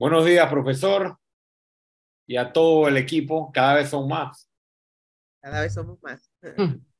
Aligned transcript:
Buenos 0.00 0.24
días, 0.24 0.48
profesor, 0.48 1.18
y 2.24 2.36
a 2.36 2.52
todo 2.52 2.86
el 2.86 2.96
equipo. 2.96 3.50
Cada 3.52 3.74
vez 3.74 3.90
son 3.90 4.06
más. 4.06 4.48
Cada 5.42 5.62
vez 5.62 5.74
somos 5.74 6.00
más. 6.00 6.30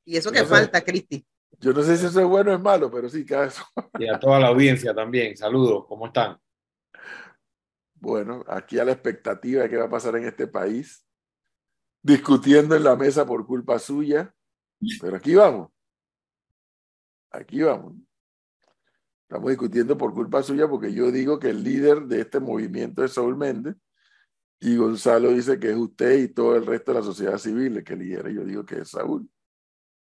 Y 0.05 0.17
eso 0.17 0.33
que 0.33 0.45
falta, 0.45 0.81
Cristi. 0.83 1.25
Yo 1.61 1.73
no 1.73 1.81
sé 1.85 1.97
si 1.97 2.07
eso 2.07 2.21
es 2.21 2.27
bueno 2.27 2.51
o 2.51 2.55
es 2.55 2.61
malo, 2.61 2.91
pero 2.91 3.09
sí, 3.09 3.25
cada 3.25 3.45
vez 3.45 3.55
son 3.55 3.67
más. 3.77 3.87
Y 4.01 4.09
a 4.09 4.19
toda 4.19 4.41
la 4.41 4.49
audiencia 4.49 4.93
también. 4.93 5.37
Saludos, 5.37 5.87
¿cómo 5.87 6.07
están? 6.09 6.41
Bueno, 7.95 8.45
aquí 8.49 8.81
a 8.81 8.85
la 8.85 8.93
expectativa 8.93 9.63
de 9.63 9.71
qué 9.71 9.77
va 9.77 9.85
a 9.85 9.91
pasar 9.91 10.17
en 10.17 10.25
este 10.25 10.49
país, 10.49 11.07
discutiendo 12.03 12.75
en 12.75 12.83
la 12.83 12.97
mesa 12.97 13.25
por 13.25 13.47
culpa 13.47 13.79
suya, 13.79 14.35
pero 15.01 15.19
aquí 15.19 15.37
vamos. 15.37 15.71
Aquí 17.31 17.63
vamos. 17.63 17.95
Estamos 19.29 19.51
discutiendo 19.51 19.99
por 19.99 20.15
culpa 20.15 20.43
suya 20.43 20.67
porque 20.67 20.91
yo 20.91 21.13
digo 21.13 21.39
que 21.39 21.51
el 21.51 21.63
líder 21.63 22.07
de 22.07 22.23
este 22.23 22.41
movimiento 22.41 23.05
es 23.05 23.13
Saúl 23.13 23.37
Méndez 23.37 23.77
y 24.59 24.79
Gonzalo 24.79 25.33
dice 25.33 25.61
que 25.61 25.71
es 25.71 25.77
usted 25.77 26.19
y 26.19 26.29
todo 26.29 26.57
el 26.57 26.65
resto 26.65 26.93
de 26.93 27.01
la 27.01 27.05
sociedad 27.05 27.37
civil 27.37 27.77
el 27.77 27.85
que 27.85 27.95
lidera. 27.95 28.31
Yo 28.31 28.43
digo 28.43 28.65
que 28.65 28.79
es 28.79 28.89
Saúl, 28.89 29.31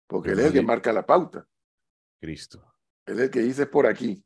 porque 0.06 0.32
él 0.32 0.40
es 0.40 0.46
el 0.48 0.52
que 0.52 0.62
marca 0.62 0.92
la 0.92 1.06
pauta. 1.06 1.48
Cristo. 2.20 2.62
Él 3.06 3.14
es 3.14 3.24
el 3.24 3.30
que 3.30 3.40
dice 3.40 3.64
por 3.64 3.86
aquí. 3.86 4.22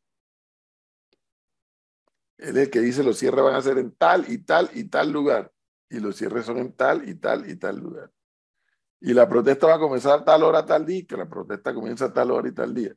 Él 2.38 2.56
es 2.56 2.64
el 2.64 2.70
que 2.70 2.80
dice 2.80 3.04
los 3.04 3.16
cierres 3.16 3.44
van 3.44 3.54
a 3.54 3.62
ser 3.62 3.78
en 3.78 3.92
tal 3.92 4.24
y 4.28 4.38
tal 4.38 4.70
y 4.74 4.88
tal 4.88 5.12
lugar. 5.12 5.52
Y 5.88 6.00
los 6.00 6.16
cierres 6.16 6.46
son 6.46 6.58
en 6.58 6.72
tal 6.72 7.08
y 7.08 7.14
tal 7.14 7.48
y 7.48 7.54
tal 7.54 7.78
lugar. 7.78 8.10
Y 9.00 9.14
la 9.14 9.28
protesta 9.28 9.68
va 9.68 9.76
a 9.76 9.78
comenzar 9.78 10.18
a 10.18 10.24
tal 10.24 10.42
hora, 10.42 10.66
tal 10.66 10.84
día, 10.84 11.06
que 11.06 11.16
la 11.16 11.28
protesta 11.28 11.72
comienza 11.72 12.06
a 12.06 12.12
tal 12.12 12.32
hora 12.32 12.48
y 12.48 12.52
tal 12.52 12.74
día. 12.74 12.92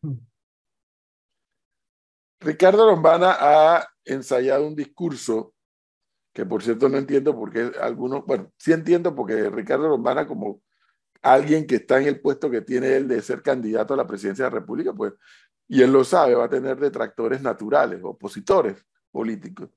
Ricardo 2.43 2.85
Lombana 2.85 3.37
ha 3.39 3.87
ensayado 4.05 4.67
un 4.67 4.75
discurso 4.75 5.53
que 6.33 6.45
por 6.45 6.63
cierto 6.63 6.89
no 6.89 6.97
entiendo 6.97 7.35
por 7.35 7.51
qué 7.51 7.71
algunos, 7.79 8.25
bueno, 8.25 8.51
sí 8.57 8.73
entiendo 8.73 9.13
porque 9.15 9.49
Ricardo 9.49 9.87
Lombana 9.87 10.27
como 10.27 10.61
alguien 11.21 11.67
que 11.67 11.75
está 11.75 12.01
en 12.01 12.07
el 12.07 12.19
puesto 12.19 12.49
que 12.49 12.61
tiene 12.61 12.95
él 12.95 13.07
de 13.07 13.21
ser 13.21 13.41
candidato 13.43 13.93
a 13.93 13.97
la 13.97 14.07
presidencia 14.07 14.45
de 14.45 14.51
la 14.51 14.59
República, 14.59 14.93
pues, 14.93 15.13
y 15.67 15.81
él 15.81 15.93
lo 15.93 16.03
sabe, 16.03 16.35
va 16.35 16.45
a 16.45 16.49
tener 16.49 16.77
detractores 16.77 17.41
naturales, 17.41 18.01
opositores 18.03 18.83
políticos. 19.11 19.69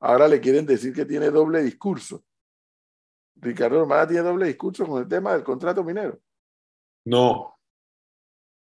Ahora 0.00 0.28
le 0.28 0.40
quieren 0.40 0.64
decir 0.64 0.94
que 0.94 1.04
tiene 1.04 1.30
doble 1.30 1.62
discurso. 1.62 2.24
Ricardo 3.34 3.80
Lombana 3.80 4.06
tiene 4.06 4.22
doble 4.22 4.46
discurso 4.46 4.86
con 4.86 5.02
el 5.02 5.08
tema 5.08 5.32
del 5.32 5.42
contrato 5.42 5.82
minero. 5.82 6.18
No, 7.04 7.58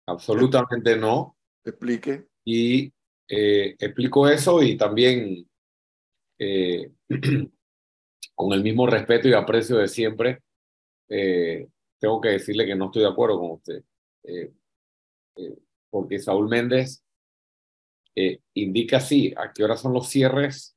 absolutamente 0.07 0.97
no. 0.97 1.37
Explique. 1.63 2.29
Y 2.45 2.93
eh, 3.27 3.75
explico 3.79 4.27
eso 4.27 4.61
y 4.63 4.77
también 4.77 5.47
eh, 6.39 6.91
con 8.35 8.53
el 8.53 8.63
mismo 8.63 8.87
respeto 8.87 9.27
y 9.27 9.33
aprecio 9.33 9.77
de 9.77 9.87
siempre, 9.87 10.39
eh, 11.09 11.67
tengo 11.99 12.21
que 12.21 12.29
decirle 12.29 12.65
que 12.65 12.75
no 12.75 12.85
estoy 12.85 13.03
de 13.03 13.09
acuerdo 13.09 13.39
con 13.39 13.51
usted. 13.51 13.83
Eh, 14.23 14.51
porque 15.89 16.19
Saúl 16.19 16.49
Méndez 16.49 17.03
indica 18.55 18.99
sí 18.99 19.33
a 19.37 19.53
qué 19.53 19.63
hora 19.63 19.77
son 19.77 19.93
los 19.93 20.09
cierres 20.09 20.75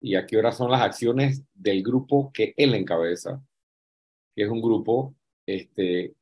y 0.00 0.14
a 0.14 0.26
qué 0.26 0.38
hora 0.38 0.50
son 0.50 0.70
las 0.70 0.80
acciones 0.80 1.42
del 1.52 1.82
grupo 1.82 2.30
que 2.32 2.54
él 2.56 2.74
encabeza, 2.74 3.42
que 4.34 4.44
es 4.44 4.48
un 4.48 4.62
grupo 4.62 5.14
este, 5.46 6.14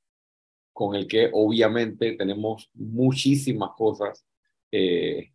con 0.72 0.94
el 0.94 1.06
que 1.06 1.30
obviamente 1.32 2.12
tenemos 2.12 2.70
muchísimas 2.74 3.70
cosas 3.76 4.24
eh, 4.70 5.32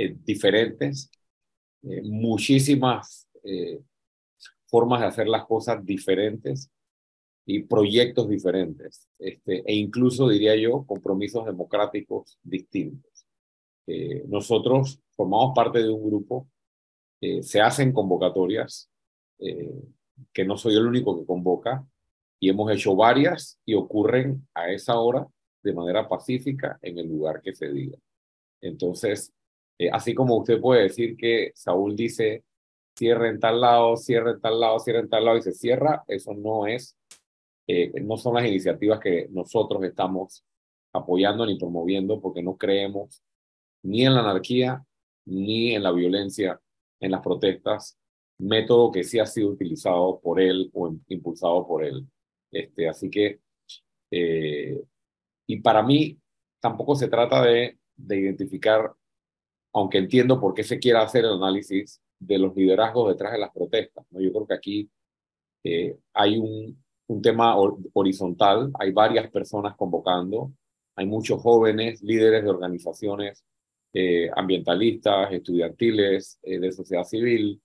eh, 0.00 0.16
diferentes, 0.24 1.10
eh, 1.82 2.00
muchísimas 2.04 3.28
eh, 3.44 3.78
formas 4.66 5.00
de 5.00 5.06
hacer 5.06 5.28
las 5.28 5.44
cosas 5.44 5.84
diferentes 5.84 6.70
y 7.44 7.64
proyectos 7.64 8.26
diferentes, 8.26 9.06
este, 9.18 9.62
e 9.66 9.74
incluso 9.74 10.26
diría 10.30 10.56
yo 10.56 10.86
compromisos 10.86 11.44
democráticos 11.44 12.38
distintos. 12.42 13.10
Nosotros 14.28 15.00
formamos 15.16 15.52
parte 15.52 15.80
de 15.80 15.90
un 15.90 16.08
grupo, 16.08 16.48
se 17.42 17.60
hacen 17.60 17.92
convocatorias, 17.92 18.88
que 19.36 20.44
no 20.44 20.56
soy 20.56 20.76
el 20.76 20.86
único 20.86 21.18
que 21.18 21.26
convoca, 21.26 21.84
y 22.38 22.50
hemos 22.50 22.70
hecho 22.70 22.94
varias 22.94 23.58
y 23.66 23.74
ocurren 23.74 24.46
a 24.54 24.70
esa 24.70 24.96
hora 25.00 25.26
de 25.64 25.72
manera 25.72 26.08
pacífica 26.08 26.78
en 26.82 26.98
el 26.98 27.08
lugar 27.08 27.42
que 27.42 27.52
se 27.52 27.68
diga. 27.68 27.98
Entonces, 28.60 29.32
eh, 29.80 29.88
así 29.90 30.14
como 30.14 30.36
usted 30.36 30.60
puede 30.60 30.82
decir 30.82 31.16
que 31.16 31.52
Saúl 31.54 31.96
dice 31.96 32.44
cierre 32.94 33.30
en 33.30 33.40
tal 33.40 33.62
lado, 33.62 33.96
cierre 33.96 34.32
en 34.32 34.40
tal 34.42 34.60
lado, 34.60 34.78
cierre 34.78 35.00
en 35.00 35.08
tal 35.08 35.24
lado 35.24 35.38
y 35.38 35.42
se 35.42 35.52
cierra, 35.52 36.04
eso 36.06 36.34
no 36.34 36.66
es, 36.66 36.98
eh, 37.66 37.90
no 38.02 38.18
son 38.18 38.34
las 38.34 38.46
iniciativas 38.46 39.00
que 39.00 39.28
nosotros 39.30 39.82
estamos 39.84 40.44
apoyando 40.92 41.46
ni 41.46 41.58
promoviendo 41.58 42.20
porque 42.20 42.42
no 42.42 42.58
creemos 42.58 43.22
ni 43.82 44.04
en 44.04 44.14
la 44.14 44.20
anarquía 44.20 44.84
ni 45.24 45.74
en 45.74 45.82
la 45.82 45.92
violencia 45.92 46.60
en 47.00 47.12
las 47.12 47.22
protestas, 47.22 47.98
método 48.38 48.92
que 48.92 49.02
sí 49.02 49.18
ha 49.18 49.24
sido 49.24 49.48
utilizado 49.48 50.20
por 50.20 50.42
él 50.42 50.70
o 50.74 50.94
impulsado 51.08 51.66
por 51.66 51.84
él. 51.84 52.06
Este, 52.50 52.86
así 52.86 53.08
que, 53.08 53.40
eh, 54.10 54.82
y 55.46 55.60
para 55.60 55.82
mí 55.82 56.18
tampoco 56.60 56.94
se 56.96 57.08
trata 57.08 57.42
de, 57.42 57.78
de 57.96 58.20
identificar, 58.20 58.92
aunque 59.72 59.98
entiendo 59.98 60.40
por 60.40 60.54
qué 60.54 60.64
se 60.64 60.78
quiere 60.78 60.98
hacer 60.98 61.24
el 61.24 61.32
análisis 61.32 62.00
de 62.18 62.38
los 62.38 62.54
liderazgos 62.54 63.08
detrás 63.08 63.32
de 63.32 63.38
las 63.38 63.50
protestas. 63.50 64.04
¿no? 64.10 64.20
Yo 64.20 64.32
creo 64.32 64.46
que 64.46 64.54
aquí 64.54 64.90
eh, 65.64 65.96
hay 66.12 66.38
un, 66.38 66.82
un 67.06 67.22
tema 67.22 67.56
horizontal, 67.92 68.70
hay 68.78 68.92
varias 68.92 69.30
personas 69.30 69.76
convocando, 69.76 70.52
hay 70.96 71.06
muchos 71.06 71.40
jóvenes, 71.40 72.02
líderes 72.02 72.42
de 72.44 72.50
organizaciones 72.50 73.44
eh, 73.92 74.30
ambientalistas, 74.34 75.32
estudiantiles, 75.32 76.38
eh, 76.42 76.58
de 76.58 76.72
sociedad 76.72 77.04
civil, 77.04 77.60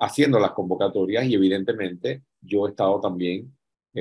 haciendo 0.00 0.40
las 0.40 0.52
convocatorias 0.52 1.24
y 1.26 1.34
evidentemente 1.34 2.24
yo 2.40 2.66
he 2.66 2.70
estado 2.70 3.00
también 3.00 3.56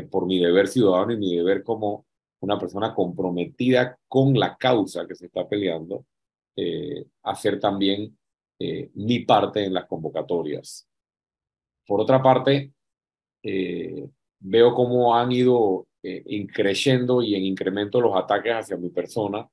por 0.09 0.25
mi 0.25 0.39
deber 0.39 0.67
ciudadano 0.67 1.13
y 1.13 1.17
mi 1.17 1.35
deber 1.35 1.61
como 1.61 2.07
una 2.39 2.57
persona 2.57 2.95
comprometida 2.95 3.99
con 4.07 4.33
la 4.39 4.57
causa 4.57 5.05
que 5.05 5.13
se 5.13 5.27
está 5.27 5.47
peleando, 5.47 6.05
eh, 6.55 7.05
hacer 7.23 7.59
también 7.59 8.17
eh, 8.59 8.91
mi 8.95 9.19
parte 9.19 9.63
en 9.63 9.73
las 9.73 9.85
convocatorias. 9.85 10.87
Por 11.85 12.01
otra 12.01 12.21
parte, 12.21 12.71
eh, 13.43 14.07
veo 14.39 14.73
cómo 14.73 15.15
han 15.15 15.31
ido 15.31 15.87
eh, 16.03 16.23
increciendo 16.25 17.21
y 17.21 17.35
en 17.35 17.43
incremento 17.43 18.01
los 18.01 18.15
ataques 18.15 18.53
hacia 18.53 18.77
mi 18.77 18.89
persona. 18.89 19.47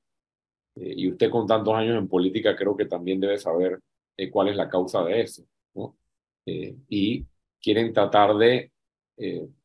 Eh, 0.76 0.94
y 0.96 1.10
usted 1.10 1.30
con 1.30 1.46
tantos 1.46 1.74
años 1.74 1.98
en 1.98 2.08
política 2.08 2.56
creo 2.56 2.76
que 2.76 2.86
también 2.86 3.20
debe 3.20 3.38
saber 3.38 3.80
eh, 4.16 4.30
cuál 4.30 4.48
es 4.48 4.56
la 4.56 4.68
causa 4.68 5.04
de 5.04 5.20
eso. 5.20 5.44
¿no? 5.74 5.96
Y 6.46 7.26
quieren 7.60 7.92
tratar 7.92 8.34
de 8.36 8.72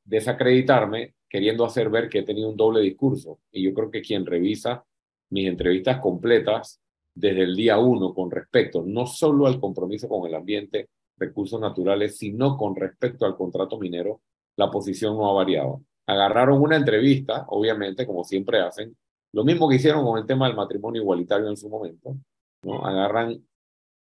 desacreditarme 0.03 1.15
queriendo 1.29 1.63
hacer 1.63 1.89
ver 1.89 2.09
que 2.09 2.19
he 2.19 2.23
tenido 2.23 2.49
un 2.49 2.57
doble 2.57 2.81
discurso. 2.81 3.39
Y 3.51 3.63
yo 3.63 3.73
creo 3.73 3.89
que 3.89 4.01
quien 4.01 4.25
revisa 4.25 4.83
mis 5.29 5.47
entrevistas 5.47 6.01
completas 6.01 6.81
desde 7.15 7.43
el 7.43 7.55
día 7.55 7.77
uno 7.77 8.13
con 8.13 8.31
respecto 8.31 8.83
no 8.85 9.05
solo 9.05 9.47
al 9.47 9.59
compromiso 9.59 10.07
con 10.09 10.27
el 10.27 10.35
ambiente, 10.35 10.89
recursos 11.17 11.59
naturales, 11.59 12.17
sino 12.17 12.57
con 12.57 12.75
respecto 12.75 13.25
al 13.25 13.35
contrato 13.35 13.77
minero, 13.79 14.21
la 14.55 14.69
posición 14.71 15.17
no 15.17 15.29
ha 15.29 15.33
variado. 15.33 15.81
Agarraron 16.05 16.61
una 16.61 16.75
entrevista, 16.75 17.45
obviamente, 17.49 18.05
como 18.05 18.23
siempre 18.23 18.59
hacen, 18.59 18.95
lo 19.31 19.43
mismo 19.43 19.67
que 19.67 19.75
hicieron 19.75 20.03
con 20.03 20.19
el 20.19 20.25
tema 20.25 20.47
del 20.47 20.55
matrimonio 20.55 21.01
igualitario 21.01 21.47
en 21.49 21.57
su 21.57 21.69
momento, 21.69 22.15
¿no? 22.63 22.85
Agarran 22.85 23.43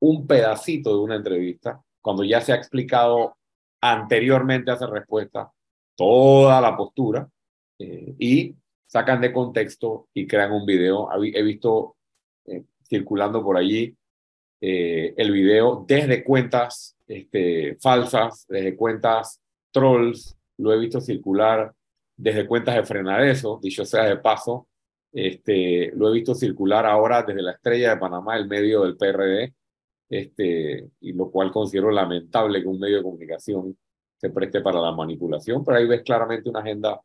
un 0.00 0.26
pedacito 0.26 0.90
de 0.90 1.02
una 1.02 1.16
entrevista 1.16 1.80
cuando 2.00 2.24
ya 2.24 2.40
se 2.40 2.52
ha 2.52 2.56
explicado 2.56 3.36
anteriormente 3.80 4.70
a 4.70 4.74
esa 4.74 4.86
respuesta 4.86 5.50
toda 5.96 6.60
la 6.60 6.76
postura 6.76 7.28
eh, 7.78 8.14
y 8.18 8.56
sacan 8.86 9.20
de 9.20 9.32
contexto 9.32 10.08
y 10.12 10.26
crean 10.26 10.52
un 10.52 10.66
video. 10.66 11.08
He 11.22 11.42
visto 11.42 11.96
circulando 12.92 13.42
por 13.42 13.56
allí 13.56 13.96
eh, 14.60 15.14
el 15.16 15.32
video 15.32 15.82
desde 15.88 16.22
cuentas 16.22 16.94
este, 17.06 17.76
falsas, 17.80 18.44
desde 18.48 18.76
cuentas 18.76 19.40
trolls, 19.70 20.36
lo 20.58 20.74
he 20.74 20.78
visto 20.78 21.00
circular 21.00 21.72
desde 22.14 22.46
cuentas 22.46 22.76
de 22.76 22.84
frenadeso, 22.84 23.58
dicho 23.62 23.86
sea 23.86 24.04
de 24.04 24.18
paso, 24.18 24.68
este, 25.10 25.90
lo 25.96 26.10
he 26.10 26.12
visto 26.12 26.34
circular 26.34 26.84
ahora 26.84 27.22
desde 27.22 27.40
la 27.40 27.52
estrella 27.52 27.94
de 27.94 28.00
Panamá, 28.00 28.36
el 28.36 28.46
medio 28.46 28.82
del 28.82 28.98
PRD, 28.98 29.54
este, 30.10 30.90
y 31.00 31.12
lo 31.14 31.30
cual 31.30 31.50
considero 31.50 31.90
lamentable 31.90 32.60
que 32.60 32.68
un 32.68 32.78
medio 32.78 32.98
de 32.98 33.02
comunicación 33.02 33.74
se 34.18 34.28
preste 34.28 34.60
para 34.60 34.80
la 34.80 34.92
manipulación, 34.92 35.64
pero 35.64 35.78
ahí 35.78 35.86
ves 35.86 36.02
claramente 36.02 36.50
una 36.50 36.60
agenda 36.60 37.00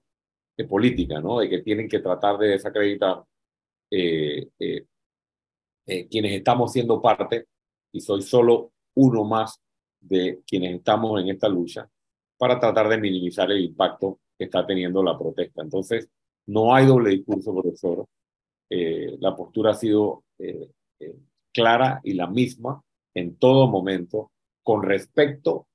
de 0.58 0.66
política, 0.66 1.22
¿no? 1.22 1.40
De 1.40 1.50
que 1.50 1.62
tienen 1.62 1.88
que 1.88 2.00
tratar 2.00 2.38
de 2.38 2.50
desacreditar 2.50 3.24
eh, 3.90 4.50
eh, 4.60 4.86
eh, 5.88 6.08
quienes 6.08 6.34
estamos 6.34 6.72
siendo 6.72 7.02
parte, 7.02 7.48
y 7.92 8.02
soy 8.02 8.22
solo 8.22 8.72
uno 8.96 9.24
más 9.24 9.60
de 10.00 10.42
quienes 10.46 10.76
estamos 10.76 11.20
en 11.22 11.30
esta 11.30 11.48
lucha 11.50 11.90
para 12.38 12.60
tratar 12.60 12.88
de 12.90 12.98
minimizar 12.98 13.50
el 13.52 13.64
impacto 13.64 14.20
que 14.38 14.46
está 14.46 14.66
teniendo 14.66 15.02
la 15.02 15.18
protesta. 15.18 15.62
Entonces, 15.62 16.10
no 16.48 16.74
hay 16.74 16.86
doble 16.86 17.12
discurso, 17.12 17.54
profesor. 17.54 18.06
Eh, 18.70 19.18
la 19.20 19.36
postura 19.36 19.72
ha 19.72 19.76
sido 19.76 20.24
eh, 20.38 20.70
eh, 21.00 21.16
clara 21.54 22.02
y 22.04 22.14
la 22.14 22.28
misma 22.28 22.82
en 23.14 23.38
todo 23.38 23.68
momento 23.68 24.32
con 24.64 24.84
respecto 24.84 25.68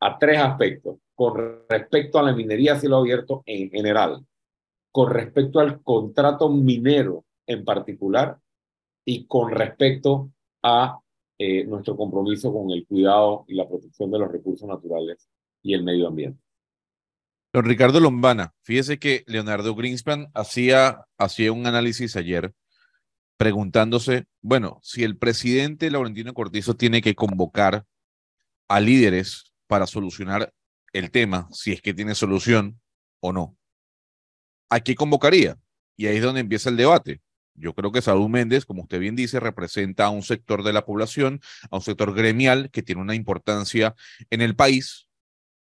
a 0.00 0.18
tres 0.18 0.38
aspectos. 0.38 0.98
Con 1.14 1.64
respecto 1.68 2.18
a 2.18 2.22
la 2.22 2.34
minería 2.34 2.74
a 2.74 2.78
cielo 2.78 2.96
abierto 2.96 3.42
en 3.46 3.70
general, 3.70 4.26
con 4.92 5.10
respecto 5.10 5.60
al 5.60 5.82
contrato 5.82 6.50
minero 6.50 7.24
en 7.46 7.64
particular 7.64 8.38
y 9.06 9.26
con 9.26 9.50
respecto 9.50 10.30
a 10.62 11.00
nuestro 11.66 11.96
compromiso 11.96 12.52
con 12.52 12.70
el 12.70 12.86
cuidado 12.86 13.44
y 13.46 13.54
la 13.54 13.68
protección 13.68 14.10
de 14.10 14.18
los 14.18 14.32
recursos 14.32 14.66
naturales 14.66 15.28
y 15.62 15.74
el 15.74 15.84
medio 15.84 16.08
ambiente. 16.08 16.40
Don 17.52 17.64
Ricardo 17.64 18.00
Lombana, 18.00 18.54
fíjese 18.62 18.98
que 18.98 19.22
Leonardo 19.26 19.74
Greenspan 19.74 20.28
hacía, 20.34 21.04
hacía 21.18 21.52
un 21.52 21.66
análisis 21.66 22.16
ayer 22.16 22.54
preguntándose, 23.36 24.26
bueno, 24.40 24.80
si 24.82 25.04
el 25.04 25.18
presidente 25.18 25.90
Laurentino 25.90 26.32
Cortizo 26.32 26.74
tiene 26.74 27.02
que 27.02 27.14
convocar 27.14 27.84
a 28.68 28.80
líderes 28.80 29.52
para 29.66 29.86
solucionar 29.86 30.54
el 30.92 31.10
tema, 31.10 31.48
si 31.52 31.72
es 31.72 31.82
que 31.82 31.92
tiene 31.92 32.14
solución 32.14 32.80
o 33.20 33.32
no, 33.32 33.56
¿a 34.70 34.80
qué 34.80 34.94
convocaría? 34.94 35.58
Y 35.96 36.06
ahí 36.06 36.16
es 36.16 36.22
donde 36.22 36.40
empieza 36.40 36.70
el 36.70 36.76
debate. 36.78 37.20
Yo 37.56 37.74
creo 37.74 37.92
que 37.92 38.02
Saúl 38.02 38.30
Méndez, 38.30 38.64
como 38.64 38.82
usted 38.82 39.00
bien 39.00 39.16
dice, 39.16 39.40
representa 39.40 40.06
a 40.06 40.10
un 40.10 40.22
sector 40.22 40.62
de 40.62 40.72
la 40.72 40.84
población, 40.84 41.40
a 41.70 41.76
un 41.76 41.82
sector 41.82 42.14
gremial 42.14 42.70
que 42.70 42.82
tiene 42.82 43.00
una 43.00 43.14
importancia 43.14 43.94
en 44.30 44.42
el 44.42 44.54
país, 44.54 45.08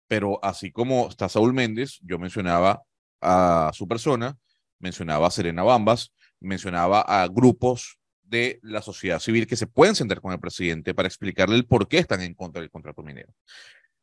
pero 0.08 0.44
así 0.44 0.72
como 0.72 1.08
está 1.08 1.28
Saúl 1.28 1.54
Méndez, 1.54 1.98
yo 2.02 2.18
mencionaba 2.18 2.82
a 3.20 3.70
su 3.74 3.88
persona, 3.88 4.36
mencionaba 4.78 5.28
a 5.28 5.30
Serena 5.30 5.62
Bambas, 5.62 6.12
mencionaba 6.40 7.00
a 7.00 7.26
grupos 7.28 7.98
de 8.22 8.58
la 8.62 8.82
sociedad 8.82 9.20
civil 9.20 9.46
que 9.46 9.56
se 9.56 9.66
pueden 9.66 9.94
sentar 9.94 10.20
con 10.20 10.32
el 10.32 10.40
presidente 10.40 10.94
para 10.94 11.08
explicarle 11.08 11.56
el 11.56 11.66
por 11.66 11.88
qué 11.88 11.98
están 11.98 12.20
en 12.20 12.34
contra 12.34 12.60
del 12.60 12.70
contrato 12.70 13.02
minero. 13.02 13.32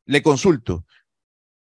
Le 0.05 0.21
consulto, 0.21 0.85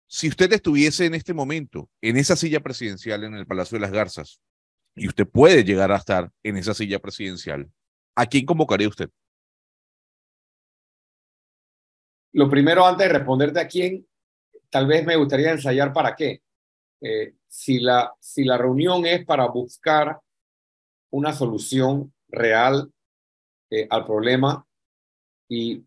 si 0.08 0.30
usted 0.30 0.52
estuviese 0.54 1.06
en 1.06 1.16
este 1.16 1.34
momento 1.34 1.90
en 2.02 2.18
esa 2.18 2.36
silla 2.36 2.62
presidencial 2.62 3.24
en 3.24 3.34
el 3.34 3.46
Palacio 3.46 3.76
de 3.76 3.82
las 3.82 3.92
Garzas, 3.92 4.42
y 4.96 5.08
usted 5.08 5.28
puede 5.28 5.64
llegar 5.64 5.92
a 5.92 5.98
estar 5.98 6.32
en 6.42 6.58
esa 6.58 6.74
silla 6.74 7.00
presidencial, 7.00 7.70
¿a 8.16 8.26
quién 8.26 8.46
convocaría 8.46 8.88
usted? 8.88 9.10
Lo 12.32 12.50
primero, 12.50 12.86
antes 12.86 13.08
de 13.08 13.14
responderte 13.14 13.60
a 13.60 13.68
quién, 13.68 14.08
tal 14.70 14.88
vez 14.88 15.06
me 15.06 15.16
gustaría 15.16 15.52
ensayar 15.52 15.94
para 15.94 16.16
qué. 16.16 16.42
Eh, 17.02 17.36
si, 17.48 17.80
la, 17.80 18.14
si 18.20 18.44
la 18.44 18.58
reunión 18.58 19.06
es 19.06 19.26
para 19.26 19.48
buscar 19.48 20.20
una 21.12 21.34
solución 21.34 22.14
real 22.30 22.92
eh, 23.70 23.88
al 23.90 24.06
problema 24.06 24.66
y 25.48 25.84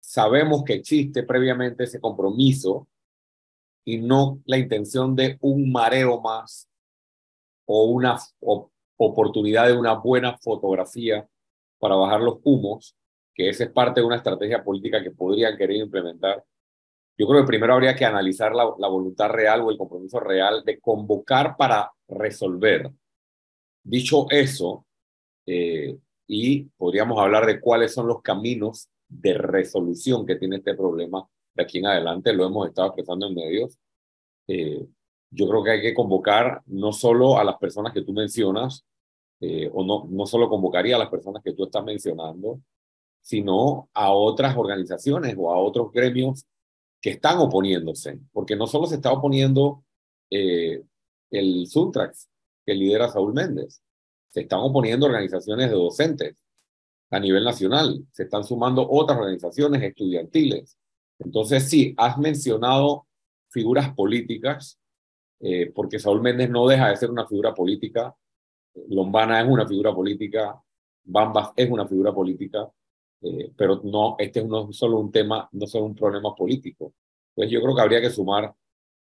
sabemos 0.00 0.64
que 0.64 0.74
existe 0.74 1.22
previamente 1.22 1.84
ese 1.84 2.00
compromiso 2.00 2.88
y 3.84 3.98
no 3.98 4.40
la 4.46 4.58
intención 4.58 5.14
de 5.14 5.36
un 5.40 5.70
mareo 5.70 6.20
más 6.20 6.68
o 7.66 7.84
una 7.84 8.18
oportunidad 8.96 9.66
de 9.66 9.76
una 9.76 9.94
buena 9.94 10.36
fotografía 10.38 11.26
para 11.78 11.96
bajar 11.96 12.20
los 12.20 12.38
humos, 12.44 12.96
que 13.34 13.48
esa 13.48 13.64
es 13.64 13.70
parte 13.70 14.00
de 14.00 14.06
una 14.06 14.16
estrategia 14.16 14.62
política 14.62 15.02
que 15.02 15.10
podrían 15.10 15.56
querer 15.56 15.76
implementar, 15.76 16.44
yo 17.16 17.28
creo 17.28 17.42
que 17.42 17.46
primero 17.46 17.74
habría 17.74 17.94
que 17.94 18.04
analizar 18.04 18.54
la, 18.54 18.64
voluntad 18.64 19.28
real 19.28 19.60
o 19.60 19.70
el 19.70 19.78
compromiso 19.78 20.18
real 20.18 20.64
de 20.64 20.80
convocar 20.80 21.56
para 21.56 21.92
resolver. 22.08 22.90
Dicho 23.84 24.26
eso, 24.30 24.84
eh, 25.46 25.96
y 26.26 26.64
podríamos 26.76 27.18
hablar 27.20 27.46
de 27.46 27.60
cuáles 27.60 27.92
son 27.92 28.08
los 28.08 28.20
caminos 28.22 28.88
de 29.08 29.34
resolución 29.34 30.26
que 30.26 30.36
tiene 30.36 30.56
este 30.56 30.74
problema 30.74 31.28
de 31.54 31.62
aquí 31.62 31.78
en 31.78 31.86
adelante, 31.86 32.32
lo 32.32 32.46
hemos 32.46 32.66
estado 32.66 32.88
expresando 32.88 33.28
en 33.28 33.34
medios. 33.34 33.78
Eh, 34.48 34.84
yo 35.34 35.48
creo 35.48 35.64
que 35.64 35.70
hay 35.72 35.82
que 35.82 35.94
convocar 35.94 36.62
no 36.66 36.92
solo 36.92 37.38
a 37.38 37.44
las 37.44 37.56
personas 37.56 37.92
que 37.92 38.02
tú 38.02 38.12
mencionas, 38.12 38.84
eh, 39.40 39.68
o 39.72 39.84
no, 39.84 40.06
no 40.08 40.26
solo 40.26 40.48
convocaría 40.48 40.96
a 40.96 40.98
las 40.98 41.10
personas 41.10 41.42
que 41.42 41.52
tú 41.52 41.64
estás 41.64 41.84
mencionando, 41.84 42.60
sino 43.20 43.88
a 43.94 44.12
otras 44.12 44.56
organizaciones 44.56 45.34
o 45.36 45.52
a 45.52 45.58
otros 45.58 45.90
gremios 45.92 46.46
que 47.00 47.10
están 47.10 47.38
oponiéndose, 47.38 48.18
porque 48.32 48.56
no 48.56 48.66
solo 48.66 48.86
se 48.86 48.96
está 48.96 49.12
oponiendo 49.12 49.84
eh, 50.30 50.82
el 51.30 51.66
Suntrax, 51.66 52.28
que 52.64 52.74
lidera 52.74 53.08
Saúl 53.08 53.34
Méndez, 53.34 53.82
se 54.30 54.42
están 54.42 54.60
oponiendo 54.60 55.06
organizaciones 55.06 55.68
de 55.68 55.76
docentes 55.76 56.36
a 57.10 57.20
nivel 57.20 57.44
nacional, 57.44 58.06
se 58.12 58.24
están 58.24 58.44
sumando 58.44 58.88
otras 58.88 59.18
organizaciones 59.18 59.82
estudiantiles. 59.82 60.76
Entonces, 61.18 61.68
sí, 61.68 61.94
has 61.96 62.18
mencionado 62.18 63.06
figuras 63.48 63.94
políticas, 63.94 64.78
eh, 65.40 65.72
porque 65.74 65.98
Saúl 65.98 66.22
Méndez 66.22 66.50
no 66.50 66.66
deja 66.66 66.88
de 66.88 66.96
ser 66.96 67.10
una 67.10 67.26
figura 67.26 67.54
política, 67.54 68.14
Lombana 68.88 69.40
es 69.40 69.48
una 69.48 69.66
figura 69.66 69.94
política, 69.94 70.60
Bambas 71.04 71.52
es 71.56 71.70
una 71.70 71.86
figura 71.86 72.12
política, 72.12 72.68
eh, 73.22 73.52
pero 73.56 73.80
no, 73.84 74.16
este 74.18 74.44
no 74.44 74.70
es 74.70 74.76
solo 74.76 74.98
un 74.98 75.12
tema, 75.12 75.48
no 75.52 75.66
solo 75.66 75.86
un 75.86 75.94
problema 75.94 76.34
político. 76.34 76.94
Entonces 77.30 77.52
yo 77.52 77.62
creo 77.62 77.74
que 77.74 77.82
habría 77.82 78.00
que 78.00 78.10
sumar 78.10 78.54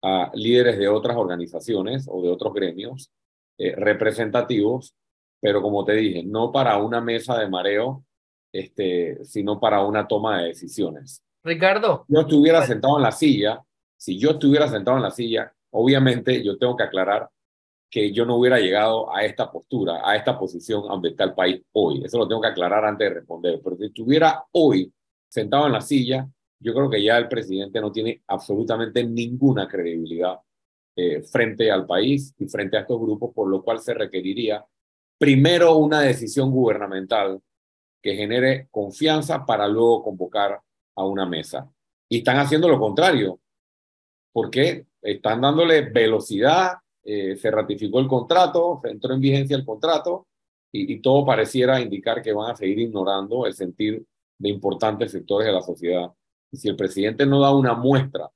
a 0.02 0.32
líderes 0.34 0.78
de 0.78 0.88
otras 0.88 1.18
organizaciones 1.18 2.08
o 2.10 2.22
de 2.22 2.30
otros 2.30 2.54
gremios 2.54 3.12
eh, 3.58 3.76
representativos, 3.76 4.96
pero 5.42 5.62
como 5.62 5.84
te 5.84 5.94
dije, 5.94 6.24
no 6.24 6.52
para 6.52 6.78
una 6.78 7.02
mesa 7.02 7.38
de 7.38 7.50
mareo, 7.50 8.04
este, 8.52 9.24
sino 9.26 9.60
para 9.60 9.84
una 9.84 10.08
toma 10.08 10.40
de 10.40 10.48
decisiones. 10.48 11.24
Ricardo. 11.44 12.06
Yo 12.08 12.22
estuviera 12.22 12.66
sentado 12.66 12.98
en 12.98 13.04
la 13.04 13.12
silla, 13.12 13.64
si 13.98 14.18
yo 14.18 14.32
estuviera 14.32 14.68
sentado 14.68 14.98
en 14.98 15.04
la 15.04 15.12
silla, 15.12 15.54
obviamente 15.72 16.44
yo 16.44 16.58
tengo 16.58 16.76
que 16.76 16.84
aclarar 16.84 17.30
que 17.90 18.12
yo 18.12 18.26
no 18.26 18.36
hubiera 18.38 18.60
llegado 18.60 19.14
a 19.14 19.24
esta 19.26 19.52
postura, 19.52 20.02
a 20.08 20.16
esta 20.16 20.38
posición 20.38 20.84
donde 20.84 21.16
el 21.18 21.34
país 21.34 21.62
hoy. 21.72 22.04
Eso 22.04 22.20
lo 22.20 22.28
tengo 22.28 22.42
que 22.42 22.48
aclarar 22.48 22.86
antes 22.86 23.10
de 23.10 23.16
responder. 23.16 23.60
Pero 23.64 23.76
si 23.78 23.86
estuviera 23.86 24.46
hoy 24.52 24.94
sentado 25.28 25.66
en 25.66 25.74
la 25.74 25.82
silla, 25.82 26.30
yo 26.60 26.74
creo 26.74 26.90
que 26.90 27.02
ya 27.02 27.18
el 27.18 27.28
presidente 27.28 27.82
no 27.82 27.92
tiene 27.92 28.22
absolutamente 28.28 29.04
ninguna 29.04 29.68
credibilidad 29.68 30.40
eh, 30.96 31.24
frente 31.24 31.72
al 31.72 31.86
país 31.88 32.34
y 32.38 32.46
frente 32.48 32.78
a 32.78 32.82
estos 32.82 33.00
grupos, 33.00 33.34
por 33.34 33.48
lo 33.48 33.64
cual 33.64 33.80
se 33.80 33.94
requeriría 33.94 34.64
primero 35.18 35.78
una 35.78 36.02
decisión 36.02 36.52
gubernamental 36.52 37.42
que 38.02 38.16
genere 38.16 38.68
confianza 38.72 39.46
para 39.46 39.68
luego 39.68 40.04
convocar 40.04 40.62
a 40.96 41.06
una 41.06 41.26
mesa. 41.26 41.72
Y 42.10 42.20
están 42.20 42.38
haciendo 42.38 42.68
lo 42.68 42.80
contrario, 42.80 43.40
porque 44.32 44.86
están 45.02 45.42
dándole 45.42 45.82
velocidad 45.90 46.74
eh, 47.12 47.38
se 47.38 47.50
ratificó 47.50 48.00
el 48.00 48.08
contrato, 48.08 48.80
se 48.84 48.92
entró 48.92 49.14
en 49.16 49.22
vigencia 49.22 49.56
el 49.56 49.66
contrato 49.66 50.28
y, 50.72 51.02
todo 51.02 51.26
pareciera 51.26 51.82
indicar 51.82 52.22
que 52.22 52.34
van 52.34 52.52
a 52.52 52.56
seguir 52.56 52.78
ignorando 52.78 53.48
el 53.48 53.54
sentir 53.54 54.06
de 54.38 54.50
importantes 54.50 55.12
sectores 55.12 55.48
de 55.48 55.54
la 55.54 55.64
sociedad. 55.64 56.12
Y 56.52 56.58
si 56.58 56.70
el 56.70 56.76
presidente 56.76 57.26
no 57.26 57.40
da 57.40 57.52
una 57.52 57.74
muestra 57.74 58.30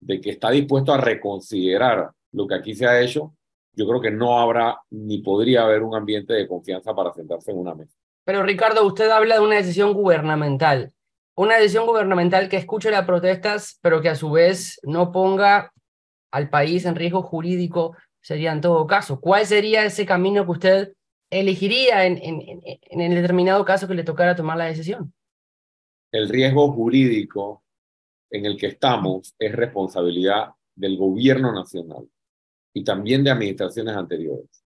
de 0.00 0.22
que 0.22 0.30
está 0.30 0.50
dispuesto 0.50 0.94
a 0.94 0.96
reconsiderar 0.96 2.10
lo 2.32 2.46
que 2.46 2.54
aquí 2.54 2.74
se 2.74 2.86
ha 2.86 2.98
hecho, 2.98 3.34
yo 3.74 3.86
creo 3.86 4.00
que 4.00 4.10
no 4.10 4.38
habrá 4.38 4.80
ni 4.88 5.18
podría 5.18 5.64
haber 5.64 5.82
un 5.82 5.94
ambiente 5.94 6.32
de 6.32 6.48
confianza 6.48 6.94
para 6.94 7.12
sentarse 7.12 7.50
en 7.50 7.58
una 7.58 7.74
mesa. 7.74 7.94
Pero 8.24 8.42
Ricardo, 8.42 8.86
usted 8.86 9.10
habla 9.10 9.34
de 9.34 9.42
una 9.42 9.56
decisión 9.56 9.92
gubernamental, 9.92 10.92
una 11.36 11.56
decisión 11.56 11.84
gubernamental 11.84 12.48
que 12.48 12.56
escuche 12.56 12.90
las 12.90 13.04
protestas, 13.04 13.78
pero 13.82 14.00
que 14.00 14.08
a 14.08 14.14
su 14.14 14.30
vez 14.30 14.80
no 14.82 15.12
ponga 15.12 15.73
al 16.34 16.50
país 16.50 16.84
en 16.84 16.96
riesgo 16.96 17.22
jurídico 17.22 17.96
sería 18.20 18.52
en 18.52 18.60
todo 18.60 18.88
caso. 18.88 19.20
¿Cuál 19.20 19.46
sería 19.46 19.84
ese 19.84 20.04
camino 20.04 20.44
que 20.44 20.50
usted 20.50 20.92
elegiría 21.30 22.06
en, 22.06 22.18
en, 22.20 23.00
el 23.00 23.14
determinado 23.14 23.64
caso 23.64 23.86
que 23.86 23.94
le 23.94 24.02
tocara 24.02 24.34
tomar 24.34 24.56
la 24.58 24.64
decisión? 24.64 25.14
El 26.10 26.28
riesgo 26.28 26.72
jurídico 26.72 27.62
en 28.30 28.46
el 28.46 28.56
que 28.56 28.66
estamos 28.66 29.36
es 29.38 29.52
responsabilidad 29.52 30.48
del 30.74 30.96
gobierno 30.96 31.52
nacional 31.52 32.08
y 32.72 32.82
también 32.82 33.22
de 33.22 33.30
administraciones 33.30 33.96
anteriores. 33.96 34.64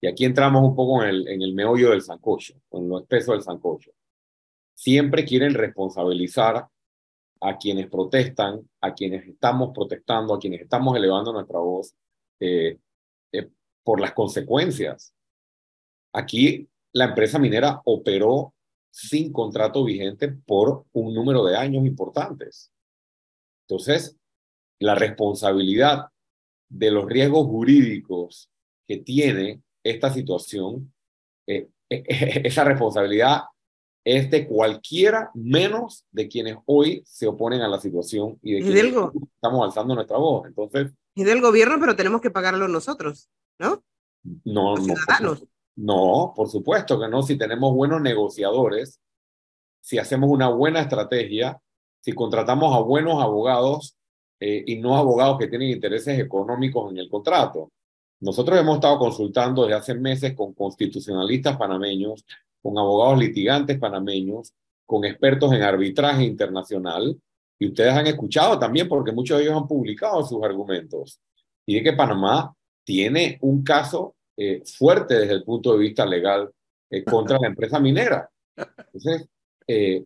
Y 0.00 0.06
aquí 0.06 0.24
entramos 0.24 0.64
un 0.64 0.74
poco 0.74 1.02
en 1.02 1.10
el, 1.10 1.28
en 1.28 1.42
el 1.42 1.52
meollo 1.52 1.90
del 1.90 2.00
sancocho, 2.00 2.54
en 2.70 2.88
lo 2.88 3.00
espeso 3.00 3.32
del 3.32 3.42
sancocho. 3.42 3.90
Siempre 4.74 5.26
quieren 5.26 5.52
responsabilizar 5.52 6.68
a 7.40 7.58
quienes 7.58 7.88
protestan, 7.88 8.68
a 8.80 8.94
quienes 8.94 9.26
estamos 9.26 9.70
protestando, 9.74 10.34
a 10.34 10.38
quienes 10.38 10.62
estamos 10.62 10.96
elevando 10.96 11.32
nuestra 11.32 11.58
voz 11.58 11.94
eh, 12.40 12.78
eh, 13.32 13.48
por 13.84 14.00
las 14.00 14.12
consecuencias. 14.12 15.14
Aquí 16.12 16.68
la 16.92 17.06
empresa 17.06 17.38
minera 17.38 17.80
operó 17.84 18.54
sin 18.90 19.32
contrato 19.32 19.84
vigente 19.84 20.28
por 20.28 20.86
un 20.92 21.14
número 21.14 21.44
de 21.44 21.56
años 21.56 21.84
importantes. 21.84 22.72
Entonces, 23.68 24.16
la 24.78 24.94
responsabilidad 24.94 26.06
de 26.68 26.90
los 26.90 27.06
riesgos 27.06 27.46
jurídicos 27.46 28.50
que 28.86 28.98
tiene 28.98 29.62
esta 29.84 30.12
situación, 30.12 30.92
eh, 31.46 31.68
esa 31.88 32.64
responsabilidad 32.64 33.42
es 34.06 34.30
de 34.30 34.46
cualquiera 34.46 35.32
menos 35.34 36.06
de 36.12 36.28
quienes 36.28 36.56
hoy 36.64 37.02
se 37.04 37.26
oponen 37.26 37.60
a 37.62 37.66
la 37.66 37.80
situación 37.80 38.38
y 38.40 38.52
de 38.52 38.60
quienes 38.60 38.94
estamos 39.34 39.64
alzando 39.64 39.96
nuestra 39.96 40.16
voz. 40.16 40.46
Entonces, 40.46 40.92
y 41.16 41.24
del 41.24 41.40
gobierno, 41.40 41.76
pero 41.80 41.96
tenemos 41.96 42.20
que 42.20 42.30
pagarlo 42.30 42.68
nosotros, 42.68 43.28
¿no? 43.58 43.82
No, 44.44 44.76
no, 44.76 44.94
por, 45.18 45.48
no, 45.74 46.32
por 46.36 46.48
supuesto 46.48 47.00
que 47.00 47.08
no. 47.08 47.22
Si 47.24 47.36
tenemos 47.36 47.74
buenos 47.74 48.00
negociadores, 48.00 49.00
si 49.80 49.98
hacemos 49.98 50.30
una 50.30 50.50
buena 50.50 50.82
estrategia, 50.82 51.60
si 52.00 52.12
contratamos 52.12 52.76
a 52.76 52.80
buenos 52.80 53.20
abogados 53.20 53.96
eh, 54.38 54.62
y 54.68 54.76
no 54.76 54.96
abogados 54.96 55.36
que 55.36 55.48
tienen 55.48 55.70
intereses 55.70 56.16
económicos 56.20 56.92
en 56.92 56.98
el 56.98 57.08
contrato. 57.08 57.72
Nosotros 58.20 58.56
hemos 58.56 58.76
estado 58.76 59.00
consultando 59.00 59.62
desde 59.62 59.74
hace 59.74 59.94
meses 59.94 60.32
con 60.36 60.54
constitucionalistas 60.54 61.56
panameños, 61.56 62.24
con 62.66 62.76
abogados 62.78 63.20
litigantes 63.20 63.78
panameños, 63.78 64.52
con 64.84 65.04
expertos 65.04 65.52
en 65.52 65.62
arbitraje 65.62 66.24
internacional, 66.24 67.16
y 67.60 67.68
ustedes 67.68 67.92
han 67.92 68.08
escuchado 68.08 68.58
también, 68.58 68.88
porque 68.88 69.12
muchos 69.12 69.38
de 69.38 69.44
ellos 69.44 69.56
han 69.56 69.68
publicado 69.68 70.24
sus 70.24 70.42
argumentos, 70.42 71.20
y 71.64 71.76
de 71.76 71.82
que 71.84 71.92
Panamá 71.92 72.52
tiene 72.82 73.38
un 73.42 73.62
caso 73.62 74.16
eh, 74.36 74.62
fuerte 74.64 75.14
desde 75.14 75.34
el 75.34 75.44
punto 75.44 75.72
de 75.72 75.78
vista 75.78 76.04
legal 76.04 76.50
eh, 76.90 77.04
contra 77.04 77.38
la 77.40 77.46
empresa 77.46 77.78
minera. 77.78 78.28
Entonces, 78.56 79.28
eh, 79.68 80.04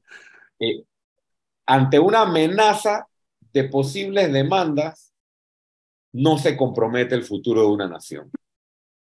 ante 1.65 1.99
una 1.99 2.23
amenaza 2.23 3.07
de 3.55 3.65
posibles 3.65 4.31
demandas, 4.31 5.15
no 6.13 6.37
se 6.37 6.59
compromete 6.59 7.15
el 7.15 7.25
futuro 7.25 7.63
de 7.63 7.69
una 7.69 7.89
nación. 7.89 8.31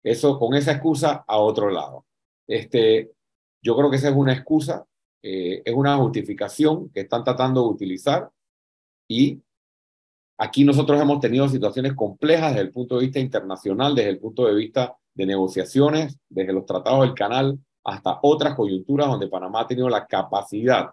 Eso, 0.04 0.38
con 0.38 0.56
esa 0.56 0.74
excusa, 0.74 1.24
a 1.26 1.38
otro 1.38 1.70
lado. 1.70 2.06
Este, 2.48 3.15
yo 3.66 3.76
creo 3.76 3.90
que 3.90 3.96
esa 3.96 4.10
es 4.10 4.16
una 4.16 4.32
excusa, 4.32 4.86
es 5.24 5.74
una 5.74 5.98
justificación 5.98 6.90
que 6.90 7.00
están 7.00 7.24
tratando 7.24 7.64
de 7.64 7.70
utilizar 7.70 8.30
y 9.08 9.42
aquí 10.38 10.64
nosotros 10.64 11.02
hemos 11.02 11.20
tenido 11.20 11.50
situaciones 11.50 11.96
complejas 11.96 12.52
desde 12.52 12.68
el 12.68 12.72
punto 12.72 12.96
de 12.96 13.06
vista 13.06 13.20
internacional, 13.20 13.96
desde 13.96 14.12
el 14.12 14.20
punto 14.20 14.46
de 14.46 14.54
vista 14.54 14.96
de 15.16 15.26
negociaciones, 15.26 16.16
desde 16.30 16.54
los 16.54 16.68
tratados 16.68 17.02
del 17.02 17.16
canal 17.16 17.58
hasta 17.84 18.20
otras 18.22 18.54
coyunturas 18.54 19.08
donde 19.08 19.28
Panamá 19.28 19.62
ha 19.62 19.68
tenido 19.68 19.90
la 19.90 20.06
capacidad 20.06 20.92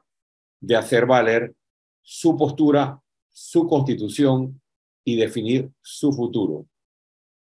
de 0.59 0.75
hacer 0.75 1.05
valer 1.05 1.55
su 2.01 2.39
postura, 2.39 2.99
su 3.31 3.67
constitución 3.69 4.63
y 5.05 5.17
definir 5.17 5.71
su 5.83 6.11
futuro. 6.11 6.65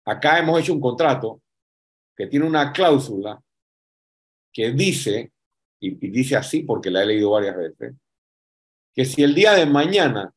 Acá 0.06 0.38
hemos 0.38 0.58
hecho 0.58 0.72
un 0.72 0.80
contrato 0.80 1.42
que 2.16 2.26
tiene 2.26 2.46
una 2.46 2.72
cláusula 2.72 3.38
que 4.52 4.72
dice, 4.72 5.32
y, 5.80 5.94
dice 6.10 6.36
así 6.36 6.62
porque 6.62 6.90
la 6.90 7.02
he 7.02 7.06
leído 7.06 7.30
varias 7.30 7.56
veces, 7.56 7.94
que 8.94 9.04
si 9.04 9.22
el 9.22 9.34
día 9.34 9.52
de 9.52 9.66
mañana 9.66 10.34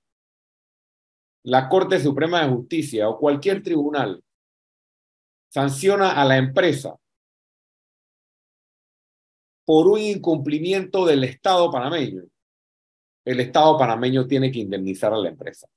la 1.43 1.67
Corte 1.67 1.99
Suprema 1.99 2.41
de 2.41 2.49
Justicia 2.53 3.09
o 3.09 3.19
cualquier 3.19 3.61
tribunal 3.61 4.23
sanciona 5.49 6.21
a 6.21 6.25
la 6.25 6.37
empresa 6.37 6.95
por 9.65 9.87
un 9.87 9.99
incumplimiento 9.99 11.05
del 11.05 11.23
Estado 11.23 11.71
panameño, 11.71 12.23
el 13.25 13.39
Estado 13.39 13.77
panameño 13.77 14.27
tiene 14.27 14.51
que 14.51 14.59
indemnizar 14.59 15.13
a 15.13 15.17
la 15.17 15.29
empresa. 15.29 15.67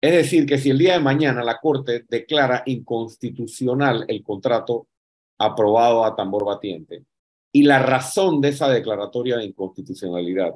Es 0.00 0.12
decir, 0.12 0.46
que 0.46 0.58
si 0.58 0.70
el 0.70 0.78
día 0.78 0.94
de 0.94 1.00
mañana 1.00 1.42
la 1.42 1.58
Corte 1.58 2.04
declara 2.08 2.62
inconstitucional 2.66 4.04
el 4.08 4.22
contrato 4.22 4.88
aprobado 5.38 6.04
a 6.04 6.16
tambor 6.16 6.44
batiente 6.44 7.04
y 7.52 7.62
la 7.62 7.78
razón 7.78 8.42
de 8.42 8.50
esa 8.50 8.68
declaratoria 8.68 9.38
de 9.38 9.46
inconstitucionalidad 9.46 10.54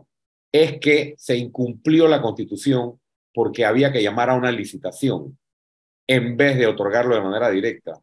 es 0.52 0.78
que 0.80 1.14
se 1.16 1.36
incumplió 1.36 2.06
la 2.08 2.20
Constitución 2.20 3.00
porque 3.32 3.64
había 3.64 3.90
que 3.90 4.02
llamar 4.02 4.30
a 4.30 4.34
una 4.34 4.52
licitación 4.52 5.38
en 6.06 6.36
vez 6.36 6.58
de 6.58 6.66
otorgarlo 6.66 7.14
de 7.14 7.22
manera 7.22 7.48
directa. 7.50 7.98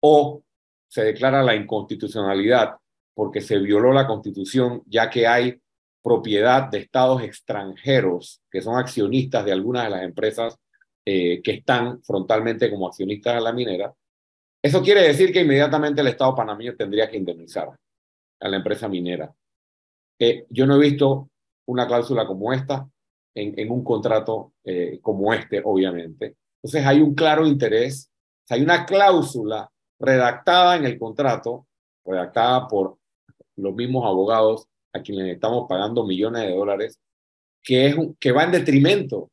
O 0.00 0.42
se 0.88 1.04
declara 1.04 1.42
la 1.42 1.54
inconstitucionalidad 1.54 2.74
porque 3.14 3.40
se 3.40 3.58
violó 3.58 3.92
la 3.92 4.06
constitución 4.06 4.82
ya 4.86 5.08
que 5.08 5.26
hay 5.26 5.60
propiedad 6.02 6.68
de 6.68 6.78
estados 6.78 7.22
extranjeros 7.22 8.42
que 8.50 8.60
son 8.60 8.76
accionistas 8.76 9.44
de 9.44 9.52
algunas 9.52 9.84
de 9.84 9.90
las 9.90 10.02
empresas 10.02 10.58
eh, 11.04 11.40
que 11.42 11.52
están 11.52 12.02
frontalmente 12.02 12.70
como 12.70 12.86
accionistas 12.86 13.36
de 13.36 13.40
la 13.40 13.52
minera. 13.52 13.94
Eso 14.62 14.82
quiere 14.82 15.02
decir 15.02 15.32
que 15.32 15.40
inmediatamente 15.40 16.00
el 16.00 16.08
Estado 16.08 16.34
panameño 16.34 16.76
tendría 16.76 17.08
que 17.08 17.16
indemnizar 17.16 17.70
a 18.40 18.48
la 18.48 18.56
empresa 18.56 18.88
minera. 18.88 19.32
Yo 20.50 20.66
no 20.66 20.76
he 20.76 20.90
visto 20.90 21.30
una 21.66 21.86
cláusula 21.86 22.26
como 22.26 22.52
esta 22.52 22.86
en, 23.34 23.70
un 23.70 23.82
contrato 23.82 24.52
eh, 24.64 24.98
como 25.00 25.32
este, 25.32 25.62
obviamente. 25.64 26.36
Entonces 26.56 26.84
hay 26.84 27.00
un 27.00 27.14
claro 27.14 27.46
interés, 27.46 28.10
hay 28.48 28.62
una 28.62 28.84
cláusula 28.84 29.70
redactada 29.98 30.76
en 30.76 30.84
el 30.84 30.98
contrato, 30.98 31.66
redactada 32.04 32.68
por 32.68 32.98
los 33.56 33.74
mismos 33.74 34.04
abogados 34.04 34.66
a 34.92 35.00
quienes 35.00 35.32
estamos 35.32 35.66
pagando 35.68 36.04
millones 36.04 36.42
de 36.42 36.54
dólares, 36.54 36.98
que, 37.62 37.86
es, 37.86 37.96
que 38.18 38.32
va 38.32 38.44
en 38.44 38.52
detrimento 38.52 39.30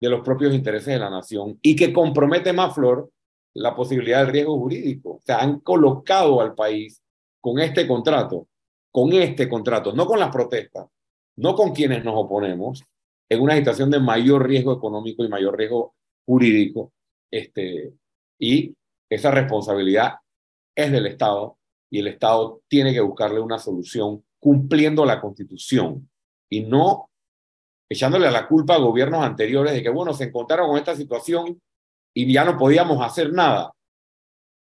de 0.00 0.08
los 0.08 0.20
propios 0.20 0.54
intereses 0.54 0.94
de 0.94 0.98
la 1.00 1.10
nación 1.10 1.58
y 1.60 1.74
que 1.74 1.92
compromete 1.92 2.52
más, 2.52 2.74
Flor, 2.74 3.10
la 3.54 3.74
posibilidad 3.74 4.24
del 4.24 4.32
riesgo 4.32 4.58
jurídico. 4.58 5.10
O 5.10 5.20
sea, 5.24 5.38
han 5.38 5.60
colocado 5.60 6.40
al 6.40 6.54
país 6.54 7.02
con 7.40 7.58
este 7.58 7.86
contrato, 7.86 8.48
con 8.90 9.12
este 9.12 9.48
contrato, 9.48 9.92
no 9.92 10.06
con 10.06 10.18
las 10.18 10.30
protestas, 10.30 10.86
no 11.36 11.54
con 11.54 11.72
quienes 11.72 12.04
nos 12.04 12.14
oponemos, 12.16 12.84
en 13.28 13.40
una 13.40 13.56
situación 13.56 13.90
de 13.90 14.00
mayor 14.00 14.46
riesgo 14.46 14.72
económico 14.72 15.24
y 15.24 15.28
mayor 15.28 15.56
riesgo 15.56 15.94
jurídico. 16.26 16.92
Este, 17.30 17.92
y 18.38 18.74
esa 19.10 19.30
responsabilidad 19.30 20.14
es 20.74 20.90
del 20.90 21.06
Estado 21.06 21.58
y 21.90 22.00
el 22.00 22.08
Estado 22.08 22.62
tiene 22.68 22.92
que 22.92 23.00
buscarle 23.00 23.40
una 23.40 23.58
solución 23.58 24.24
cumpliendo 24.38 25.04
la 25.04 25.20
Constitución 25.20 26.08
y 26.48 26.60
no 26.60 27.10
echándole 27.88 28.30
la 28.30 28.46
culpa 28.46 28.74
a 28.74 28.78
gobiernos 28.78 29.24
anteriores 29.24 29.72
de 29.72 29.82
que, 29.82 29.88
bueno, 29.88 30.12
se 30.12 30.24
encontraron 30.24 30.68
con 30.68 30.78
esta 30.78 30.94
situación 30.94 31.60
y 32.20 32.32
ya 32.32 32.44
no 32.44 32.58
podíamos 32.58 33.00
hacer 33.00 33.32
nada. 33.32 33.72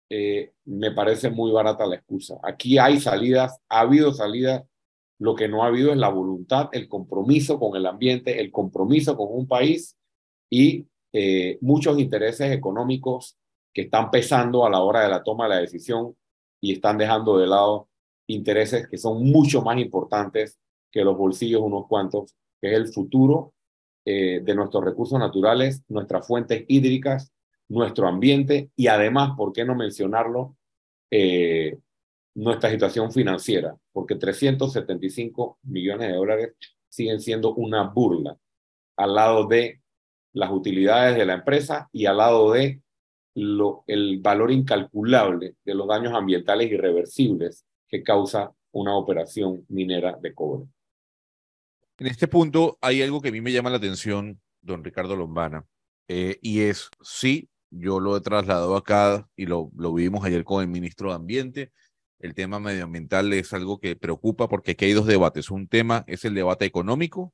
Eh, 0.09 0.53
me 0.65 0.89
parece 0.89 1.29
muy 1.29 1.51
barata 1.51 1.85
la 1.85 1.97
excusa. 1.97 2.39
Aquí 2.41 2.79
hay 2.79 2.99
salidas, 2.99 3.59
ha 3.69 3.81
habido 3.81 4.11
salidas 4.11 4.63
lo 5.19 5.35
que 5.35 5.47
no 5.47 5.63
ha 5.63 5.67
habido 5.67 5.91
es 5.91 5.97
la 5.97 6.09
voluntad, 6.09 6.69
el 6.71 6.89
compromiso 6.89 7.59
con 7.59 7.75
el 7.77 7.85
ambiente, 7.85 8.41
el 8.41 8.51
compromiso 8.51 9.15
con 9.15 9.27
un 9.29 9.47
país 9.47 9.95
y 10.49 10.87
eh, 11.13 11.59
muchos 11.61 11.99
intereses 11.99 12.51
económicos 12.51 13.37
que 13.71 13.83
están 13.83 14.09
pesando 14.09 14.65
a 14.65 14.69
la 14.71 14.81
hora 14.81 15.03
de 15.03 15.09
la 15.09 15.21
toma 15.21 15.43
de 15.43 15.51
la 15.51 15.61
decisión 15.61 16.15
y 16.59 16.73
están 16.73 16.97
dejando 16.97 17.37
de 17.37 17.45
lado 17.45 17.87
intereses 18.27 18.87
que 18.87 18.97
son 18.97 19.23
mucho 19.23 19.61
más 19.61 19.77
importantes 19.77 20.57
que 20.91 21.03
los 21.03 21.15
bolsillos 21.15 21.61
unos 21.61 21.85
cuantos, 21.87 22.33
que 22.59 22.71
es 22.71 22.77
el 22.77 22.87
futuro 22.87 23.53
eh, 24.05 24.41
de 24.43 24.55
nuestros 24.55 24.83
recursos 24.83 25.19
naturales, 25.19 25.83
nuestras 25.87 26.25
fuentes 26.25 26.65
hídricas, 26.67 27.31
nuestro 27.69 28.07
ambiente 28.07 28.69
y 28.75 28.87
además, 28.87 29.31
¿por 29.37 29.53
qué 29.53 29.65
no 29.65 29.75
mencionarlo? 29.75 30.55
Eh, 31.11 31.77
nuestra 32.35 32.69
situación 32.69 33.11
financiera, 33.11 33.77
porque 33.91 34.15
375 34.15 35.59
millones 35.63 36.07
de 36.07 36.15
dólares 36.15 36.53
siguen 36.89 37.21
siendo 37.21 37.53
una 37.53 37.83
burla 37.83 38.37
al 38.97 39.13
lado 39.13 39.47
de 39.47 39.81
las 40.33 40.51
utilidades 40.51 41.15
de 41.15 41.25
la 41.25 41.35
empresa 41.35 41.89
y 41.91 42.05
al 42.05 42.17
lado 42.17 42.51
de 42.51 42.81
lo, 43.35 43.83
el 43.87 44.19
valor 44.19 44.51
incalculable 44.51 45.55
de 45.63 45.75
los 45.75 45.87
daños 45.87 46.13
ambientales 46.13 46.71
irreversibles 46.71 47.65
que 47.87 48.03
causa 48.03 48.51
una 48.71 48.95
operación 48.95 49.65
minera 49.69 50.17
de 50.19 50.33
cobre. 50.33 50.67
En 51.97 52.07
este 52.07 52.27
punto 52.27 52.77
hay 52.81 53.01
algo 53.01 53.21
que 53.21 53.29
a 53.29 53.31
mí 53.31 53.41
me 53.41 53.51
llama 53.51 53.69
la 53.69 53.77
atención, 53.77 54.41
don 54.61 54.83
Ricardo 54.83 55.15
Lombana, 55.15 55.65
eh, 56.07 56.39
y 56.41 56.61
es, 56.61 56.89
sí, 57.01 57.49
yo 57.75 57.99
lo 57.99 58.15
he 58.15 58.21
trasladado 58.21 58.75
acá 58.75 59.27
y 59.35 59.45
lo, 59.45 59.71
lo 59.75 59.93
vimos 59.93 60.23
ayer 60.25 60.43
con 60.43 60.61
el 60.61 60.67
ministro 60.67 61.09
de 61.09 61.15
Ambiente, 61.15 61.71
el 62.19 62.33
tema 62.33 62.57
medioambiental 62.59 63.33
es 63.33 63.51
algo 63.51 63.81
que 63.81 63.97
preocupa 63.97 64.47
porque 64.47 64.71
aquí 64.71 64.85
hay 64.85 64.93
dos 64.93 65.07
debates. 65.07 65.51
Un 65.51 65.67
tema 65.67 66.05
es 66.07 66.23
el 66.23 66.33
debate 66.33 66.63
económico 66.63 67.33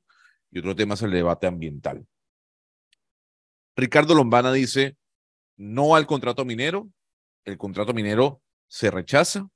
y 0.50 0.58
otro 0.58 0.74
tema 0.74 0.94
es 0.94 1.02
el 1.02 1.12
debate 1.12 1.46
ambiental. 1.46 2.04
Ricardo 3.76 4.16
Lombana 4.16 4.52
dice, 4.52 4.96
no 5.56 5.94
al 5.94 6.06
contrato 6.06 6.44
minero, 6.44 6.90
el 7.44 7.56
contrato 7.56 7.94
minero 7.94 8.42
se 8.66 8.90
rechaza 8.90 9.48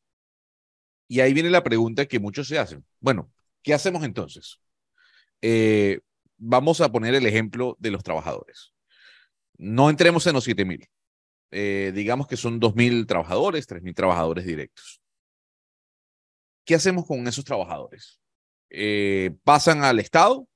Y 1.09 1.19
ahí 1.19 1.35
viene 1.35 1.51
la 1.51 1.65
pregunta 1.65 2.07
que 2.07 2.21
muchos 2.21 2.47
se 2.47 2.59
hacen. 2.59 2.85
Bueno, 3.01 3.33
¿qué 3.63 3.75
hacemos 3.75 4.05
entonces? 4.05 4.61
Eh, 5.43 6.01
vamos 6.37 6.81
a 6.81 6.93
poner 6.93 7.15
el 7.15 7.27
ejemplo 7.27 7.77
de 7.81 7.91
los 7.91 8.03
trabajadores. 8.03 8.74
No 9.57 9.91
entremos 9.91 10.27
en 10.27 10.35
los 10.35 10.45
7000. 10.45 10.89
Eh, 11.51 11.93
digamos 11.95 12.27
que 12.27 12.37
son 12.37 12.59
2000 12.59 13.07
trabajadores, 13.07 13.67
3000 13.67 13.95
trabajadores 13.95 14.45
directos. 14.45 15.01
¿Qué 16.65 16.75
hacemos 16.75 17.07
con 17.07 17.27
esos 17.29 17.45
trabajadores? 17.45 18.21
Eh, 18.71 19.37
¿Pasan 19.45 19.85
al 19.85 20.01
Estado? 20.01 20.49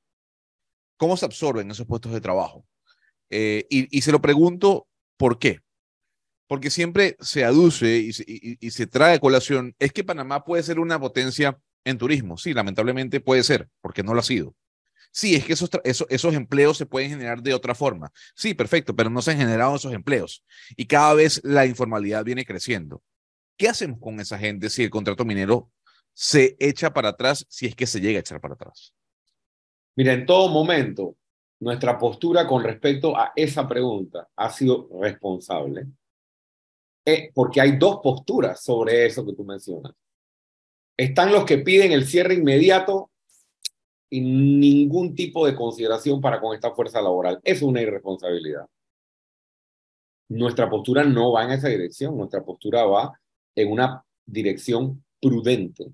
¿Cómo 0.96 1.16
se 1.16 1.26
absorben 1.26 1.70
esos 1.70 1.86
puestos 1.86 2.12
de 2.12 2.20
trabajo? 2.20 2.66
Eh, 3.30 3.66
y, 3.68 4.00
se 4.00 4.10
lo 4.10 4.20
pregunto, 4.20 4.88
¿por 5.16 5.38
qué? 5.38 5.60
Porque 6.48 6.70
siempre 6.70 7.16
se 7.20 7.44
aduce 7.44 7.98
y 7.98 8.12
se, 8.12 8.24
y 8.26 8.70
se 8.70 8.86
trae 8.86 9.16
a 9.16 9.20
colación, 9.20 9.76
es 9.78 9.92
que 9.92 10.02
Panamá 10.02 10.44
puede 10.44 10.62
ser 10.62 10.80
una 10.80 10.98
potencia 10.98 11.60
en 11.84 11.98
turismo. 11.98 12.38
Sí, 12.38 12.54
lamentablemente 12.54 13.20
puede 13.20 13.44
ser, 13.44 13.68
porque 13.80 14.02
no 14.02 14.14
lo 14.14 14.20
ha 14.20 14.24
sido. 14.24 14.56
Sí, 15.10 15.34
es 15.34 15.44
que 15.44 15.54
esos, 15.54 15.70
esos, 15.84 16.06
esos, 16.10 16.34
empleos 16.34 16.76
se 16.76 16.86
pueden 16.86 17.10
generar 17.10 17.42
de 17.42 17.54
otra 17.54 17.74
forma. 17.74 18.12
Sí, 18.34 18.54
perfecto, 18.54 18.94
pero 18.94 19.10
no 19.10 19.22
se 19.22 19.32
han 19.32 19.38
generado 19.38 19.76
esos 19.76 19.92
empleos. 19.92 20.44
Y 20.76 20.86
cada 20.86 21.14
vez 21.14 21.40
la 21.44 21.66
informalidad 21.66 22.24
viene 22.24 22.44
creciendo. 22.44 23.02
¿Qué 23.56 23.68
hacemos 23.68 23.98
con 24.00 24.20
esa 24.20 24.38
gente 24.38 24.70
si 24.70 24.84
el 24.84 24.90
contrato 24.90 25.24
minero 25.24 25.70
se 26.12 26.56
echa 26.60 26.92
para 26.92 27.10
atrás, 27.10 27.46
si 27.48 27.66
es 27.66 27.74
que 27.74 27.86
se 27.86 28.00
llega 28.00 28.18
a 28.18 28.20
echar 28.20 28.40
para 28.40 28.54
atrás? 28.54 28.94
Mira, 29.96 30.12
en 30.12 30.26
todo 30.26 30.48
momento, 30.48 31.16
nuestra 31.60 31.98
postura 31.98 32.46
con 32.46 32.62
respecto 32.62 33.16
a 33.16 33.32
esa 33.34 33.66
pregunta 33.66 34.28
ha 34.36 34.50
sido 34.50 34.88
responsable, 35.00 35.86
eh, 37.04 37.30
porque 37.34 37.60
hay 37.60 37.76
dos 37.76 37.98
posturas 38.02 38.62
sobre 38.62 39.06
eso 39.06 39.26
que 39.26 39.32
tú 39.32 39.44
mencionas. 39.44 39.92
Están 40.96 41.32
los 41.32 41.44
que 41.44 41.58
piden 41.58 41.92
el 41.92 42.06
cierre 42.06 42.34
inmediato 42.34 43.10
ningún 44.10 45.14
tipo 45.14 45.46
de 45.46 45.54
consideración 45.54 46.20
para 46.20 46.40
con 46.40 46.54
esta 46.54 46.72
fuerza 46.72 47.00
laboral. 47.02 47.40
Es 47.44 47.62
una 47.62 47.82
irresponsabilidad. 47.82 48.66
Nuestra 50.28 50.68
postura 50.68 51.04
no 51.04 51.32
va 51.32 51.44
en 51.44 51.52
esa 51.52 51.68
dirección, 51.68 52.16
nuestra 52.16 52.44
postura 52.44 52.84
va 52.84 53.18
en 53.54 53.72
una 53.72 54.04
dirección 54.26 55.04
prudente, 55.20 55.92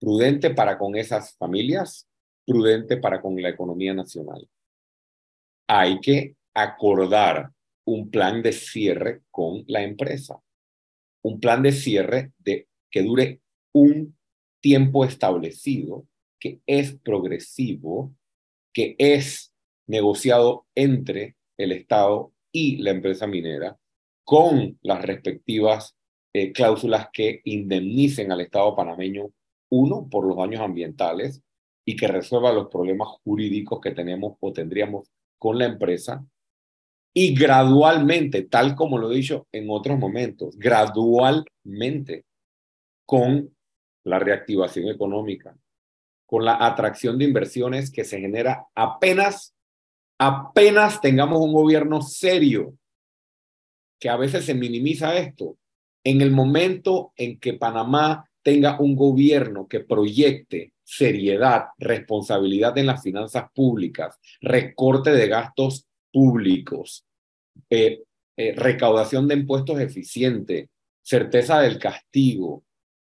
prudente 0.00 0.50
para 0.50 0.78
con 0.78 0.96
esas 0.96 1.36
familias, 1.36 2.08
prudente 2.46 2.96
para 2.96 3.20
con 3.20 3.40
la 3.40 3.48
economía 3.48 3.92
nacional. 3.92 4.48
Hay 5.66 6.00
que 6.00 6.36
acordar 6.54 7.52
un 7.84 8.10
plan 8.10 8.42
de 8.42 8.52
cierre 8.52 9.22
con 9.30 9.64
la 9.66 9.82
empresa, 9.82 10.40
un 11.22 11.40
plan 11.40 11.62
de 11.62 11.72
cierre 11.72 12.32
de, 12.38 12.68
que 12.90 13.02
dure 13.02 13.40
un 13.72 14.16
tiempo 14.60 15.04
establecido 15.04 16.06
que 16.42 16.60
es 16.66 16.98
progresivo, 16.98 18.12
que 18.74 18.96
es 18.98 19.54
negociado 19.86 20.66
entre 20.74 21.36
el 21.56 21.70
Estado 21.70 22.32
y 22.50 22.78
la 22.78 22.90
empresa 22.90 23.28
minera, 23.28 23.78
con 24.24 24.76
las 24.82 25.02
respectivas 25.02 25.94
eh, 26.32 26.50
cláusulas 26.50 27.10
que 27.12 27.42
indemnicen 27.44 28.32
al 28.32 28.40
Estado 28.40 28.74
panameño, 28.74 29.30
uno, 29.70 30.08
por 30.10 30.26
los 30.26 30.36
daños 30.36 30.62
ambientales 30.62 31.40
y 31.84 31.94
que 31.94 32.08
resuelva 32.08 32.52
los 32.52 32.66
problemas 32.66 33.06
jurídicos 33.22 33.80
que 33.80 33.92
tenemos 33.92 34.36
o 34.40 34.52
tendríamos 34.52 35.12
con 35.38 35.58
la 35.58 35.66
empresa, 35.66 36.26
y 37.14 37.36
gradualmente, 37.36 38.42
tal 38.42 38.74
como 38.74 38.98
lo 38.98 39.12
he 39.12 39.16
dicho 39.16 39.46
en 39.52 39.70
otros 39.70 39.96
momentos, 39.96 40.58
gradualmente 40.58 42.24
con 43.06 43.54
la 44.02 44.18
reactivación 44.18 44.88
económica, 44.88 45.56
con 46.32 46.46
la 46.46 46.64
atracción 46.64 47.18
de 47.18 47.26
inversiones 47.26 47.90
que 47.90 48.04
se 48.04 48.18
genera 48.18 48.64
apenas, 48.74 49.54
apenas 50.18 50.98
tengamos 51.02 51.42
un 51.42 51.52
gobierno 51.52 52.00
serio, 52.00 52.72
que 54.00 54.08
a 54.08 54.16
veces 54.16 54.46
se 54.46 54.54
minimiza 54.54 55.14
esto. 55.18 55.58
En 56.02 56.22
el 56.22 56.30
momento 56.30 57.12
en 57.16 57.38
que 57.38 57.52
Panamá 57.52 58.30
tenga 58.42 58.80
un 58.80 58.96
gobierno 58.96 59.68
que 59.68 59.80
proyecte 59.80 60.72
seriedad, 60.82 61.66
responsabilidad 61.76 62.78
en 62.78 62.86
las 62.86 63.02
finanzas 63.02 63.50
públicas, 63.54 64.18
recorte 64.40 65.10
de 65.10 65.28
gastos 65.28 65.86
públicos, 66.10 67.04
eh, 67.68 68.04
eh, 68.38 68.54
recaudación 68.56 69.28
de 69.28 69.34
impuestos 69.34 69.78
eficiente, 69.80 70.70
certeza 71.02 71.60
del 71.60 71.78
castigo, 71.78 72.54
o 72.54 72.64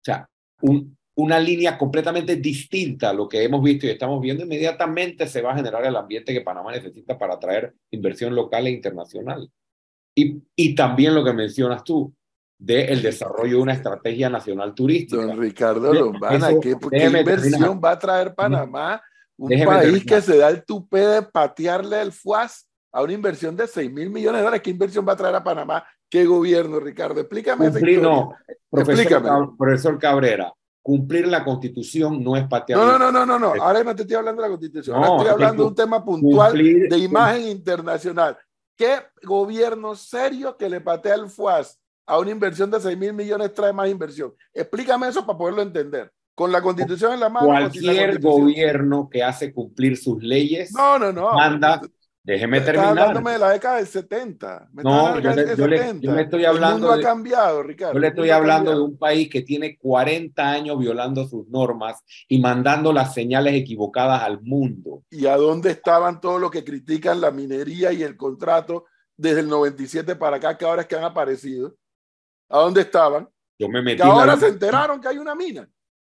sea, 0.03 0.29
un, 0.63 0.94
una 1.15 1.39
línea 1.39 1.78
completamente 1.78 2.36
distinta 2.36 3.10
a 3.10 3.13
lo 3.13 3.28
que 3.30 3.43
hemos 3.43 3.63
visto 3.63 3.86
y 3.86 3.89
estamos 3.89 4.21
viendo, 4.21 4.43
inmediatamente 4.43 5.28
se 5.28 5.41
va 5.41 5.54
a 5.54 5.56
generar 5.56 5.86
el 5.86 5.95
ambiente 5.95 6.34
que 6.34 6.41
Panamá 6.41 6.71
necesita 6.71 7.17
para 7.17 7.36
atraer 7.36 7.73
inversión 7.91 8.36
local 8.36 8.67
e 8.67 8.71
internacional. 8.71 9.49
Y, 10.13 10.41
y 10.56 10.75
también 10.75 11.15
lo 11.15 11.23
que 11.23 11.34
mencionas 11.34 11.84
tú, 11.84 12.13
del 12.58 12.89
el 12.89 13.01
desarrollo 13.01 13.58
de 13.58 13.62
una 13.63 13.73
estrategia 13.73 14.30
nacional 14.30 14.73
turística. 14.73 15.21
Don 15.21 15.39
Ricardo 15.39 15.93
Lombana, 15.93 16.49
Eso, 16.49 16.60
¿qué, 16.60 16.75
¿qué 16.91 17.06
inversión 17.06 17.51
terminar. 17.51 17.84
va 17.86 17.91
a 17.91 17.99
traer 17.99 18.34
Panamá? 18.36 19.01
Un 19.38 19.49
déjeme 19.49 19.71
país 19.71 19.82
terminar. 19.84 20.06
que 20.08 20.21
se 20.21 20.38
da 20.38 20.49
el 20.49 20.63
tupé 20.65 20.99
de 20.99 21.21
patearle 21.21 22.01
el 22.01 22.12
FUAS 22.13 22.67
a 22.93 23.01
una 23.04 23.12
inversión 23.12 23.56
de 23.58 23.67
6 23.67 23.91
mil 23.91 24.10
millones 24.10 24.39
de 24.39 24.43
dólares. 24.43 24.62
¿Qué 24.62 24.69
inversión 24.69 25.06
va 25.08 25.13
a 25.13 25.17
traer 25.17 25.36
a 25.36 25.43
Panamá? 25.43 25.86
¿Qué 26.10 26.25
gobierno, 26.25 26.80
Ricardo? 26.80 27.19
Explícame. 27.19 27.69
Cumplir, 27.69 28.01
no, 28.01 28.34
profesor, 28.69 29.01
Explícame. 29.01 29.47
profesor 29.58 29.99
Cabrera, 29.99 30.54
cumplir 30.85 31.27
la 31.27 31.43
constitución 31.43 32.23
no 32.23 32.35
es 32.35 32.47
patear. 32.47 32.77
No, 32.79 32.99
no, 32.99 33.11
no, 33.11 33.25
no, 33.25 33.39
no, 33.39 33.53
ahora 33.59 33.83
no 33.83 33.95
te 33.95 34.03
estoy 34.03 34.17
hablando 34.17 34.43
de 34.43 34.47
la 34.47 34.51
constitución, 34.51 34.95
no, 34.95 35.03
ahora 35.03 35.17
estoy 35.17 35.33
hablando 35.33 35.63
de 35.63 35.69
un 35.69 35.75
tema 35.75 36.05
puntual 36.05 36.53
de 36.53 36.97
imagen 36.99 37.47
internacional. 37.47 38.37
¿Qué 38.77 38.97
gobierno 39.23 39.95
serio 39.95 40.55
que 40.55 40.69
le 40.69 40.81
patea 40.81 41.15
el 41.15 41.27
FUAS 41.27 41.81
a 42.05 42.19
una 42.19 42.29
inversión 42.29 42.69
de 42.69 42.79
6 42.79 42.95
mil 42.99 43.13
millones 43.13 43.51
trae 43.55 43.73
más 43.73 43.89
inversión? 43.89 44.35
Explícame 44.53 45.07
eso 45.07 45.25
para 45.25 45.39
poderlo 45.39 45.63
entender. 45.63 46.11
Con 46.35 46.51
la 46.51 46.61
constitución 46.61 47.13
en 47.13 47.21
la 47.21 47.29
mano. 47.29 47.47
Cualquier 47.47 48.19
gobierno 48.19 49.09
que 49.09 49.23
hace 49.23 49.51
cumplir 49.51 49.97
sus 49.97 50.21
leyes 50.21 50.71
no, 50.71 50.99
no, 50.99 51.11
no. 51.11 51.33
manda 51.33 51.81
Déjeme 52.25 52.59
terminar. 52.59 52.89
Estás 52.89 53.03
hablándome 53.03 53.31
de 53.33 53.38
la 53.38 53.49
década 53.51 53.77
del 53.77 53.85
70. 53.85 54.69
Me 54.73 54.81
no, 54.81 55.19
yo 55.19 55.29
le, 55.29 55.55
yo, 55.55 55.67
le, 55.67 55.99
yo 55.99 56.11
le, 56.11 56.21
estoy 56.23 56.43
hablando. 56.43 56.67
El 56.67 56.81
mundo 56.81 56.95
de, 56.95 56.99
ha 56.99 57.07
cambiado, 57.07 57.61
Ricardo. 57.61 57.93
Yo 57.93 57.99
le 57.99 58.07
estoy 58.07 58.29
hablando 58.31 58.71
de 58.71 58.81
un 58.81 58.97
país 58.97 59.29
que 59.29 59.43
tiene 59.43 59.77
40 59.77 60.43
años 60.43 60.79
violando 60.79 61.27
sus 61.27 61.47
normas 61.49 62.03
y 62.27 62.39
mandando 62.39 62.91
las 62.91 63.13
señales 63.13 63.53
equivocadas 63.53 64.23
al 64.23 64.41
mundo. 64.41 65.03
¿Y 65.11 65.27
a 65.27 65.38
dónde 65.38 65.69
estaban 65.69 66.19
todos 66.19 66.41
los 66.41 66.49
que 66.49 66.63
critican 66.63 67.21
la 67.21 67.29
minería 67.29 67.91
y 67.91 68.01
el 68.01 68.17
contrato 68.17 68.85
desde 69.15 69.41
el 69.41 69.47
97 69.47 70.15
para 70.15 70.38
acá, 70.38 70.57
que 70.57 70.65
ahora 70.65 70.81
es 70.81 70.88
que 70.88 70.95
han 70.95 71.03
aparecido? 71.03 71.75
¿A 72.49 72.57
dónde 72.57 72.81
estaban? 72.81 73.29
Yo 73.59 73.69
me 73.69 73.83
metí. 73.83 73.97
Que 73.97 74.03
ahora 74.03 74.33
la... 74.33 74.38
se 74.38 74.47
enteraron 74.47 74.99
que 74.99 75.09
hay 75.09 75.19
una 75.19 75.35
mina. 75.35 75.69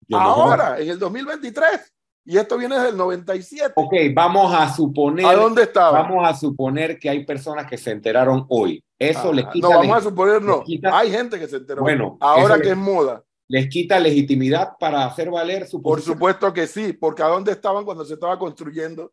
Yo 0.09 0.19
ahora, 0.19 0.71
no... 0.71 0.77
en 0.79 0.89
el 0.89 0.99
2023. 0.99 1.95
Y 2.31 2.39
esto 2.39 2.57
viene 2.57 2.77
desde 2.77 2.91
el 2.91 2.97
97. 2.97 3.73
Ok, 3.75 3.93
vamos 4.15 4.55
a 4.55 4.73
suponer. 4.73 5.27
¿A 5.27 5.35
dónde 5.35 5.65
estaba? 5.65 6.03
Vamos 6.03 6.25
a 6.25 6.33
suponer 6.33 6.97
que 6.97 7.11
hay 7.11 7.25
personas 7.25 7.67
que 7.69 7.77
se 7.77 7.91
enteraron 7.91 8.47
hoy. 8.51 8.85
Eso 8.97 9.31
ah, 9.31 9.35
les 9.35 9.47
quita. 9.47 9.67
No, 9.67 9.79
vamos 9.79 9.97
a 9.97 10.01
suponer, 10.01 10.41
no. 10.41 10.63
Quita, 10.63 10.97
hay 10.97 11.11
gente 11.11 11.41
que 11.41 11.49
se 11.49 11.57
enteró. 11.57 11.83
Bueno, 11.83 12.17
ahora 12.21 12.59
que 12.59 12.69
les, 12.69 12.73
es 12.75 12.77
moda. 12.77 13.25
¿Les 13.49 13.69
quita 13.69 13.99
legitimidad 13.99 14.75
para 14.79 15.07
hacer 15.07 15.29
valer 15.29 15.67
su 15.67 15.83
Por 15.83 16.01
supuesto 16.03 16.53
que 16.53 16.69
sí, 16.69 16.93
porque 16.93 17.25
¿a 17.25 17.27
dónde 17.27 17.51
estaban 17.51 17.85
cuando 17.85 18.05
se 18.05 18.15
estaba 18.15 18.39
construyendo? 18.39 19.13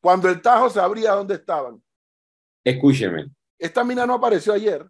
Cuando 0.00 0.28
el 0.28 0.40
Tajo 0.40 0.70
se 0.70 0.78
abría, 0.78 1.10
¿a 1.10 1.16
dónde 1.16 1.34
estaban? 1.34 1.82
Escúcheme. 2.62 3.32
Esta 3.58 3.82
mina 3.82 4.06
no 4.06 4.14
apareció 4.14 4.52
ayer. 4.52 4.88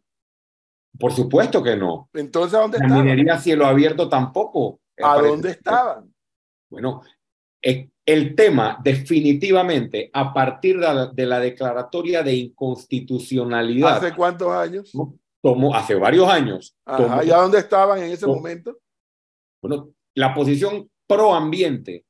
Por 0.98 1.14
supuesto 1.14 1.62
que 1.62 1.77
no. 1.77 2.11
Entonces, 2.12 2.59
¿a 2.59 2.61
dónde 2.61 2.77
La 2.77 2.85
estaban? 2.85 3.07
minería 3.07 3.33
a 3.33 3.40
cielo 3.40 3.64
abierto 3.64 4.07
tampoco. 4.07 4.81
¿A 5.03 5.18
dónde 5.18 5.53
estaban? 5.53 6.12
Bueno, 6.68 7.00
el 8.07 8.35
tema 8.35 8.79
definitivamente 8.83 10.11
a 10.12 10.33
partir 10.33 10.79
de 10.79 10.87
la, 10.87 11.07
de 11.07 11.27
la, 11.27 11.40
declaratoria 11.40 12.22
de 12.22 12.35
inconstitucionalidad. 12.35 13.96
¿Hace 13.96 14.14
cuántos 14.14 14.50
años? 14.53 14.92
Tomó, 15.40 15.74
hace 15.74 15.94
varios 15.94 16.29
años. 16.29 16.77
Tomó, 16.85 17.22
¿Y 17.22 17.31
a 17.31 17.37
dónde 17.37 17.59
estaban 17.59 17.98
en 17.98 18.12
ese 18.12 18.27
tomó, 18.27 18.37
momento? 18.37 18.77
Bueno, 19.62 19.90
la 20.14 20.35
posición 20.35 20.90
pro 21.07 21.35
ambiente, 21.35 22.05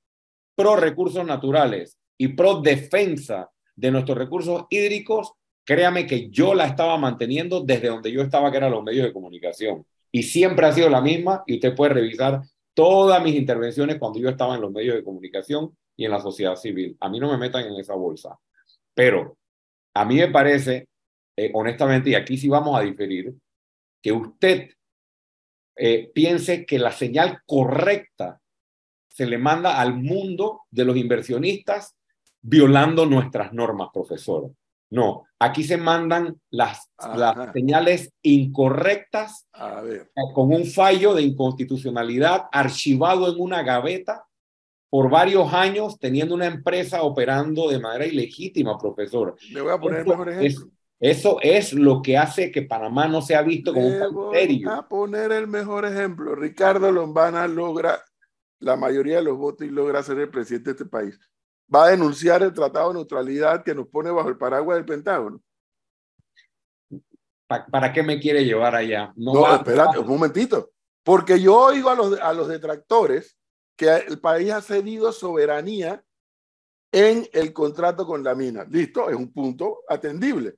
pro 0.56 0.76
recursos 0.76 1.24
naturales 1.24 1.96
y 2.18 2.28
pro 2.28 2.60
defensa 2.60 3.50
de 3.76 3.90
nuestros 3.90 4.18
recursos 4.18 4.66
hídricos, 4.70 5.32
créame 5.64 6.06
que 6.06 6.28
yo 6.30 6.54
la 6.54 6.66
estaba 6.66 6.96
manteniendo 6.98 7.60
desde 7.60 7.88
donde 7.88 8.10
yo 8.10 8.22
estaba, 8.22 8.50
que 8.50 8.56
eran 8.56 8.72
los 8.72 8.82
medios 8.82 9.06
de 9.06 9.12
comunicación. 9.12 9.86
Y 10.10 10.24
siempre 10.24 10.66
ha 10.66 10.72
sido 10.72 10.88
la 10.88 11.00
misma 11.00 11.42
y 11.46 11.54
usted 11.54 11.74
puede 11.74 11.94
revisar 11.94 12.42
todas 12.74 13.22
mis 13.22 13.34
intervenciones 13.36 13.98
cuando 13.98 14.18
yo 14.18 14.28
estaba 14.28 14.56
en 14.56 14.60
los 14.60 14.72
medios 14.72 14.96
de 14.96 15.04
comunicación 15.04 15.76
y 15.96 16.04
en 16.04 16.10
la 16.10 16.20
sociedad 16.20 16.56
civil. 16.56 16.96
A 17.00 17.08
mí 17.08 17.20
no 17.20 17.30
me 17.30 17.38
metan 17.38 17.64
en 17.64 17.74
esa 17.74 17.94
bolsa. 17.94 18.38
Pero 18.92 19.38
a 19.94 20.04
mí 20.04 20.16
me 20.16 20.28
parece, 20.28 20.88
eh, 21.36 21.50
honestamente, 21.54 22.10
y 22.10 22.14
aquí 22.14 22.36
sí 22.36 22.48
vamos 22.48 22.78
a 22.78 22.82
diferir, 22.82 23.32
que 24.02 24.12
usted 24.12 24.70
eh, 25.76 26.10
piense 26.12 26.66
que 26.66 26.78
la 26.78 26.92
señal 26.92 27.40
correcta 27.46 28.40
se 29.08 29.26
le 29.26 29.38
manda 29.38 29.80
al 29.80 29.94
mundo 29.94 30.62
de 30.70 30.84
los 30.84 30.96
inversionistas 30.96 31.96
violando 32.42 33.06
nuestras 33.06 33.52
normas, 33.52 33.88
profesor. 33.92 34.50
No, 34.90 35.24
aquí 35.44 35.62
se 35.64 35.76
mandan 35.76 36.40
las, 36.50 36.90
señales 37.52 38.12
incorrectas 38.22 39.46
A 39.52 39.80
ver, 39.82 40.10
con 40.34 40.52
un 40.52 40.64
fallo 40.66 41.14
de 41.14 41.22
inconstitucionalidad 41.22 42.44
archivado 42.52 43.32
en 43.32 43.40
una 43.40 43.62
gaveta 43.62 44.24
por 44.90 45.10
varios 45.10 45.52
años, 45.52 45.98
teniendo 45.98 46.34
una 46.34 46.46
empresa 46.46 47.02
operando 47.02 47.68
de 47.68 47.80
manera 47.80 48.06
ilegítima, 48.06 48.78
profesor. 48.78 49.34
le 49.52 49.60
voy 49.60 49.72
a 49.72 49.78
poner 49.78 50.00
Eso 50.00 50.08
mejor 50.10 50.28
es- 50.30 50.36
ejemplo. 50.54 50.70
Eso 51.00 51.38
es 51.42 51.72
lo 51.74 52.00
que 52.00 52.16
hace 52.16 52.50
que 52.52 52.62
Panamá 52.62 53.08
no 53.08 53.20
sea 53.20 53.42
visto 53.42 53.74
como 53.74 53.86
un 53.88 53.92
Le 53.94 53.98
país 53.98 54.12
voy 54.12 54.36
serio. 54.36 54.70
a 54.70 54.88
poner 54.88 55.32
el 55.32 55.48
mejor 55.48 55.84
ejemplo. 55.84 56.34
Ricardo 56.36 56.92
Lombana 56.92 57.46
logra 57.48 58.00
la 58.60 58.76
mayoría 58.76 59.16
de 59.16 59.24
los 59.24 59.36
votos 59.36 59.66
y 59.66 59.70
logra 59.70 60.02
ser 60.02 60.20
el 60.20 60.30
presidente 60.30 60.70
de 60.70 60.72
este 60.72 60.84
país. 60.86 61.18
Va 61.72 61.86
a 61.86 61.90
denunciar 61.90 62.42
el 62.42 62.52
Tratado 62.52 62.88
de 62.88 62.94
Neutralidad 62.94 63.62
que 63.64 63.74
nos 63.74 63.88
pone 63.88 64.10
bajo 64.10 64.28
el 64.28 64.36
paraguas 64.38 64.76
del 64.76 64.84
Pentágono. 64.84 65.40
¿Pa- 67.46 67.66
¿Para 67.66 67.92
qué 67.92 68.02
me 68.02 68.18
quiere 68.20 68.44
llevar 68.44 68.74
allá? 68.74 69.12
No, 69.16 69.40
va- 69.42 69.56
espérate, 69.56 69.98
un 69.98 70.06
momentito. 70.08 70.70
Porque 71.02 71.40
yo 71.40 71.56
oigo 71.58 71.90
a 71.90 71.94
los, 71.94 72.18
a 72.20 72.32
los 72.32 72.48
detractores 72.48 73.38
que 73.76 73.88
el 73.96 74.20
país 74.20 74.50
ha 74.50 74.62
cedido 74.62 75.12
soberanía 75.12 76.04
en 76.92 77.26
el 77.32 77.52
contrato 77.52 78.06
con 78.06 78.22
la 78.22 78.34
mina. 78.34 78.64
Listo, 78.64 79.10
es 79.10 79.16
un 79.16 79.32
punto 79.32 79.80
atendible. 79.88 80.56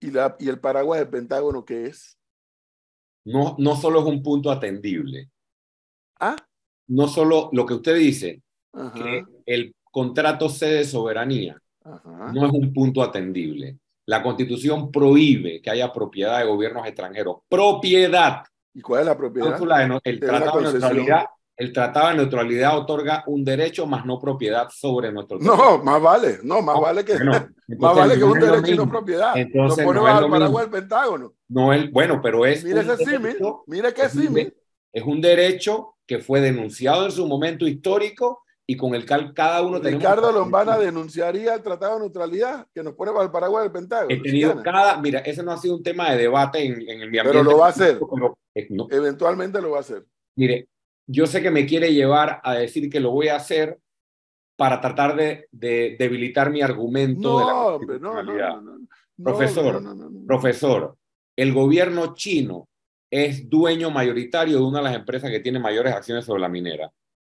¿Y, 0.00 0.10
la, 0.10 0.36
y 0.38 0.48
el 0.48 0.60
paraguas 0.60 1.00
del 1.00 1.08
Pentágono 1.08 1.64
qué 1.64 1.86
es? 1.86 2.16
No, 3.24 3.56
no 3.58 3.74
solo 3.74 4.00
es 4.00 4.06
un 4.06 4.22
punto 4.22 4.50
atendible. 4.50 5.30
Ah, 6.20 6.36
No 6.88 7.08
solo 7.08 7.48
lo 7.52 7.66
que 7.66 7.74
usted 7.74 7.96
dice, 7.96 8.42
ajá, 8.72 8.92
que 8.94 9.24
el 9.46 9.74
contrato 9.90 10.48
cede 10.48 10.84
soberanía, 10.84 11.56
ajá. 11.84 12.32
no 12.32 12.46
es 12.46 12.52
un 12.52 12.72
punto 12.72 13.02
atendible. 13.02 13.78
La 14.06 14.22
constitución 14.22 14.90
prohíbe 14.90 15.60
que 15.60 15.70
haya 15.70 15.92
propiedad 15.92 16.38
de 16.38 16.46
gobiernos 16.46 16.86
extranjeros. 16.86 17.38
Propiedad. 17.48 18.42
¿Y 18.72 18.80
cuál 18.80 19.00
es 19.00 19.06
la 19.06 19.16
propiedad? 19.16 19.58
No- 19.86 20.00
el, 20.02 20.20
tratado 20.20 20.60
de 20.60 20.72
neutralidad, 20.72 21.24
el 21.56 21.72
tratado 21.72 22.08
de 22.08 22.14
neutralidad 22.16 22.78
otorga 22.78 23.24
un 23.26 23.44
derecho 23.44 23.86
más 23.86 24.06
no 24.06 24.18
propiedad 24.18 24.68
sobre 24.70 25.12
nuestro 25.12 25.38
No, 25.40 25.82
más 25.82 26.00
vale, 26.00 26.38
no, 26.42 26.62
más 26.62 26.80
vale 26.80 27.04
que, 27.04 27.14
Bueno, 27.14 27.32
más 27.32 27.48
entonces 27.68 27.96
vale 27.98 28.14
que 28.14 28.20
no 28.20 28.26
un 28.28 28.40
derecho 28.40 28.56
y 28.58 28.76
no 28.76 28.82
mismo. 28.84 28.88
propiedad. 28.88 29.36
Entonces, 29.36 29.78
lo 29.84 29.84
pone 29.84 29.98
no 30.00 30.04
bajo 30.04 30.26
es 30.26 30.32
el 30.32 30.40
mismo. 30.40 30.70
Pentágono. 30.70 31.32
No 31.48 31.72
el, 31.72 31.90
bueno, 31.90 32.20
pero 32.22 32.46
es 32.46 32.64
Mira 32.64 32.80
un 32.80 32.90
ese 32.90 33.04
símil, 33.04 33.36
es 33.36 34.14
un, 34.14 34.22
símil. 34.22 34.54
es 34.92 35.02
un 35.04 35.20
derecho 35.20 35.96
que 36.06 36.20
fue 36.20 36.40
denunciado 36.40 37.04
en 37.04 37.12
su 37.12 37.26
momento 37.26 37.66
histórico 37.66 38.42
y 38.70 38.76
con 38.76 38.94
el 38.94 39.06
cual 39.06 39.32
cada 39.32 39.62
uno 39.62 39.80
tenemos 39.80 40.02
Ricardo 40.02 40.30
Lombana 40.30 40.76
denunciaría 40.76 41.54
el 41.54 41.62
Tratado 41.62 41.94
de 41.94 42.00
Neutralidad 42.00 42.66
que 42.74 42.82
nos 42.82 42.92
pone 42.92 43.10
bajo 43.12 43.24
el 43.24 43.30
paraguas 43.30 43.62
del 43.62 43.72
Pentágono. 43.72 44.14
He 44.14 44.20
tenido 44.20 44.62
cada, 44.62 45.00
mira, 45.00 45.20
ese 45.20 45.42
no 45.42 45.52
ha 45.52 45.56
sido 45.56 45.74
un 45.74 45.82
tema 45.82 46.10
de 46.10 46.18
debate 46.18 46.62
en, 46.66 46.82
en 46.82 47.00
el 47.00 47.10
mi 47.10 47.16
Pero 47.16 47.30
ambiente 47.30 47.50
lo 47.50 47.58
va 47.58 47.66
a 47.66 47.70
hacer. 47.70 47.98
pero, 47.98 48.36
no. 48.68 48.86
Eventualmente 48.90 49.62
lo 49.62 49.70
va 49.70 49.78
a 49.78 49.80
hacer. 49.80 50.04
Mire, 50.36 50.68
yo 51.06 51.26
sé 51.26 51.40
que 51.40 51.50
me 51.50 51.64
quiere 51.64 51.94
llevar 51.94 52.42
a 52.44 52.54
decir 52.56 52.90
que 52.90 53.00
lo 53.00 53.10
voy 53.10 53.28
a 53.28 53.36
hacer 53.36 53.78
para 54.54 54.82
tratar 54.82 55.16
de, 55.16 55.48
de 55.50 55.96
debilitar 55.98 56.50
mi 56.50 56.60
argumento 56.60 57.38
de 57.38 57.44
la 57.46 57.52
No, 57.52 57.66
hombre, 57.68 57.98
no, 57.98 58.22
no, 58.22 58.22
no, 58.22 58.60
no, 58.60 58.78
no. 58.80 58.88
Profesor, 59.24 59.80
No, 59.80 59.80
no, 59.80 59.94
no, 59.94 60.10
no. 60.10 60.26
Profesor, 60.26 60.94
el 61.36 61.54
gobierno 61.54 62.12
chino 62.14 62.68
es 63.10 63.48
dueño 63.48 63.90
mayoritario 63.90 64.58
de 64.58 64.62
una 64.62 64.80
de 64.80 64.84
las 64.84 64.94
empresas 64.94 65.30
que 65.30 65.40
tiene 65.40 65.58
mayores 65.58 65.94
acciones 65.94 66.26
sobre 66.26 66.42
la 66.42 66.50
minera. 66.50 66.92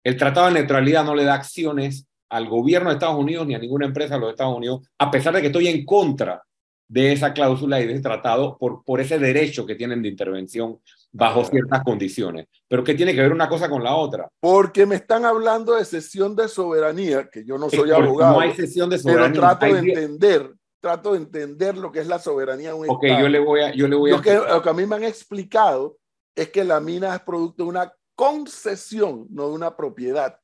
El 0.04 0.16
Tratado 0.16 0.46
de 0.46 0.54
Neutralidad 0.54 1.04
no 1.04 1.14
le 1.14 1.24
da 1.24 1.34
acciones 1.34 2.06
al 2.30 2.48
gobierno 2.48 2.88
de 2.90 2.94
Estados 2.94 3.16
Unidos 3.18 3.46
ni 3.46 3.54
a 3.54 3.58
ninguna 3.58 3.86
empresa 3.86 4.14
de 4.14 4.20
los 4.20 4.30
Estados 4.30 4.56
Unidos, 4.56 4.86
a 4.98 5.10
pesar 5.10 5.34
de 5.34 5.40
que 5.40 5.48
estoy 5.48 5.68
en 5.68 5.84
contra 5.84 6.42
de 6.88 7.12
esa 7.12 7.32
cláusula 7.32 7.80
y 7.80 7.86
de 7.86 7.92
ese 7.92 8.02
tratado 8.02 8.56
por, 8.58 8.82
por 8.84 9.00
ese 9.00 9.18
derecho 9.18 9.64
que 9.64 9.76
tienen 9.76 10.02
de 10.02 10.08
intervención 10.08 10.78
bajo 11.12 11.44
ciertas 11.44 11.82
condiciones. 11.84 12.46
Pero 12.66 12.82
¿qué 12.82 12.94
tiene 12.94 13.14
que 13.14 13.20
ver 13.20 13.32
una 13.32 13.48
cosa 13.48 13.68
con 13.68 13.82
la 13.84 13.94
otra? 13.94 14.28
Porque 14.40 14.86
me 14.86 14.96
están 14.96 15.24
hablando 15.24 15.74
de 15.76 15.84
cesión 15.84 16.34
de 16.34 16.48
soberanía, 16.48 17.28
que 17.30 17.44
yo 17.44 17.58
no 17.58 17.68
soy 17.70 17.90
abogado, 17.92 18.34
No 18.34 18.40
hay 18.40 18.54
sesión 18.54 18.90
de 18.90 18.98
pero 18.98 19.14
soberanía. 19.26 19.40
trato 19.40 19.66
de 19.66 19.78
entender, 19.78 20.52
trato 20.80 21.12
de 21.12 21.18
entender 21.18 21.76
lo 21.76 21.92
que 21.92 22.00
es 22.00 22.08
la 22.08 22.18
soberanía 22.18 22.70
de 22.70 22.74
un 22.74 22.90
Ok, 22.90 23.04
Estado. 23.04 23.22
yo 23.22 23.28
le 23.28 23.38
voy 23.38 23.60
a... 23.60 23.72
Yo 23.74 23.86
le 23.86 23.96
voy 23.96 24.10
a 24.10 24.16
Lo 24.16 24.22
que, 24.22 24.34
lo 24.34 24.62
que 24.62 24.70
a 24.70 24.74
mí 24.74 24.86
me 24.86 24.96
han 24.96 25.04
explicado 25.04 25.96
es 26.34 26.48
que 26.48 26.64
la 26.64 26.80
mina 26.80 27.14
es 27.14 27.20
producto 27.22 27.62
de 27.64 27.68
una 27.68 27.92
concesión, 28.24 29.26
no 29.30 29.48
de 29.48 29.54
una 29.54 29.74
propiedad. 29.74 30.38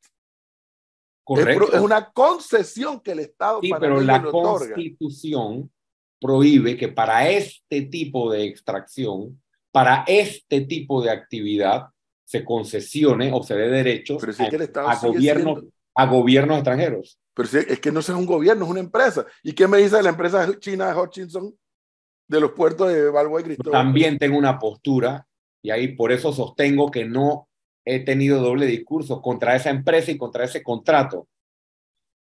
Correcto. 1.25 1.75
es 1.75 1.81
una 1.81 2.11
concesión 2.13 3.01
que 3.01 3.13
el 3.13 3.19
Estado 3.19 3.61
Sí, 3.61 3.71
pero 3.79 4.01
la 4.01 4.17
otorga. 4.17 4.75
constitución 4.75 5.71
prohíbe 6.21 6.77
que 6.77 6.89
para 6.89 7.29
este 7.29 7.83
tipo 7.83 8.31
de 8.33 8.45
extracción, 8.45 9.43
para 9.73 10.05
este 10.07 10.63
tipo 10.63 11.03
de 11.03 11.11
actividad, 11.11 11.89
se 12.25 12.45
concesione 12.45 13.31
o 13.33 13.43
se 13.43 13.55
dé 13.57 13.69
derechos 13.69 14.19
Pero 14.21 14.33
si 14.33 14.43
es 14.43 14.47
a, 14.47 14.51
que 14.51 14.57
el 14.57 14.63
Estado 14.63 14.89
a 14.89 14.95
sigue 14.97 15.13
gobiernos, 15.13 15.55
siendo- 15.59 15.73
a 15.97 16.07
gobiernos 16.07 16.57
extranjeros. 16.59 17.19
Pero 17.35 17.49
si- 17.49 17.59
es 17.59 17.81
que 17.81 17.93
no 17.93 18.01
es 18.01 18.09
un 18.09 18.25
gobierno, 18.27 18.65
es 18.65 18.71
una 18.71 18.81
empresa. 18.81 19.27
¿Y 19.43 19.53
qué 19.53 19.67
me 19.69 19.79
dice 19.79 19.97
de 19.97 20.03
la 20.05 20.11
empresa 20.11 20.49
china 20.59 20.93
de 20.93 20.99
Hutchinson 21.01 21.55
de 22.29 22.41
los 22.41 22.53
puertos 22.53 22.89
de 22.89 23.11
Balboa 23.11 23.41
y 23.41 23.45
Cristóbal? 23.45 23.73
también 23.73 24.19
tengo 24.19 24.39
una 24.39 24.59
postura 24.59 25.27
y 25.63 25.71
ahí 25.71 25.89
por 25.97 26.11
eso 26.13 26.33
sostengo 26.33 26.91
que 26.91 27.05
no 27.05 27.49
he 27.87 28.01
tenido 28.01 28.43
doble 28.43 28.67
discurso 28.67 29.23
contra 29.23 29.57
esa 29.57 29.71
empresa 29.71 30.11
y 30.11 30.19
contra 30.19 30.45
ese 30.45 30.63
contrato. 30.63 31.29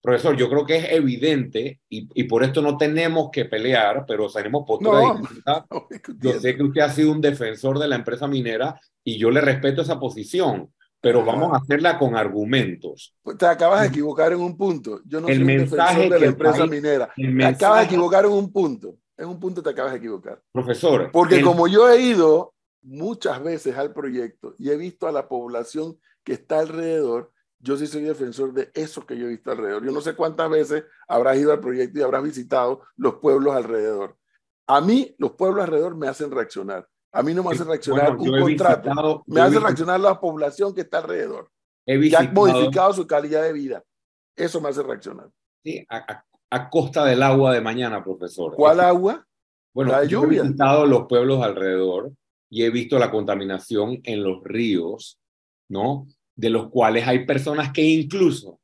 Profesor, 0.02 0.36
yo 0.36 0.48
creo 0.50 0.66
que 0.66 0.76
es 0.78 0.90
evidente 0.90 1.80
y, 1.88 2.08
y 2.14 2.24
por 2.24 2.42
esto 2.42 2.60
no 2.60 2.76
tenemos 2.76 3.30
que 3.30 3.44
pelear, 3.44 4.04
pero 4.06 4.28
tenemos 4.28 4.64
posturas 4.66 5.04
No. 5.46 5.68
No, 5.70 5.88
Yo 6.20 6.40
sé 6.40 6.56
que 6.56 6.64
usted 6.64 6.80
ha 6.80 6.88
sido 6.90 7.12
un 7.12 7.20
defensor 7.20 7.78
de 7.78 7.86
la 7.86 7.94
empresa 7.94 8.26
minera 8.26 8.80
y 9.04 9.16
yo 9.16 9.30
le 9.30 9.40
respeto 9.40 9.80
esa 9.82 10.00
posición, 10.00 10.72
pero 11.00 11.20
Ajá. 11.22 11.30
vamos 11.30 11.52
a 11.52 11.58
hacerla 11.58 11.98
con 11.98 12.16
argumentos. 12.16 13.14
Pues 13.22 13.38
Te 13.38 13.46
acabas 13.46 13.82
de 13.82 13.88
equivocar 13.88 14.32
en 14.32 14.40
un 14.40 14.56
punto. 14.56 15.00
Yo 15.04 15.20
no 15.20 15.28
El 15.28 15.34
soy 15.36 15.42
un 15.42 15.46
mensaje 15.46 15.94
defensor 15.94 16.12
de 16.14 16.20
la 16.20 16.26
empresa 16.26 16.58
país- 16.58 16.70
minera. 16.70 17.12
Te 17.14 17.22
mensaje, 17.28 17.54
acabas 17.54 17.78
de 17.78 17.84
equivocar 17.86 18.24
en 18.24 18.32
un 18.32 18.52
punto. 18.52 18.96
En 19.16 19.28
un 19.28 19.38
punto 19.38 19.62
te 19.62 19.70
acabas 19.70 19.92
de 19.92 19.98
equivocar. 19.98 20.42
profesor, 20.50 21.10
Porque 21.12 21.36
el- 21.36 21.44
como 21.44 21.68
yo 21.68 21.88
he 21.88 22.00
ido 22.02 22.54
muchas 22.82 23.42
veces 23.42 23.76
al 23.76 23.92
proyecto 23.92 24.54
y 24.58 24.70
he 24.70 24.76
visto 24.76 25.06
a 25.06 25.12
la 25.12 25.28
población 25.28 25.98
que 26.24 26.32
está 26.34 26.60
alrededor, 26.60 27.32
yo 27.60 27.76
sí 27.76 27.86
soy 27.86 28.02
defensor 28.02 28.52
de 28.52 28.70
eso 28.74 29.06
que 29.06 29.16
yo 29.16 29.26
he 29.26 29.30
visto 29.30 29.50
alrededor. 29.52 29.84
Yo 29.84 29.92
no 29.92 30.00
sé 30.00 30.14
cuántas 30.14 30.50
veces 30.50 30.84
habrás 31.06 31.38
ido 31.38 31.52
al 31.52 31.60
proyecto 31.60 31.98
y 31.98 32.02
habrás 32.02 32.22
visitado 32.24 32.82
los 32.96 33.14
pueblos 33.16 33.54
alrededor. 33.54 34.16
A 34.66 34.80
mí, 34.80 35.14
los 35.18 35.32
pueblos 35.32 35.64
alrededor 35.64 35.96
me 35.96 36.08
hacen 36.08 36.30
reaccionar. 36.30 36.88
A 37.12 37.22
mí 37.22 37.34
no 37.34 37.42
me 37.44 37.50
hace 37.52 37.62
reaccionar 37.64 38.16
bueno, 38.16 38.24
yo 38.24 38.32
un 38.32 38.40
contrato. 38.50 38.82
visitado- 38.88 39.22
Me 39.26 39.36
yo 39.36 39.42
hace 39.42 39.50
visitado- 39.50 39.66
reaccionar 39.66 40.00
la 40.00 40.20
población 40.20 40.74
que 40.74 40.80
está 40.80 40.98
alrededor, 40.98 41.50
he 41.86 41.92
que 41.92 41.98
ha 42.16 42.20
visitado, 42.20 42.32
modificado 42.32 42.92
su 42.94 43.06
calidad 43.06 43.42
de 43.42 43.52
vida. 43.52 43.84
Eso 44.36 44.60
me 44.60 44.68
hace 44.70 44.82
reaccionar. 44.82 45.28
sí, 45.64 45.84
a, 45.88 45.96
a- 45.98 46.26
a 46.50 46.68
costa 46.68 47.04
del 47.06 47.22
agua 47.22 47.52
de 47.54 47.60
mañana, 47.60 48.02
profesor. 48.04 48.54
¿Cuál 48.56 48.80
agua? 48.80 49.26
Bueno, 49.74 49.92
La 49.92 50.04
yo 50.04 50.22
lluvia. 50.22 50.40
he 50.40 50.42
visitado 50.42 50.84
los 50.86 51.06
pueblos 51.06 51.42
alrededor 51.42 52.12
y 52.52 52.64
he 52.64 52.70
visto 52.70 52.98
la 52.98 53.10
contaminación 53.10 54.02
en 54.04 54.22
los 54.22 54.44
ríos, 54.44 55.18
¿no? 55.70 56.06
De 56.36 56.50
los 56.50 56.68
cuales 56.68 57.08
hay 57.08 57.24
personas 57.24 57.72
que 57.72 57.82
incluso 57.82 58.60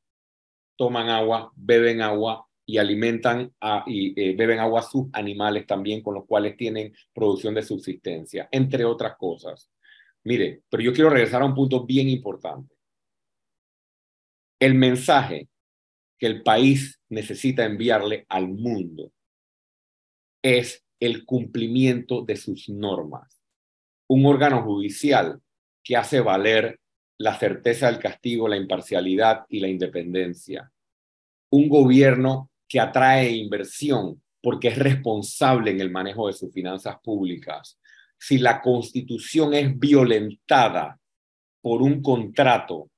toman 0.76 1.08
agua, 1.08 1.50
beben 1.56 2.02
agua 2.02 2.46
y 2.66 2.76
alimentan 2.76 3.50
a- 3.62 3.84
y 3.86 4.12
eh, 4.20 4.36
beben 4.36 4.58
agua 4.58 4.80
a 4.80 4.82
sus 4.82 5.06
animales 5.14 5.66
también, 5.66 6.02
con 6.02 6.14
los 6.14 6.26
cuales 6.26 6.54
tienen 6.58 6.92
producción 7.14 7.54
de 7.54 7.62
subsistencia, 7.62 8.46
entre 8.52 8.84
otras 8.84 9.16
cosas. 9.16 9.70
Mire, 10.22 10.60
pero 10.68 10.82
yo 10.82 10.92
quiero 10.92 11.08
regresar 11.08 11.40
a 11.40 11.46
un 11.46 11.54
punto 11.54 11.86
bien 11.86 12.10
importante. 12.10 12.74
El 14.60 14.74
mensaje 14.74 15.48
que 16.18 16.26
el 16.26 16.42
país 16.42 17.00
necesita 17.08 17.64
enviarle 17.64 18.26
al 18.28 18.48
mundo 18.48 19.12
es 20.42 20.84
el 21.00 21.24
cumplimiento 21.24 22.22
de 22.22 22.36
sus 22.36 22.68
normas. 22.68 23.37
Un 24.08 24.26
órgano 24.26 24.62
judicial 24.62 25.40
que 25.82 25.96
hace 25.96 26.20
valer 26.20 26.80
la 27.18 27.38
certeza 27.38 27.90
del 27.90 27.98
castigo, 27.98 28.48
la 28.48 28.56
imparcialidad 28.56 29.44
y 29.48 29.60
la 29.60 29.68
independencia. 29.68 30.70
Un 31.50 31.68
gobierno 31.68 32.50
que 32.68 32.80
atrae 32.80 33.30
inversión 33.32 34.22
porque 34.42 34.68
es 34.68 34.78
responsable 34.78 35.70
en 35.70 35.80
el 35.80 35.90
manejo 35.90 36.26
de 36.26 36.32
sus 36.32 36.52
finanzas 36.52 36.96
públicas. 37.02 37.78
Si 38.18 38.38
la 38.38 38.60
constitución 38.60 39.54
es 39.54 39.78
violentada 39.78 40.98
por 41.60 41.82
un 41.82 42.02
contrato 42.02 42.90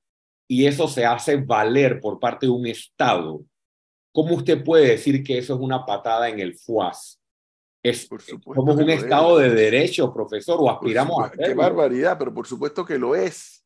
y 0.47 0.65
eso 0.65 0.87
se 0.87 1.05
hace 1.05 1.37
valer 1.37 1.99
por 1.99 2.19
parte 2.19 2.45
de 2.45 2.51
un 2.51 2.67
Estado, 2.67 3.43
¿cómo 4.11 4.35
usted 4.35 4.63
puede 4.63 4.89
decir 4.89 5.23
que 5.23 5.37
eso 5.37 5.55
es 5.55 5.59
una 5.61 5.85
patada 5.85 6.29
en 6.29 6.39
el 6.39 6.55
FUAS? 6.55 7.20
Es, 7.83 8.05
Por 8.05 8.21
supuesto 8.21 8.61
somos 8.61 8.75
un 8.75 8.89
estado 8.89 9.41
es. 9.41 9.49
de 9.49 9.55
derecho, 9.55 10.13
profesor, 10.13 10.57
o 10.59 10.69
aspiramos 10.69 11.23
a 11.23 11.31
Qué 11.31 11.53
barbaridad, 11.53 12.17
pero 12.17 12.33
por 12.33 12.45
supuesto 12.45 12.85
que 12.85 12.99
lo 12.99 13.15
es. 13.15 13.65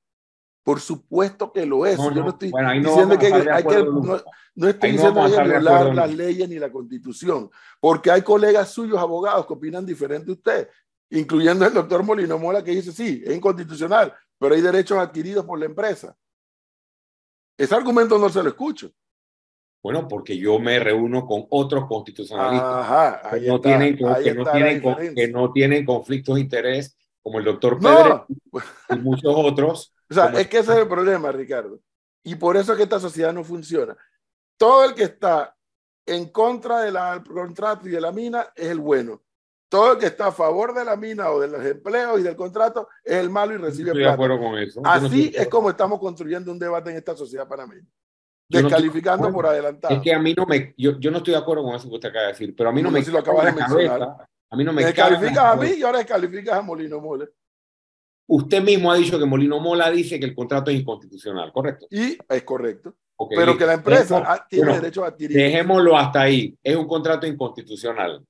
Por 0.64 0.80
supuesto 0.80 1.52
que 1.52 1.66
lo 1.66 1.86
es. 1.86 1.98
No, 1.98 2.14
Yo 2.14 2.24
no, 2.24 2.30
estoy 2.30 2.50
bueno, 2.50 2.72
diciendo 2.72 3.16
a 3.16 3.20
que 3.20 3.26
hay 3.28 3.64
que, 3.64 3.84
no, 3.84 4.24
no 4.56 4.68
estoy 4.68 4.90
Ahí 4.90 4.96
diciendo 4.96 5.14
que 5.14 5.20
a 5.20 5.26
hay 5.26 5.34
que 5.34 5.50
violar 5.50 5.94
las 5.94 6.14
leyes 6.16 6.50
ni 6.50 6.58
la 6.58 6.72
constitución, 6.72 7.52
porque 7.80 8.10
hay 8.10 8.22
colegas 8.22 8.72
suyos 8.72 8.98
abogados 8.98 9.46
que 9.46 9.54
opinan 9.54 9.86
diferente 9.86 10.28
de 10.28 10.32
usted, 10.32 10.70
incluyendo 11.10 11.66
el 11.66 11.74
doctor 11.74 12.02
Molino 12.04 12.40
Mola 12.40 12.64
que 12.64 12.72
dice, 12.72 12.92
sí, 12.92 13.22
es 13.26 13.36
inconstitucional, 13.36 14.14
pero 14.40 14.56
hay 14.56 14.62
derechos 14.62 14.98
adquiridos 14.98 15.46
por 15.46 15.60
la 15.60 15.66
empresa. 15.66 16.16
Ese 17.58 17.76
argumento 17.76 18.18
no 18.18 18.30
se 18.30 18.42
lo 18.42 18.50
escucho. 18.50 18.92
Bueno, 19.86 20.08
porque 20.08 20.36
yo 20.36 20.58
me 20.58 20.80
reúno 20.80 21.28
con 21.28 21.46
otros 21.52 21.86
constitucionalistas 21.86 22.90
Ajá, 22.90 23.30
que, 23.30 23.42
no 23.42 23.58
está, 23.58 23.70
tienen, 23.70 23.96
que, 23.96 24.34
no 24.34 24.52
tienen, 24.52 25.14
que 25.14 25.28
no 25.28 25.52
tienen 25.52 25.86
conflictos 25.86 26.34
de 26.34 26.42
interés, 26.42 26.98
como 27.22 27.38
el 27.38 27.46
doctor 27.46 27.78
Pedro 27.78 28.26
No, 28.28 28.60
y 28.90 28.96
muchos 28.98 29.32
otros. 29.36 29.94
O 30.10 30.14
sea, 30.16 30.30
es 30.30 30.48
que 30.48 30.58
ese 30.58 30.72
es 30.72 30.80
el 30.80 30.88
problema, 30.88 31.32
Ricardo. 31.32 31.80
Y 32.24 32.34
por 32.34 32.58
eso 32.58 32.72
es 32.72 32.78
que 32.78 32.84
esta 32.86 33.00
sociedad 33.00 33.32
no 33.32 33.44
funciona. 33.44 33.96
Todo 34.58 34.86
el 34.86 34.96
que 34.96 35.04
está 35.04 35.56
en 36.08 36.30
contra 36.30 36.80
del 36.82 36.98
contrato 37.24 37.88
y 37.88 37.92
de 37.92 38.02
la 38.02 38.12
mina 38.12 38.48
es 38.56 38.70
el 38.70 38.80
bueno. 38.80 39.22
Todo 39.70 39.92
el 39.92 40.00
que 40.00 40.08
está 40.08 40.30
a 40.30 40.32
favor 40.32 40.74
de 40.74 40.84
la 40.84 40.96
mina 40.96 41.30
o 41.30 41.40
de 41.40 41.48
los 41.48 41.64
empleos 41.64 42.20
y 42.20 42.24
del 42.24 42.36
contrato 42.36 42.88
es 43.04 43.18
el 43.18 43.30
malo 43.30 43.54
y 43.54 43.58
recibe 43.58 43.92
estoy 43.92 44.00
de 44.00 44.06
plata. 44.06 44.14
acuerdo 44.16 44.40
con 44.40 44.58
eso. 44.58 44.82
No 44.82 44.90
Así 44.90 45.30
de 45.30 45.44
es 45.44 45.48
como 45.48 45.70
estamos 45.70 46.00
construyendo 46.00 46.52
un 46.52 46.58
debate 46.58 46.90
en 46.90 46.98
esta 46.98 47.16
sociedad 47.16 47.48
panameña. 47.48 47.88
No 48.48 48.62
Descalificando 48.62 49.32
por 49.32 49.48
adelantado. 49.48 49.96
Es 49.96 50.02
que 50.02 50.14
a 50.14 50.20
mí 50.20 50.34
no 50.36 50.46
me, 50.46 50.74
yo, 50.78 51.00
yo 51.00 51.10
no 51.10 51.18
estoy 51.18 51.34
de 51.34 51.40
acuerdo 51.40 51.64
con 51.64 51.76
eso 51.76 51.90
que 51.90 51.96
usted 51.96 52.10
acaba 52.10 52.26
de 52.28 52.32
decir, 52.34 52.56
pero 52.56 52.70
a 52.70 52.72
mí 52.72 52.82
no 52.82 52.92
me 52.92 53.04
si 53.04 53.12
lo 53.12 53.20
acabas 53.20 53.46
de 53.46 53.54
mencionar. 53.54 54.00
cabeza, 54.00 54.28
a 54.52 54.56
mí 54.56 54.64
no 54.64 54.74
Me 54.74 54.86
descalificas 54.86 55.38
a 55.46 55.56
mí 55.56 55.70
y 55.78 55.84
ahora 55.84 55.98
descalificas 55.98 56.60
a 56.60 56.62
Molino 56.62 57.02
Mole. 57.02 57.30
Usted 58.28 58.62
mismo 58.62 58.92
ha 58.92 58.96
dicho 58.98 59.20
que 59.20 59.26
Molino 59.26 59.60
Mola 59.60 59.90
dice 59.92 60.20
que 60.20 60.26
el 60.26 60.36
contrato 60.36 60.72
es 60.72 60.80
inconstitucional, 60.80 61.52
¿correcto? 61.52 61.88
Y 61.90 62.18
es 62.28 62.44
correcto. 62.44 62.96
Pero 63.30 63.46
listo. 63.46 63.58
que 63.58 63.66
la 63.66 63.74
empresa 63.74 64.20
Dejemos- 64.20 64.28
ah, 64.28 64.48
tiene 64.50 64.66
bueno, 64.66 64.82
derecho 64.82 65.04
a 65.04 65.08
adquirir. 65.08 65.38
Dejémoslo 65.38 65.98
hasta 65.98 66.22
ahí. 66.22 66.58
Es 66.64 66.76
un 66.76 66.88
contrato 66.88 67.26
inconstitucional. 67.26 68.26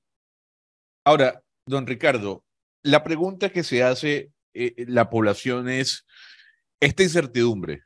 Ahora, 1.04 1.42
don 1.66 1.86
Ricardo, 1.86 2.44
la 2.82 3.02
pregunta 3.02 3.48
que 3.50 3.64
se 3.64 3.82
hace 3.82 4.30
eh, 4.54 4.84
la 4.88 5.10
población 5.10 5.68
es 5.68 6.06
esta 6.80 7.02
incertidumbre. 7.02 7.85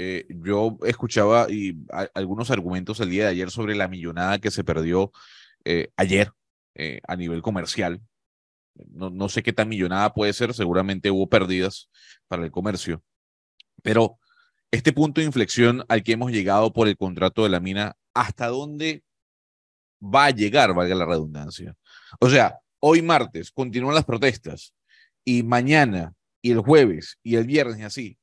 Eh, 0.00 0.26
yo 0.28 0.78
escuchaba 0.86 1.48
y, 1.50 1.76
algunos 2.14 2.52
argumentos 2.52 3.00
el 3.00 3.10
día 3.10 3.24
de 3.24 3.30
ayer 3.30 3.50
sobre 3.50 3.74
la 3.74 3.88
millonada 3.88 4.38
que 4.38 4.52
se 4.52 4.62
perdió 4.62 5.10
eh, 5.64 5.88
ayer 5.96 6.30
eh, 6.76 7.00
a 7.08 7.16
nivel 7.16 7.42
comercial. 7.42 8.00
No, 8.74 9.10
no 9.10 9.28
sé 9.28 9.42
qué 9.42 9.52
tan 9.52 9.68
millonada 9.68 10.14
puede 10.14 10.32
ser, 10.32 10.54
seguramente 10.54 11.10
hubo 11.10 11.28
pérdidas 11.28 11.90
para 12.28 12.44
el 12.44 12.52
comercio, 12.52 13.02
pero 13.82 14.20
este 14.70 14.92
punto 14.92 15.20
de 15.20 15.26
inflexión 15.26 15.84
al 15.88 16.04
que 16.04 16.12
hemos 16.12 16.30
llegado 16.30 16.72
por 16.72 16.86
el 16.86 16.96
contrato 16.96 17.42
de 17.42 17.48
la 17.48 17.58
mina, 17.58 17.96
¿hasta 18.14 18.46
dónde 18.46 19.02
va 20.00 20.26
a 20.26 20.30
llegar, 20.30 20.74
valga 20.74 20.94
la 20.94 21.06
redundancia? 21.06 21.74
O 22.20 22.30
sea, 22.30 22.60
hoy 22.78 23.02
martes 23.02 23.50
continúan 23.50 23.96
las 23.96 24.04
protestas 24.04 24.72
y 25.24 25.42
mañana 25.42 26.14
y 26.40 26.52
el 26.52 26.60
jueves 26.60 27.18
y 27.24 27.34
el 27.34 27.46
viernes 27.46 27.80
y 27.80 27.82
así. 27.82 28.18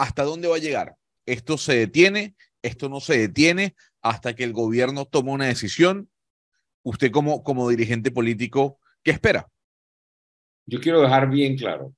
¿Hasta 0.00 0.24
dónde 0.24 0.48
va 0.48 0.56
a 0.56 0.60
llegar? 0.60 0.96
Esto 1.26 1.58
se 1.58 1.76
detiene, 1.76 2.34
esto 2.62 2.88
no 2.88 3.00
se 3.00 3.18
detiene 3.18 3.74
hasta 4.00 4.34
que 4.34 4.44
el 4.44 4.54
gobierno 4.54 5.04
toma 5.04 5.32
una 5.32 5.44
decisión. 5.44 6.08
Usted 6.82 7.10
como, 7.10 7.44
como 7.44 7.68
dirigente 7.68 8.10
político, 8.10 8.78
¿qué 9.02 9.10
espera? 9.10 9.46
Yo 10.64 10.80
quiero 10.80 11.02
dejar 11.02 11.28
bien 11.28 11.54
claro 11.54 11.94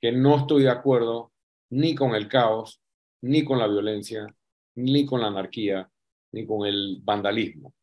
que 0.00 0.12
no 0.12 0.36
estoy 0.36 0.62
de 0.62 0.70
acuerdo 0.70 1.32
ni 1.70 1.96
con 1.96 2.14
el 2.14 2.28
caos, 2.28 2.80
ni 3.22 3.44
con 3.44 3.58
la 3.58 3.66
violencia, 3.66 4.32
ni 4.76 5.04
con 5.04 5.20
la 5.20 5.26
anarquía, 5.26 5.90
ni 6.30 6.46
con 6.46 6.64
el 6.64 7.00
vandalismo. 7.02 7.74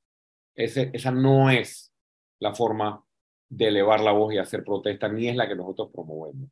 Ese, 0.56 0.89
esa 0.93 1.12
no 1.12 1.49
es 1.49 1.91
la 2.39 2.56
forma 2.56 3.03
de 3.49 3.67
elevar 3.67 3.99
la 3.99 4.13
voz 4.13 4.34
y 4.34 4.38
hacer 4.38 4.63
protesta, 4.63 5.10
ni 5.10 5.27
es 5.27 5.36
la 5.36 5.49
que 5.49 5.56
nosotros 5.56 5.89
promovemos. 5.91 6.49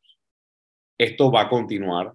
Esto 0.98 1.32
va 1.32 1.44
a 1.44 1.50
continuar. 1.50 2.14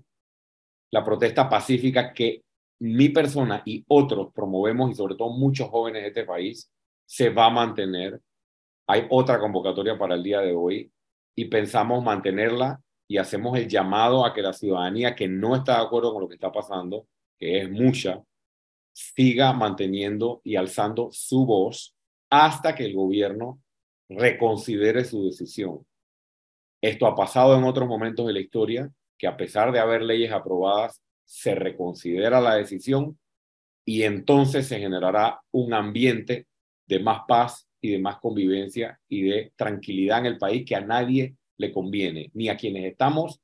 La 0.90 1.04
protesta 1.04 1.48
pacífica 1.48 2.12
que 2.12 2.42
mi 2.80 3.08
persona 3.08 3.62
y 3.64 3.84
otros 3.88 4.32
promovemos, 4.32 4.90
y 4.90 4.94
sobre 4.94 5.14
todo 5.14 5.30
muchos 5.30 5.68
jóvenes 5.68 6.02
de 6.02 6.08
este 6.08 6.24
país, 6.24 6.70
se 7.06 7.30
va 7.30 7.46
a 7.46 7.50
mantener. 7.50 8.20
Hay 8.86 9.06
otra 9.10 9.38
convocatoria 9.38 9.98
para 9.98 10.14
el 10.14 10.22
día 10.22 10.40
de 10.40 10.54
hoy 10.54 10.90
y 11.34 11.46
pensamos 11.46 12.04
mantenerla 12.04 12.80
y 13.08 13.18
hacemos 13.18 13.56
el 13.56 13.68
llamado 13.68 14.24
a 14.24 14.32
que 14.32 14.42
la 14.42 14.52
ciudadanía 14.52 15.14
que 15.14 15.28
no 15.28 15.54
está 15.54 15.78
de 15.78 15.86
acuerdo 15.86 16.12
con 16.12 16.22
lo 16.22 16.28
que 16.28 16.34
está 16.34 16.52
pasando, 16.52 17.06
que 17.38 17.60
es 17.60 17.70
mucha, 17.70 18.22
siga 18.92 19.52
manteniendo 19.52 20.40
y 20.42 20.56
alzando 20.56 21.10
su 21.12 21.46
voz 21.46 21.94
hasta 22.30 22.74
que 22.74 22.84
el 22.84 22.94
gobierno 22.94 23.60
reconsidere 24.08 25.04
su 25.04 25.24
decisión. 25.24 25.86
Esto 26.80 27.06
ha 27.06 27.14
pasado 27.14 27.56
en 27.56 27.64
otros 27.64 27.88
momentos 27.88 28.26
de 28.26 28.32
la 28.32 28.40
historia, 28.40 28.90
que 29.18 29.26
a 29.26 29.36
pesar 29.36 29.72
de 29.72 29.78
haber 29.78 30.02
leyes 30.02 30.32
aprobadas, 30.32 31.02
se 31.24 31.54
reconsidera 31.54 32.40
la 32.40 32.54
decisión 32.54 33.18
y 33.84 34.02
entonces 34.02 34.66
se 34.66 34.78
generará 34.78 35.40
un 35.52 35.74
ambiente 35.74 36.46
de 36.86 37.00
más 37.00 37.22
paz 37.26 37.68
y 37.80 37.90
de 37.90 37.98
más 37.98 38.18
convivencia 38.18 38.98
y 39.08 39.22
de 39.22 39.52
tranquilidad 39.56 40.20
en 40.20 40.26
el 40.26 40.38
país 40.38 40.64
que 40.66 40.76
a 40.76 40.80
nadie 40.80 41.36
le 41.58 41.72
conviene, 41.72 42.30
ni 42.34 42.48
a 42.48 42.56
quienes 42.56 42.84
estamos 42.84 43.40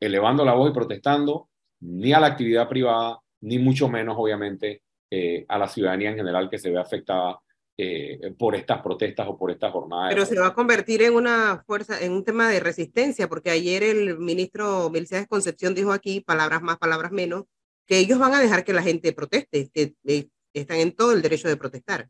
elevando 0.00 0.44
la 0.44 0.54
voz 0.54 0.70
y 0.70 0.74
protestando, 0.74 1.48
ni 1.80 2.12
a 2.12 2.20
la 2.20 2.28
actividad 2.28 2.68
privada, 2.68 3.20
ni 3.40 3.58
mucho 3.58 3.88
menos, 3.88 4.16
obviamente, 4.18 4.82
eh, 5.10 5.44
a 5.48 5.58
la 5.58 5.68
ciudadanía 5.68 6.10
en 6.10 6.16
general 6.16 6.50
que 6.50 6.58
se 6.58 6.70
ve 6.70 6.78
afectada 6.78 7.38
eh, 7.76 8.32
por 8.38 8.54
estas 8.54 8.80
protestas 8.82 9.26
o 9.28 9.36
por 9.36 9.50
estas 9.50 9.72
jornadas. 9.72 10.12
Pero 10.14 10.26
se 10.26 10.38
va 10.38 10.48
a 10.48 10.54
convertir 10.54 11.02
en 11.02 11.14
una 11.14 11.62
fuerza, 11.66 12.00
en 12.00 12.12
un 12.12 12.24
tema 12.24 12.48
de 12.48 12.60
resistencia, 12.60 13.28
porque 13.28 13.50
ayer 13.50 13.82
el 13.82 14.18
ministro 14.18 14.90
Melciades 14.90 15.26
Concepción 15.28 15.74
dijo 15.74 15.92
aquí, 15.92 16.20
palabras 16.20 16.62
más, 16.62 16.78
palabras 16.78 17.10
menos, 17.12 17.44
que 17.86 17.98
ellos 17.98 18.18
van 18.18 18.32
a 18.34 18.40
dejar 18.40 18.64
que 18.64 18.72
la 18.72 18.82
gente 18.82 19.12
proteste, 19.12 19.70
que 19.72 19.94
eh, 20.04 20.28
están 20.52 20.78
en 20.78 20.92
todo 20.92 21.12
el 21.12 21.20
derecho 21.22 21.48
de 21.48 21.56
protestar. 21.56 22.08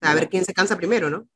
A 0.00 0.14
ver 0.14 0.28
quién 0.28 0.44
se 0.44 0.52
cansa 0.52 0.76
primero, 0.76 1.08
¿no? 1.08 1.26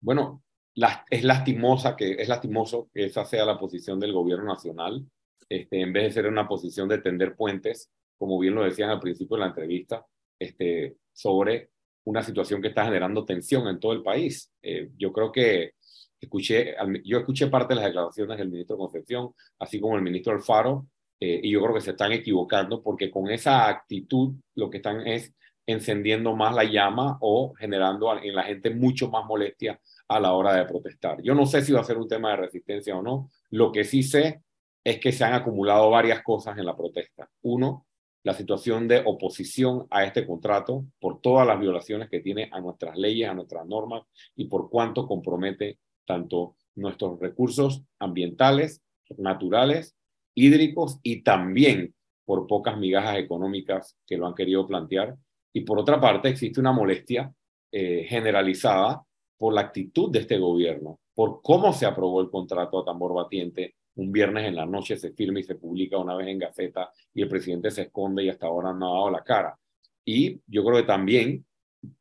Bueno, 0.00 0.42
la- 0.74 1.04
es 1.08 1.24
lastimosa 1.24 1.96
que 1.96 2.12
es 2.12 2.28
lastimoso 2.28 2.90
que 2.92 3.06
esa 3.06 3.24
sea 3.24 3.44
la 3.44 3.58
posición 3.58 3.98
del 3.98 4.12
gobierno 4.12 4.44
nacional, 4.44 5.04
este, 5.48 5.80
en 5.80 5.92
vez 5.92 6.04
de 6.04 6.12
ser 6.12 6.26
una 6.26 6.46
posición 6.46 6.88
de 6.88 6.98
tender 6.98 7.34
puentes, 7.36 7.90
como 8.18 8.38
bien 8.38 8.54
lo 8.54 8.64
decían 8.64 8.90
al 8.90 9.00
principio 9.00 9.36
de 9.36 9.40
la 9.42 9.48
entrevista, 9.48 10.04
este, 10.38 10.96
sobre 11.12 11.70
una 12.06 12.22
situación 12.22 12.62
que 12.62 12.68
está 12.68 12.84
generando 12.84 13.24
tensión 13.24 13.66
en 13.68 13.78
todo 13.80 13.92
el 13.92 14.02
país. 14.02 14.52
Eh, 14.62 14.90
yo 14.96 15.12
creo 15.12 15.30
que 15.32 15.72
escuché, 16.20 16.74
yo 17.04 17.18
escuché 17.18 17.48
parte 17.48 17.74
de 17.74 17.80
las 17.80 17.86
declaraciones 17.86 18.38
del 18.38 18.50
ministro 18.50 18.78
Concepción, 18.78 19.30
así 19.58 19.80
como 19.80 19.96
el 19.96 20.02
ministro 20.02 20.32
Alfaro, 20.32 20.86
eh, 21.18 21.40
y 21.42 21.50
yo 21.50 21.62
creo 21.62 21.74
que 21.74 21.80
se 21.80 21.90
están 21.90 22.12
equivocando 22.12 22.82
porque 22.82 23.10
con 23.10 23.30
esa 23.30 23.68
actitud 23.68 24.34
lo 24.54 24.70
que 24.70 24.78
están 24.78 25.06
es 25.06 25.34
encendiendo 25.66 26.36
más 26.36 26.54
la 26.54 26.62
llama 26.62 27.18
o 27.20 27.52
generando 27.54 28.16
en 28.22 28.34
la 28.34 28.44
gente 28.44 28.70
mucho 28.70 29.10
más 29.10 29.26
molestia 29.26 29.80
a 30.08 30.20
la 30.20 30.32
hora 30.32 30.54
de 30.54 30.64
protestar. 30.64 31.20
Yo 31.22 31.34
no 31.34 31.44
sé 31.44 31.62
si 31.62 31.72
va 31.72 31.80
a 31.80 31.84
ser 31.84 31.98
un 31.98 32.06
tema 32.06 32.30
de 32.30 32.36
resistencia 32.36 32.96
o 32.96 33.02
no. 33.02 33.30
Lo 33.50 33.72
que 33.72 33.82
sí 33.82 34.04
sé 34.04 34.42
es 34.84 35.00
que 35.00 35.10
se 35.10 35.24
han 35.24 35.34
acumulado 35.34 35.90
varias 35.90 36.22
cosas 36.22 36.56
en 36.56 36.66
la 36.66 36.76
protesta. 36.76 37.28
Uno, 37.42 37.86
la 38.26 38.34
situación 38.34 38.88
de 38.88 39.04
oposición 39.04 39.86
a 39.88 40.02
este 40.02 40.26
contrato 40.26 40.84
por 40.98 41.20
todas 41.20 41.46
las 41.46 41.60
violaciones 41.60 42.10
que 42.10 42.18
tiene 42.18 42.48
a 42.50 42.60
nuestras 42.60 42.96
leyes, 42.98 43.28
a 43.28 43.34
nuestras 43.34 43.64
normas 43.68 44.02
y 44.34 44.46
por 44.46 44.68
cuánto 44.68 45.06
compromete 45.06 45.78
tanto 46.04 46.56
nuestros 46.74 47.20
recursos 47.20 47.84
ambientales, 48.00 48.82
naturales, 49.16 49.94
hídricos 50.34 50.98
y 51.04 51.22
también 51.22 51.94
por 52.24 52.48
pocas 52.48 52.76
migajas 52.76 53.18
económicas 53.18 53.96
que 54.04 54.16
lo 54.16 54.26
han 54.26 54.34
querido 54.34 54.66
plantear. 54.66 55.14
Y 55.52 55.60
por 55.60 55.78
otra 55.78 56.00
parte, 56.00 56.28
existe 56.28 56.58
una 56.58 56.72
molestia 56.72 57.32
eh, 57.70 58.06
generalizada 58.08 59.04
por 59.38 59.54
la 59.54 59.60
actitud 59.60 60.10
de 60.10 60.18
este 60.18 60.36
gobierno, 60.36 60.98
por 61.14 61.42
cómo 61.42 61.72
se 61.72 61.86
aprobó 61.86 62.20
el 62.22 62.30
contrato 62.30 62.80
a 62.80 62.84
tambor 62.84 63.14
batiente. 63.14 63.76
Un 63.96 64.12
viernes 64.12 64.44
en 64.46 64.56
la 64.56 64.66
noche 64.66 64.96
se 64.96 65.12
firma 65.12 65.40
y 65.40 65.42
se 65.42 65.54
publica 65.56 65.98
una 65.98 66.14
vez 66.14 66.28
en 66.28 66.38
Gaceta 66.38 66.90
y 67.14 67.22
el 67.22 67.28
presidente 67.28 67.70
se 67.70 67.82
esconde 67.82 68.24
y 68.24 68.28
hasta 68.28 68.46
ahora 68.46 68.72
no 68.72 68.88
ha 68.88 68.98
dado 68.98 69.10
la 69.10 69.24
cara. 69.24 69.58
Y 70.04 70.40
yo 70.46 70.64
creo 70.64 70.76
que 70.76 70.86
también 70.86 71.44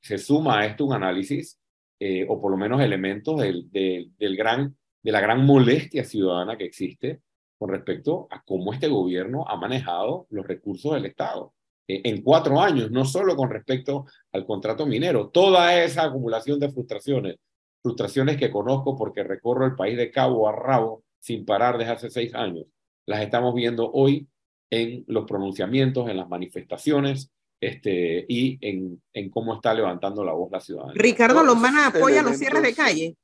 se 0.02 0.18
suma 0.18 0.60
a 0.60 0.66
esto 0.66 0.86
un 0.86 0.94
análisis, 0.94 1.60
eh, 2.00 2.26
o 2.28 2.40
por 2.42 2.52
lo 2.52 2.58
menos 2.58 2.82
elementos 2.82 3.40
del, 3.40 3.72
del, 3.72 4.36
gran, 4.36 4.76
de 5.02 5.12
la 5.12 5.22
gran 5.22 5.46
molestia 5.46 6.04
ciudadana 6.04 6.58
que 6.58 6.66
existe 6.66 7.22
con 7.58 7.70
respecto 7.70 8.28
a 8.30 8.44
cómo 8.44 8.74
este 8.74 8.88
gobierno 8.88 9.46
ha 9.48 9.56
manejado 9.56 10.28
los 10.30 10.46
recursos 10.46 10.94
del 10.94 11.06
Estado 11.06 11.54
eh, 11.88 12.02
en 12.04 12.22
cuatro 12.22 12.60
años, 12.60 12.92
no 12.92 13.06
solo 13.06 13.36
con 13.36 13.50
respecto 13.50 14.06
al 14.34 14.46
contrato 14.46 14.86
minero, 14.86 15.30
toda 15.30 15.82
esa 15.84 16.04
acumulación 16.04 16.60
de 16.60 16.70
frustraciones 16.70 17.38
frustraciones 17.86 18.38
que 18.38 18.50
conozco 18.50 18.98
porque 18.98 19.24
recorro 19.24 19.64
el 19.64 19.76
país 19.76 19.96
de 19.96 20.10
cabo 20.10 20.50
a 20.50 20.52
rabo 20.52 21.04
sin 21.26 21.44
parar 21.44 21.80
desde 21.80 21.92
hace 21.92 22.10
seis 22.12 22.36
años. 22.36 22.68
Las 23.08 23.22
estamos 23.24 23.56
viendo 23.56 23.90
hoy 23.92 24.28
en 24.70 25.04
los 25.08 25.26
pronunciamientos, 25.26 26.08
en 26.08 26.18
las 26.18 26.30
manifestaciones 26.30 27.32
este, 27.60 28.26
y 28.30 28.60
en, 28.62 29.02
en 29.12 29.30
cómo 29.32 29.56
está 29.56 29.74
levantando 29.74 30.24
la 30.24 30.34
voz 30.34 30.52
la 30.52 30.60
ciudadanía. 30.60 30.94
Ricardo 31.02 31.44
Lombana 31.44 31.88
apoya 31.88 32.22
los 32.22 32.38
cierres 32.38 32.62
de 32.62 32.76
calle. 32.76 33.16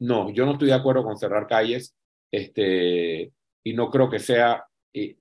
No, 0.00 0.28
yo 0.30 0.44
no 0.44 0.52
estoy 0.52 0.68
de 0.68 0.74
acuerdo 0.74 1.04
con 1.04 1.16
cerrar 1.16 1.46
calles 1.46 1.96
este, 2.30 3.32
y 3.64 3.72
no 3.72 3.88
creo 3.90 4.10
que 4.10 4.18
sea 4.18 4.62
eh, 4.92 5.16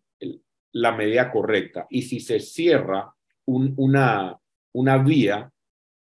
la 0.74 0.92
medida 0.92 1.32
correcta. 1.32 1.88
Y 1.90 2.02
si 2.02 2.20
se 2.20 2.42
cierra 2.42 3.14
un- 3.48 3.74
una, 3.78 4.38
una 4.74 4.98
vía, 4.98 5.50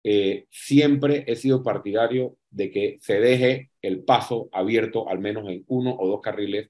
eh, 0.03 0.45
siempre 0.51 1.23
he 1.25 1.35
sido 1.35 1.63
partidario 1.63 2.37
de 2.51 2.69
que 2.69 2.97
se 3.01 3.19
deje 3.19 3.71
el 3.81 4.03
paso 4.03 4.49
abierto 4.51 5.09
al 5.09 5.19
menos 5.19 5.49
en 5.49 5.63
uno 5.67 5.95
o 5.97 6.07
dos 6.07 6.21
carriles 6.21 6.69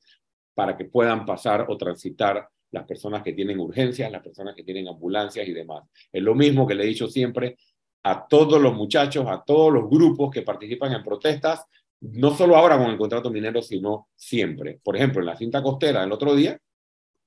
para 0.54 0.78
que 0.78 0.86
puedan 0.86 1.26
pasar 1.26 1.66
o 1.70 1.78
transitar 1.78 2.48
las 2.72 2.86
personas 2.86 3.24
que 3.24 3.34
tienen 3.34 3.60
urgencias, 3.60 4.12
las 4.12 4.24
personas 4.24 4.56
que 4.56 4.64
tienen 4.64 4.88
ambulancias 4.88 5.48
y 5.48 5.52
demás. 5.54 5.84
Es 6.12 6.24
lo 6.24 6.36
mismo 6.36 6.66
que 6.66 6.76
le 6.76 6.84
he 6.84 6.88
dicho 6.88 7.08
siempre 7.08 7.58
a 8.04 8.28
todos 8.28 8.62
los 8.62 8.74
muchachos, 8.74 9.26
a 9.28 9.44
todos 9.44 9.74
los 9.74 9.90
grupos 9.90 10.32
que 10.32 10.42
participan 10.42 10.94
en 10.94 11.04
protestas, 11.04 11.66
no 12.00 12.32
solo 12.32 12.56
ahora 12.56 12.78
con 12.78 12.90
el 12.90 12.98
contrato 12.98 13.30
minero, 13.30 13.62
sino 13.62 14.08
siempre. 14.16 14.80
Por 14.84 14.96
ejemplo, 14.96 15.22
en 15.22 15.28
la 15.28 15.36
cinta 15.36 15.62
costera 15.62 16.04
el 16.04 16.12
otro 16.12 16.34
día, 16.34 16.60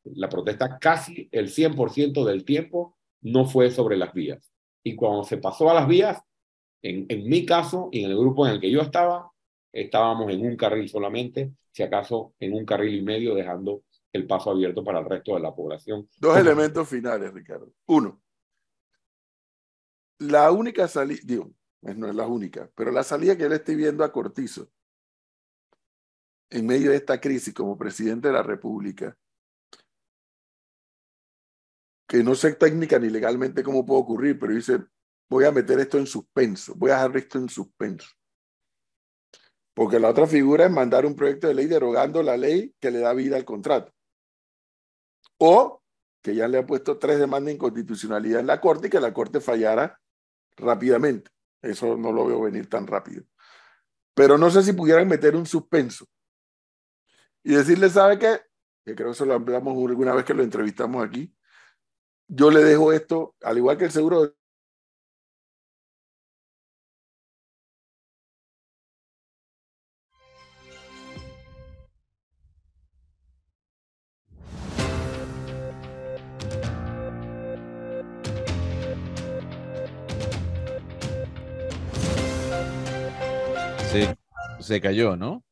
la 0.04 0.28
protesta 0.28 0.78
casi 0.78 1.28
el 1.30 1.48
100% 1.48 2.24
del 2.24 2.44
tiempo 2.44 2.96
no 3.22 3.46
fue 3.46 3.70
sobre 3.70 3.96
las 3.96 4.12
vías. 4.12 4.52
Y 4.82 4.94
cuando 4.96 5.24
se 5.24 5.38
pasó 5.38 5.70
a 5.70 5.74
las 5.74 5.88
vías, 5.88 6.18
en, 6.84 7.06
en 7.08 7.28
mi 7.28 7.46
caso 7.46 7.88
y 7.90 8.04
en 8.04 8.10
el 8.10 8.18
grupo 8.18 8.46
en 8.46 8.52
el 8.52 8.60
que 8.60 8.70
yo 8.70 8.82
estaba, 8.82 9.32
estábamos 9.72 10.30
en 10.30 10.46
un 10.46 10.56
carril 10.56 10.88
solamente, 10.88 11.52
si 11.72 11.82
acaso 11.82 12.34
en 12.38 12.52
un 12.52 12.66
carril 12.66 12.94
y 12.94 13.02
medio, 13.02 13.34
dejando 13.34 13.82
el 14.12 14.26
paso 14.26 14.50
abierto 14.50 14.84
para 14.84 15.00
el 15.00 15.06
resto 15.06 15.34
de 15.34 15.40
la 15.40 15.54
población. 15.54 16.08
Dos 16.18 16.36
elementos 16.36 16.86
finales, 16.86 17.32
Ricardo. 17.32 17.72
Uno, 17.86 18.22
la 20.18 20.50
única 20.52 20.86
salida, 20.86 21.20
digo, 21.24 21.50
pues 21.80 21.96
no 21.96 22.06
es 22.06 22.14
la 22.14 22.26
única, 22.26 22.70
pero 22.74 22.92
la 22.92 23.02
salida 23.02 23.34
que 23.34 23.44
yo 23.44 23.48
le 23.48 23.56
estoy 23.56 23.76
viendo 23.76 24.04
a 24.04 24.12
Cortizo 24.12 24.68
en 26.50 26.66
medio 26.66 26.90
de 26.90 26.96
esta 26.96 27.18
crisis 27.18 27.54
como 27.54 27.78
presidente 27.78 28.28
de 28.28 28.34
la 28.34 28.42
República, 28.42 29.16
que 32.06 32.22
no 32.22 32.34
sé 32.34 32.52
técnica 32.54 32.98
ni 32.98 33.08
legalmente 33.08 33.62
cómo 33.62 33.86
puede 33.86 34.02
ocurrir, 34.02 34.38
pero 34.38 34.52
dice, 34.52 34.84
voy 35.34 35.46
a 35.46 35.50
meter 35.50 35.80
esto 35.80 35.98
en 35.98 36.06
suspenso, 36.06 36.74
voy 36.76 36.92
a 36.92 36.94
dejar 36.94 37.16
esto 37.16 37.38
en 37.38 37.48
suspenso. 37.48 38.08
Porque 39.74 39.98
la 39.98 40.10
otra 40.10 40.28
figura 40.28 40.66
es 40.66 40.70
mandar 40.70 41.04
un 41.04 41.16
proyecto 41.16 41.48
de 41.48 41.54
ley 41.54 41.66
derogando 41.66 42.22
la 42.22 42.36
ley 42.36 42.72
que 42.78 42.92
le 42.92 43.00
da 43.00 43.12
vida 43.12 43.34
al 43.34 43.44
contrato. 43.44 43.92
O 45.38 45.82
que 46.22 46.36
ya 46.36 46.46
le 46.46 46.58
ha 46.58 46.66
puesto 46.66 46.98
tres 46.98 47.18
demandas 47.18 47.46
de 47.46 47.54
inconstitucionalidad 47.54 48.40
en 48.40 48.46
la 48.46 48.60
Corte 48.60 48.86
y 48.86 48.90
que 48.90 49.00
la 49.00 49.12
Corte 49.12 49.40
fallara 49.40 50.00
rápidamente. 50.56 51.32
Eso 51.60 51.96
no 51.96 52.12
lo 52.12 52.26
veo 52.26 52.42
venir 52.42 52.68
tan 52.68 52.86
rápido. 52.86 53.24
Pero 54.14 54.38
no 54.38 54.52
sé 54.52 54.62
si 54.62 54.72
pudieran 54.72 55.08
meter 55.08 55.34
un 55.34 55.46
suspenso 55.46 56.06
y 57.42 57.54
decirle, 57.54 57.90
¿sabe 57.90 58.20
qué? 58.20 58.40
Que 58.84 58.94
creo 58.94 59.08
que 59.08 59.14
eso 59.14 59.26
lo 59.26 59.34
hablamos 59.34 59.76
alguna 59.76 60.14
vez 60.14 60.24
que 60.24 60.34
lo 60.34 60.44
entrevistamos 60.44 61.04
aquí. 61.04 61.34
Yo 62.28 62.52
le 62.52 62.62
dejo 62.62 62.92
esto, 62.92 63.34
al 63.42 63.58
igual 63.58 63.76
que 63.76 63.86
el 63.86 63.90
seguro 63.90 64.32
Se, 83.94 84.16
se 84.60 84.80
cayó, 84.80 85.16
¿no? 85.16 85.42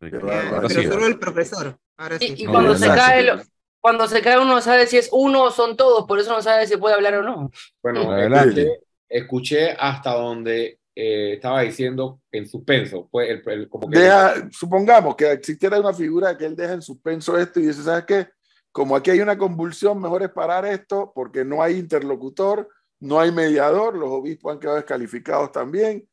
bárbaro. 0.00 0.30
Ahora 0.56 0.68
pero 0.68 0.80
sí. 0.82 0.86
solo 0.88 1.06
el 1.06 1.18
profesor. 1.18 1.76
Ahora 1.98 2.18
sí. 2.18 2.34
Y, 2.36 2.42
y 2.42 2.46
No, 2.46 2.52
cuando, 2.52 2.72
ya 2.72 2.78
se 2.78 2.86
cae, 2.86 3.22
lo- 3.22 3.42
cuando 3.80 4.08
se 4.08 4.22
cae 4.22 4.36
uno 4.38 4.54
no 4.54 4.60
sabe 4.60 4.86
si 4.86 4.96
es 4.96 5.08
uno 5.12 5.44
o 5.44 5.50
son 5.50 5.76
todos, 5.76 6.06
por 6.06 6.18
eso 6.18 6.32
no 6.32 6.42
sabe 6.42 6.66
si 6.66 6.76
puede 6.76 6.94
hablar 6.94 7.14
o 7.14 7.22
no. 7.22 7.50
Bueno, 7.82 8.10
Adelante. 8.12 8.62
escuché, 8.62 8.80
escuché 9.08 9.70
hasta 9.72 10.12
donde 10.14 10.78
eh, 10.94 11.34
estaba 11.34 11.60
diciendo 11.62 12.20
en 12.32 12.46
suspenso. 12.48 13.08
Pues 13.10 13.28
el, 13.30 13.42
el- 13.50 13.68
como 13.68 13.88
que 13.90 13.98
deja, 13.98 14.48
supongamos 14.50 15.16
que 15.16 15.30
existiera 15.32 15.78
una 15.78 15.92
figura 15.92 16.36
que 16.36 16.46
él 16.46 16.56
deja 16.56 16.72
en 16.74 16.82
suspenso 16.82 17.38
esto 17.38 17.60
y 17.60 17.66
dice, 17.66 17.82
¿sabes 17.82 18.04
qué? 18.06 18.28
Como 18.72 18.94
aquí 18.96 19.10
hay 19.10 19.20
una 19.20 19.36
convulsión, 19.36 20.00
mejor 20.00 20.22
es 20.22 20.30
parar 20.30 20.64
esto 20.64 21.12
porque 21.14 21.44
no 21.44 21.62
hay 21.62 21.76
interlocutor, 21.76 22.68
no 23.00 23.18
hay 23.20 23.32
mediador, 23.32 23.96
los 23.96 24.08
obispos 24.10 24.52
han 24.52 24.60
quedado 24.60 24.76
descalificados 24.76 25.50
también. 25.52 26.06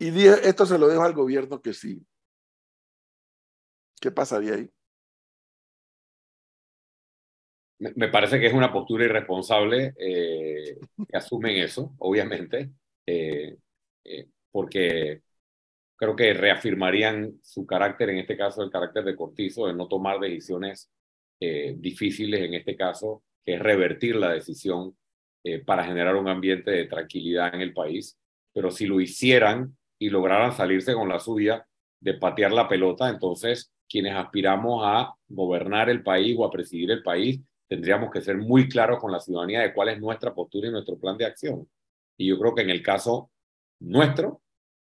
Y 0.00 0.26
esto 0.26 0.64
se 0.64 0.78
lo 0.78 0.88
dejo 0.88 1.02
al 1.02 1.12
gobierno 1.12 1.60
que 1.60 1.74
sigue. 1.74 2.02
¿Qué 4.00 4.10
pasaría 4.10 4.54
ahí? 4.54 4.70
me, 7.80 8.08
parece 8.08 8.38
que 8.38 8.46
es 8.46 8.52
una 8.52 8.72
postura 8.72 9.04
irresponsable 9.04 9.94
eh, 9.98 10.78
que 11.08 11.16
asumen 11.16 11.56
eso, 11.56 11.94
obviamente, 11.98 12.70
eh, 13.06 13.56
eh, 14.04 14.26
porque 14.50 15.22
creo 15.96 16.14
que 16.14 16.34
reafirmarían 16.34 17.38
su 17.42 17.66
carácter, 17.66 18.10
en 18.10 18.18
este 18.18 18.36
caso 18.36 18.62
el 18.62 18.70
carácter 18.70 19.04
de 19.04 19.16
Cortizo, 19.16 19.66
de 19.66 19.74
no 19.74 19.88
tomar 19.88 20.18
decisiones 20.18 20.90
difíciles, 21.42 22.42
en 22.42 22.52
este 22.52 22.76
caso, 22.76 23.22
que 23.42 23.54
es 23.54 23.60
revertir 23.60 24.14
la 24.16 24.34
decisión 24.34 24.94
para 25.64 25.84
generar 25.84 26.16
un 26.16 26.28
ambiente 26.28 26.70
de 26.70 26.84
tranquilidad 26.84 27.54
en 27.54 27.62
el 27.62 27.72
país. 27.72 28.18
Pero 28.52 28.70
si 28.70 28.84
lo 28.84 29.00
hicieran 29.00 29.74
y 30.00 30.08
lograran 30.08 30.52
salirse 30.52 30.94
con 30.94 31.08
la 31.08 31.20
suya 31.20 31.64
de 32.00 32.14
patear 32.14 32.52
la 32.52 32.66
pelota, 32.66 33.08
entonces 33.08 33.72
quienes 33.88 34.14
aspiramos 34.14 34.82
a 34.84 35.14
gobernar 35.28 35.90
el 35.90 36.02
país 36.02 36.34
o 36.38 36.44
a 36.44 36.50
presidir 36.50 36.90
el 36.90 37.02
país, 37.02 37.40
tendríamos 37.68 38.10
que 38.10 38.22
ser 38.22 38.38
muy 38.38 38.68
claros 38.68 38.98
con 38.98 39.12
la 39.12 39.20
ciudadanía 39.20 39.60
de 39.60 39.74
cuál 39.74 39.90
es 39.90 40.00
nuestra 40.00 40.34
postura 40.34 40.68
y 40.68 40.72
nuestro 40.72 40.98
plan 40.98 41.18
de 41.18 41.26
acción. 41.26 41.68
Y 42.16 42.28
yo 42.28 42.38
creo 42.38 42.54
que 42.54 42.62
en 42.62 42.70
el 42.70 42.82
caso 42.82 43.30
nuestro 43.80 44.40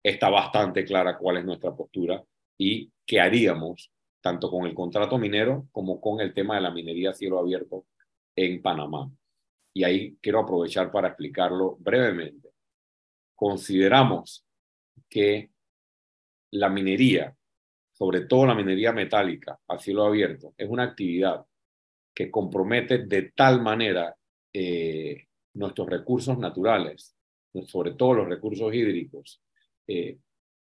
está 0.02 0.30
bastante 0.30 0.84
clara 0.84 1.18
cuál 1.18 1.38
es 1.38 1.44
nuestra 1.44 1.74
postura 1.74 2.22
y 2.56 2.90
qué 3.04 3.20
haríamos 3.20 3.90
tanto 4.20 4.48
con 4.50 4.66
el 4.66 4.74
contrato 4.74 5.18
minero 5.18 5.66
como 5.72 6.00
con 6.00 6.20
el 6.20 6.32
tema 6.32 6.54
de 6.54 6.60
la 6.60 6.70
minería 6.70 7.10
a 7.10 7.14
cielo 7.14 7.38
abierto 7.38 7.86
en 8.36 8.62
Panamá. 8.62 9.10
Y 9.74 9.82
ahí 9.82 10.16
quiero 10.20 10.40
aprovechar 10.40 10.92
para 10.92 11.08
explicarlo 11.08 11.76
brevemente. 11.80 12.50
Consideramos 13.34 14.44
que 15.08 15.50
la 16.52 16.68
minería, 16.68 17.36
sobre 17.92 18.22
todo 18.22 18.46
la 18.46 18.54
minería 18.54 18.92
metálica 18.92 19.58
a 19.68 19.78
cielo 19.78 20.04
abierto, 20.04 20.54
es 20.56 20.68
una 20.68 20.84
actividad 20.84 21.44
que 22.14 22.30
compromete 22.30 23.06
de 23.06 23.32
tal 23.34 23.62
manera 23.62 24.16
eh, 24.52 25.26
nuestros 25.54 25.88
recursos 25.88 26.38
naturales, 26.38 27.14
sobre 27.66 27.92
todo 27.92 28.14
los 28.14 28.28
recursos 28.28 28.72
hídricos, 28.74 29.42
eh, 29.86 30.18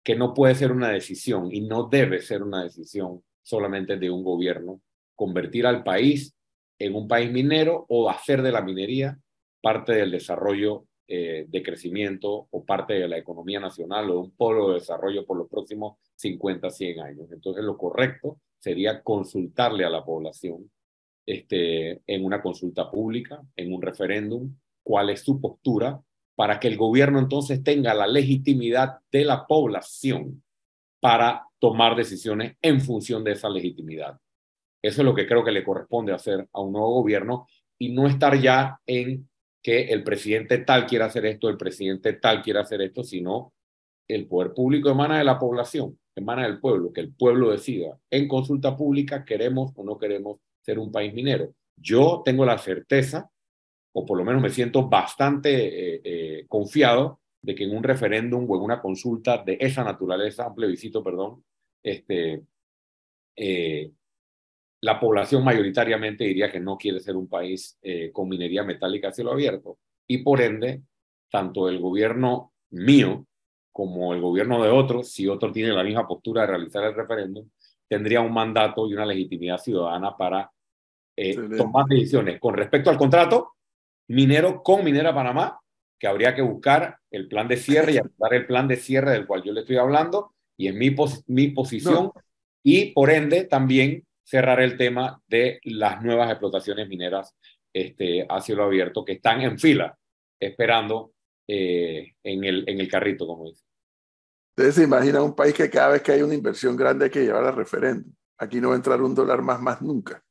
que 0.04 0.15
no 0.15 0.34
puede 0.34 0.56
ser 0.56 0.71
una 0.71 0.89
decisión 0.89 1.50
y 1.52 1.62
no 1.62 1.88
debe 1.88 2.21
ser 2.21 2.43
una 2.43 2.63
decisión 2.63 3.24
solamente 3.41 3.98
de 3.98 4.10
un 4.10 4.24
gobierno 4.24 4.82
convertir 5.15 5.65
al 5.65 5.84
país 5.84 6.36
en 6.78 6.95
un 6.95 7.08
país 7.08 7.32
minero 7.32 7.86
o 7.89 8.10
hacer 8.10 8.41
de 8.41 8.52
la 8.52 8.62
minería 8.62 9.17
parte 9.62 9.93
del 9.93 10.12
desarrollo 10.12 10.86
eh, 11.08 11.46
de 11.48 11.63
crecimiento 11.63 12.48
o 12.50 12.65
parte 12.65 12.96
de 12.96 13.08
la 13.08 13.18
economía 13.18 13.60
nacional 13.60 14.10
o 14.10 14.22
un 14.22 14.32
polo 14.32 14.70
de 14.70 14.76
desarrollo 14.76 15.26
por 15.26 15.38
los 15.38 15.48
próximos 15.48 15.98
50, 16.15 16.70
100 16.70 17.00
años. 17.00 17.32
Entonces 17.32 17.63
lo 17.63 17.78
correcto 17.78 18.39
sería 18.58 19.03
consultarle 19.03 19.86
a 19.86 19.89
la 19.89 20.03
población 20.03 20.72
este, 21.26 22.01
en 22.08 22.26
una 22.26 22.41
consulta 22.41 22.89
pública, 22.89 23.41
en 23.56 23.74
un 23.74 23.82
referéndum, 23.82 24.56
cuál 24.84 25.12
es 25.12 25.22
su 25.22 25.39
postura 25.39 26.01
para 26.36 26.60
que 26.60 26.68
el 26.68 26.78
gobierno 26.78 27.20
entonces 27.20 27.64
tenga 27.64 27.93
la 27.93 28.08
legitimidad 28.08 28.97
de 29.12 29.26
la 29.26 29.45
población 29.45 30.43
para 30.99 31.47
tomar 31.60 31.95
decisiones 31.95 32.58
en 32.62 32.82
función 32.82 33.24
de 33.24 33.34
esa 33.34 33.49
legitimidad. 33.49 34.20
Eso 34.82 35.01
es 35.01 35.06
lo 35.06 35.16
que 35.16 35.28
creo 35.28 35.43
que 35.43 35.51
le 35.51 35.64
corresponde 35.64 36.14
hacer 36.14 36.47
a 36.51 36.62
un 36.62 36.74
nuevo 36.74 36.93
gobierno 36.93 37.47
y 37.78 37.89
no 37.89 38.08
estar 38.08 38.39
ya 38.39 38.80
en 38.86 39.28
que 39.66 39.86
el 39.86 40.03
presidente 40.03 40.59
tal 40.59 40.86
quiera 40.86 41.05
hacer 41.05 41.26
esto, 41.26 41.49
el 41.49 41.57
presidente 41.57 42.13
tal 42.13 42.43
quiera 42.43 42.61
hacer 42.61 42.84
esto, 42.84 43.03
sino 43.03 43.51
el 44.07 44.28
poder 44.28 44.53
público 44.53 44.91
emana 44.91 45.18
de 45.18 45.24
la 45.24 45.39
población, 45.39 45.97
emana 46.16 46.43
del 46.43 46.59
pueblo, 46.59 46.93
que 46.93 47.01
el 47.01 47.11
pueblo 47.11 47.49
decida 47.49 47.97
en 48.11 48.28
consulta 48.28 48.78
pública 48.78 49.26
queremos 49.26 49.72
o 49.76 49.84
no 49.84 49.97
queremos 49.97 50.38
ser 50.61 50.78
un 50.78 50.91
país 50.91 51.16
minero. 51.16 51.51
Yo 51.76 52.22
tengo 52.24 52.45
la 52.45 52.59
certeza, 52.59 53.28
o 53.91 54.05
por 54.05 54.20
lo 54.20 54.24
menos 54.24 54.39
me 54.39 54.51
siento 54.51 54.88
bastante 54.88 55.95
eh, 55.95 56.01
eh, 56.03 56.45
confiado, 56.47 57.22
de 57.41 57.55
que 57.55 57.63
en 57.63 57.76
un 57.76 57.82
referéndum 57.82 58.45
o 58.47 58.57
en 58.57 58.61
una 58.61 58.80
consulta 58.80 59.39
de 59.43 59.57
esa 59.59 59.84
naturaleza, 59.84 60.47
un 60.47 60.53
plebiscito, 60.53 61.03
perdón, 61.03 61.43
este, 61.82 62.43
eh, 63.36 63.91
la 64.86 65.00
población 65.00 65.44
mayoritariamente 65.44 66.26
diría 66.26 66.52
que 66.52 66.60
no 66.60 66.78
quiere 66.78 67.00
ser 67.00 67.16
un 67.16 67.28
país 67.28 67.76
eh, 67.82 68.12
con 68.14 68.30
minería 68.30 68.64
metálica 68.64 69.08
a 69.08 69.12
cielo 69.12 69.32
abierto. 69.32 69.80
Y 70.06 70.20
por 70.20 70.42
ende, 70.42 70.84
tanto 71.32 71.68
el 71.68 71.80
gobierno 71.80 72.54
mío 72.70 73.26
como 73.72 74.14
el 74.14 74.22
gobierno 74.22 74.62
de 74.62 74.70
otros, 74.70 75.12
si 75.12 75.28
otro 75.28 75.52
tiene 75.52 75.74
la 75.74 75.84
misma 75.84 76.08
postura 76.08 76.42
de 76.42 76.48
realizar 76.50 76.84
el 76.84 76.94
referéndum, 76.94 77.50
tendría 77.88 78.22
un 78.22 78.32
mandato 78.32 78.88
y 78.88 78.94
una 78.94 79.08
legitimidad 79.08 79.58
ciudadana 79.58 80.16
para 80.16 80.52
eh, 81.16 81.36
tomar 81.58 81.86
decisiones 81.88 82.40
con 82.40 82.54
respecto 82.54 82.92
al 82.92 82.98
contrato 82.98 83.54
minero 84.08 84.62
con 84.62 84.84
Minera 84.84 85.16
Panamá, 85.16 85.60
que 85.98 86.06
habría 86.06 86.36
que 86.36 86.44
buscar 86.44 87.00
el 87.10 87.28
plan 87.28 87.48
de 87.48 87.58
cierre 87.58 87.94
y 87.94 87.98
aplicar 87.98 88.36
el 88.36 88.46
plan 88.46 88.68
de 88.68 88.76
cierre 88.76 89.14
del 89.14 89.26
cual 89.26 89.42
yo 89.42 89.52
le 89.52 89.62
estoy 89.62 89.78
hablando, 89.78 90.36
y 90.56 90.68
en 90.68 90.78
mi, 90.78 90.96
mi 91.26 91.48
posición, 91.48 92.12
y 92.62 92.92
por 92.92 93.10
ende 93.10 93.46
también 93.46 94.06
cerrar 94.26 94.59
el 94.59 94.76
tema 94.76 95.21
de 95.28 95.59
las 95.63 96.01
nuevas 96.01 96.30
explotaciones 96.30 96.89
mineras 96.89 97.36
este, 97.71 98.26
a 98.28 98.41
cielo 98.41 98.63
abierto 98.63 99.05
que 99.05 99.13
están 99.13 99.41
en 99.41 99.59
fila 99.59 99.97
esperando 100.39 101.13
eh, 101.47 102.15
en, 102.23 102.43
el, 102.43 102.67
en 102.67 102.80
el 102.80 102.89
carrito, 102.89 103.28
como 103.28 103.45
dice. 103.45 103.63
Ustedes 104.57 104.76
se 104.76 104.84
imaginan 104.84 105.21
un 105.21 105.36
país 105.36 105.53
que 105.53 105.69
cada 105.69 105.89
vez 105.89 106.01
que 106.01 106.13
hay 106.13 106.21
una 106.21 106.34
inversión 106.34 106.76
grande 106.76 107.05
hay 107.05 107.11
que 107.11 107.23
llevar 107.23 107.45
a 107.45 107.51
referéndum. 107.51 108.11
Aquí 108.38 108.59
no 108.59 108.69
va 108.69 108.73
a 108.73 108.78
entrar 108.78 109.01
un 109.01 109.13
dólar 109.13 109.41
más, 109.41 109.61
más 109.61 109.82
nunca. 109.82 110.23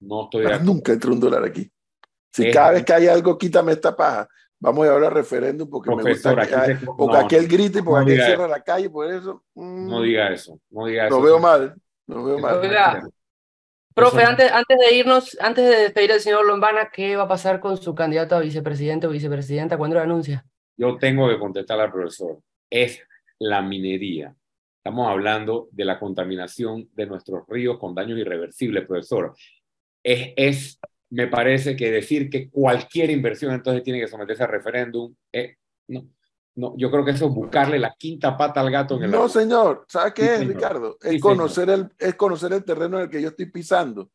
No 0.00 0.24
estoy 0.24 0.44
más 0.44 0.64
nunca 0.64 0.92
entra 0.92 1.10
un 1.10 1.20
dólar 1.20 1.44
aquí. 1.44 1.70
Si 2.32 2.50
cada 2.50 2.72
vez 2.72 2.84
que 2.84 2.92
hay 2.92 3.06
algo, 3.06 3.36
quítame 3.36 3.72
esta 3.72 3.94
paja. 3.94 4.28
Vamos 4.58 4.86
a 4.86 4.92
hablar 4.92 5.12
a 5.12 5.14
referéndum 5.14 5.68
porque 5.68 5.94
me 5.94 6.02
gusta 6.02 6.34
que, 6.36 6.86
porque 6.86 7.16
aquel 7.16 7.48
grite 7.48 7.78
y 7.78 7.82
porque 7.82 8.12
aquel 8.12 8.26
cierra 8.26 8.48
la 8.48 8.62
calle, 8.62 8.90
por 8.90 9.10
eso. 9.10 9.42
no 9.54 10.02
diga 10.02 10.32
eso, 10.32 10.60
no 10.70 10.86
diga 10.86 11.06
eso. 11.06 11.16
Lo 11.16 11.22
veo 11.22 11.38
mal, 11.38 11.74
lo 12.06 12.24
veo 12.24 12.38
mal. 12.38 13.10
Profe, 13.94 14.22
antes, 14.22 14.50
antes 14.52 14.78
de 14.78 14.96
irnos, 14.96 15.36
antes 15.40 15.68
de 15.68 15.76
despedir 15.76 16.12
al 16.12 16.20
señor 16.20 16.46
Lombana, 16.46 16.90
¿qué 16.92 17.16
va 17.16 17.24
a 17.24 17.28
pasar 17.28 17.60
con 17.60 17.76
su 17.76 17.94
candidato 17.94 18.36
a 18.36 18.40
vicepresidente 18.40 19.06
o 19.06 19.10
vicepresidenta? 19.10 19.76
¿Cuándo 19.76 19.96
lo 19.96 20.02
anuncia? 20.02 20.44
Yo 20.76 20.96
tengo 20.98 21.28
que 21.28 21.38
contestar 21.38 21.80
al 21.80 21.92
profesor. 21.92 22.38
Es 22.70 23.02
la 23.38 23.62
minería. 23.62 24.34
Estamos 24.78 25.08
hablando 25.08 25.68
de 25.72 25.84
la 25.84 25.98
contaminación 25.98 26.88
de 26.94 27.06
nuestros 27.06 27.46
ríos 27.48 27.78
con 27.78 27.94
daños 27.94 28.18
irreversibles, 28.18 28.86
profesor. 28.86 29.34
Es, 30.02 30.32
es 30.36 30.80
me 31.10 31.26
parece 31.26 31.76
que 31.76 31.90
decir 31.90 32.30
que 32.30 32.48
cualquier 32.48 33.10
inversión 33.10 33.52
entonces 33.52 33.82
tiene 33.82 34.00
que 34.00 34.08
someterse 34.08 34.44
a 34.44 34.46
referéndum, 34.46 35.14
eh, 35.32 35.56
no, 35.88 36.08
no, 36.60 36.76
yo 36.76 36.90
creo 36.90 37.04
que 37.04 37.12
eso 37.12 37.26
es 37.26 37.32
buscarle 37.32 37.78
la 37.78 37.94
quinta 37.94 38.36
pata 38.36 38.60
al 38.60 38.70
gato 38.70 38.96
en 38.96 39.04
el 39.04 39.10
No, 39.10 39.28
señor, 39.28 39.86
¿sabe 39.88 40.12
qué 40.12 40.34
es, 40.34 40.46
Ricardo? 40.46 40.98
Es, 41.00 41.20
conocer 41.20 41.70
el, 41.70 41.90
es 41.98 42.14
conocer 42.14 42.52
el 42.52 42.64
terreno 42.64 42.98
en 42.98 43.04
el 43.04 43.10
que 43.10 43.22
yo 43.22 43.28
estoy 43.28 43.46
pisando. 43.46 44.10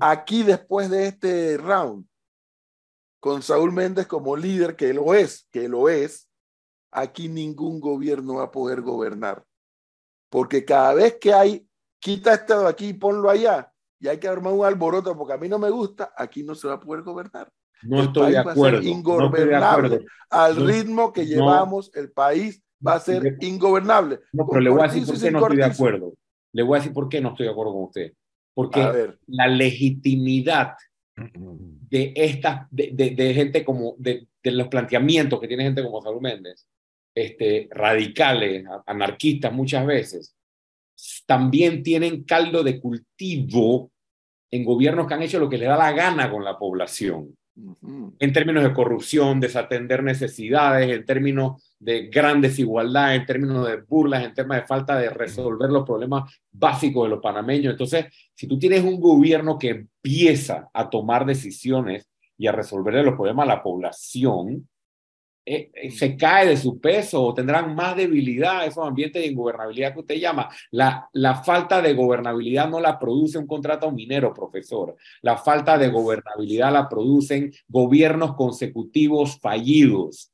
Aquí, 0.00 0.42
después 0.44 0.88
de 0.88 1.08
este 1.08 1.56
round, 1.58 2.06
con 3.20 3.42
Saúl 3.42 3.72
Méndez 3.72 4.06
como 4.06 4.36
líder, 4.36 4.76
que 4.76 4.94
lo 4.94 5.12
es, 5.14 5.48
que 5.50 5.68
lo 5.68 5.88
es, 5.88 6.28
aquí 6.92 7.28
ningún 7.28 7.80
gobierno 7.80 8.36
va 8.36 8.44
a 8.44 8.50
poder 8.50 8.80
gobernar. 8.80 9.44
Porque 10.30 10.64
cada 10.64 10.94
vez 10.94 11.18
que 11.20 11.34
hay, 11.34 11.68
quita 11.98 12.34
este 12.34 12.56
de 12.56 12.68
aquí 12.68 12.88
y 12.88 12.92
ponlo 12.94 13.28
allá, 13.28 13.72
y 13.98 14.08
hay 14.08 14.18
que 14.18 14.28
armar 14.28 14.52
un 14.52 14.64
alboroto 14.64 15.16
porque 15.16 15.32
a 15.32 15.38
mí 15.38 15.48
no 15.48 15.58
me 15.58 15.70
gusta, 15.70 16.12
aquí 16.16 16.42
no 16.42 16.54
se 16.54 16.68
va 16.68 16.74
a 16.74 16.80
poder 16.80 17.02
gobernar. 17.02 17.50
No 17.82 18.02
estoy 18.02 18.32
de 18.32 18.38
acuerdo. 18.38 18.82
ingobernable. 18.82 20.06
Al 20.30 20.56
ritmo 20.56 21.12
que 21.12 21.26
llevamos, 21.26 21.90
el 21.94 22.10
país 22.10 22.62
va 22.86 22.94
a 22.94 23.00
ser 23.00 23.36
ingobernable. 23.40 24.20
No, 24.32 24.46
pero 24.48 24.60
le 24.60 24.70
voy 24.70 24.80
a 24.80 24.88
decir 24.88 25.06
por 25.06 25.20
qué 25.20 25.30
no 25.30 25.38
estoy 25.40 25.56
de 25.56 25.64
acuerdo. 25.64 26.14
Le 26.52 26.62
voy 26.62 26.76
a 26.76 26.80
decir 26.80 26.92
por 26.92 27.08
qué 27.08 27.20
no 27.20 27.30
estoy 27.30 27.46
de 27.46 27.52
acuerdo 27.52 27.72
con 27.72 27.82
usted. 27.84 28.12
Porque 28.54 29.14
la 29.26 29.48
legitimidad 29.48 30.74
de 31.16 32.12
esta, 32.16 32.68
de, 32.70 32.90
de, 32.92 33.34
gente 33.34 33.64
como, 33.64 33.94
de, 33.98 34.26
de, 34.42 34.50
los 34.50 34.68
planteamientos 34.68 35.40
que 35.40 35.48
tiene 35.48 35.64
gente 35.64 35.82
como 35.82 36.02
Salud 36.02 36.20
Méndez, 36.20 36.66
este, 37.14 37.68
radicales, 37.70 38.64
anarquistas 38.86 39.52
muchas 39.52 39.86
veces, 39.86 40.36
también 41.26 41.82
tienen 41.82 42.24
caldo 42.24 42.62
de 42.62 42.80
cultivo 42.80 43.92
en 44.50 44.64
gobiernos 44.64 45.06
que 45.06 45.14
han 45.14 45.22
hecho 45.22 45.38
lo 45.38 45.48
que 45.48 45.58
le 45.58 45.66
da 45.66 45.76
la 45.76 45.92
gana 45.92 46.30
con 46.30 46.44
la 46.44 46.58
población, 46.58 47.36
en 47.56 48.32
términos 48.32 48.64
de 48.64 48.72
corrupción, 48.72 49.38
desatender 49.38 50.02
necesidades, 50.02 50.90
en 50.90 51.04
términos 51.04 51.74
de 51.78 52.08
gran 52.08 52.40
desigualdad, 52.40 53.14
en 53.14 53.26
términos 53.26 53.66
de 53.68 53.76
burlas, 53.82 54.24
en 54.24 54.34
términos 54.34 54.62
de 54.62 54.66
falta 54.66 54.98
de 54.98 55.10
resolver 55.10 55.70
los 55.70 55.84
problemas 55.84 56.40
básicos 56.50 57.04
de 57.04 57.10
los 57.10 57.22
panameños. 57.22 57.72
Entonces, 57.72 58.06
si 58.34 58.48
tú 58.48 58.58
tienes 58.58 58.82
un 58.82 59.00
gobierno 59.00 59.58
que 59.58 59.70
empieza 59.70 60.68
a 60.72 60.90
tomar 60.90 61.24
decisiones 61.24 62.08
y 62.36 62.48
a 62.48 62.52
resolver 62.52 63.04
los 63.04 63.14
problemas 63.14 63.44
a 63.44 63.54
la 63.54 63.62
población, 63.62 64.68
eh, 65.46 65.70
eh, 65.74 65.90
se 65.90 66.16
cae 66.16 66.48
de 66.48 66.56
su 66.56 66.80
peso 66.80 67.22
o 67.22 67.34
tendrán 67.34 67.74
más 67.74 67.94
debilidad 67.96 68.66
esos 68.66 68.86
ambientes 68.86 69.22
de 69.22 69.28
ingobernabilidad 69.28 69.92
que 69.92 70.00
usted 70.00 70.14
llama. 70.14 70.48
La, 70.70 71.08
la 71.12 71.34
falta 71.42 71.82
de 71.82 71.92
gobernabilidad 71.92 72.68
no 72.68 72.80
la 72.80 72.98
produce 72.98 73.36
un 73.36 73.46
contrato 73.46 73.90
minero, 73.90 74.32
profesor. 74.32 74.96
La 75.20 75.36
falta 75.36 75.76
de 75.76 75.88
gobernabilidad 75.88 76.72
la 76.72 76.88
producen 76.88 77.52
gobiernos 77.68 78.36
consecutivos 78.36 79.38
fallidos, 79.38 80.32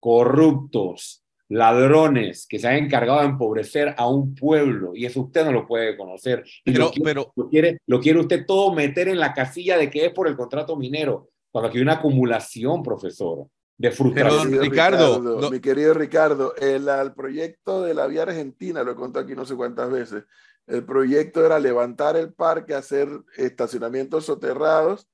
corruptos, 0.00 1.22
ladrones 1.48 2.46
que 2.48 2.58
se 2.58 2.66
han 2.66 2.76
encargado 2.76 3.20
de 3.20 3.26
empobrecer 3.26 3.94
a 3.96 4.08
un 4.08 4.34
pueblo 4.34 4.96
y 4.96 5.04
eso 5.04 5.20
usted 5.20 5.44
no 5.44 5.52
lo 5.52 5.64
puede 5.64 5.96
conocer. 5.96 6.42
pero, 6.64 6.90
pero, 7.04 7.32
lo, 7.36 7.48
quiere, 7.48 7.78
lo 7.86 8.00
quiere 8.00 8.18
usted 8.18 8.44
todo 8.44 8.74
meter 8.74 9.06
en 9.06 9.20
la 9.20 9.32
casilla 9.32 9.78
de 9.78 9.88
que 9.88 10.06
es 10.06 10.12
por 10.12 10.26
el 10.26 10.34
contrato 10.34 10.76
minero, 10.76 11.28
cuando 11.52 11.68
aquí 11.68 11.78
hay 11.78 11.82
una 11.82 11.94
acumulación, 11.94 12.82
profesor 12.82 13.46
de 13.76 13.90
frustración. 13.90 14.52
Ricardo, 14.60 15.50
mi 15.50 15.60
querido 15.60 15.94
Ricardo, 15.94 16.54
el, 16.56 17.12
proyecto 17.14 17.82
de 17.82 17.94
la 17.94 18.06
vía 18.06 18.22
argentina, 18.22 18.82
lo 18.82 18.92
he 18.92 18.96
contado 18.96 19.24
aquí 19.24 19.34
no 19.34 19.44
sé 19.44 19.56
cuántas 19.56 19.90
veces, 19.90 20.24
el 20.66 20.84
proyecto 20.84 21.44
era 21.44 21.58
levantar 21.58 22.16
el 22.16 22.32
parque, 22.32 22.74
hacer 22.74 23.08
estacionamientos 23.36 24.26
soterrados 24.26 25.08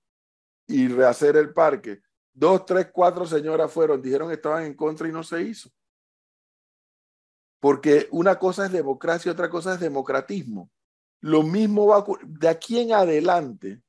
y 0.67 0.89
rehacer 0.89 1.37
el 1.37 1.53
parque. 1.53 2.01
Dos, 2.33 2.65
tres, 2.65 2.89
cuatro 2.93 3.27
señoras 3.27 3.73
fueron, 3.73 4.01
dijeron 4.01 4.29
que 4.29 4.35
estaban 4.35 4.65
en 4.65 4.75
contra 4.75 5.09
y 5.09 5.13
no 5.13 5.25
se 5.25 5.43
hizo. 5.43 5.71
Porque 7.59 8.09
una 8.13 8.39
cosa 8.39 8.67
es 8.67 8.73
democracia, 8.73 9.33
otra 9.33 9.51
cosa 9.51 9.75
es 9.75 9.81
democratismo. 9.81 10.71
Lo 11.21 11.43
mismo 11.43 11.89
va 11.89 11.97
a 11.97 11.99
ocurrir 11.99 12.27
de 12.29 12.49
aquí 12.49 12.79
en 12.79 12.93
adelante 12.93 13.83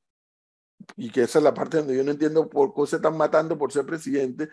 y 0.96 1.10
que 1.10 1.22
esa 1.22 1.38
es 1.38 1.44
la 1.44 1.54
parte 1.54 1.78
donde 1.78 1.96
yo 1.96 2.04
no 2.04 2.12
entiendo 2.12 2.48
por 2.48 2.74
qué 2.74 2.86
se 2.86 2.96
están 2.96 3.16
matando 3.16 3.58
por 3.58 3.72
ser 3.72 3.84
presidente. 3.84 4.48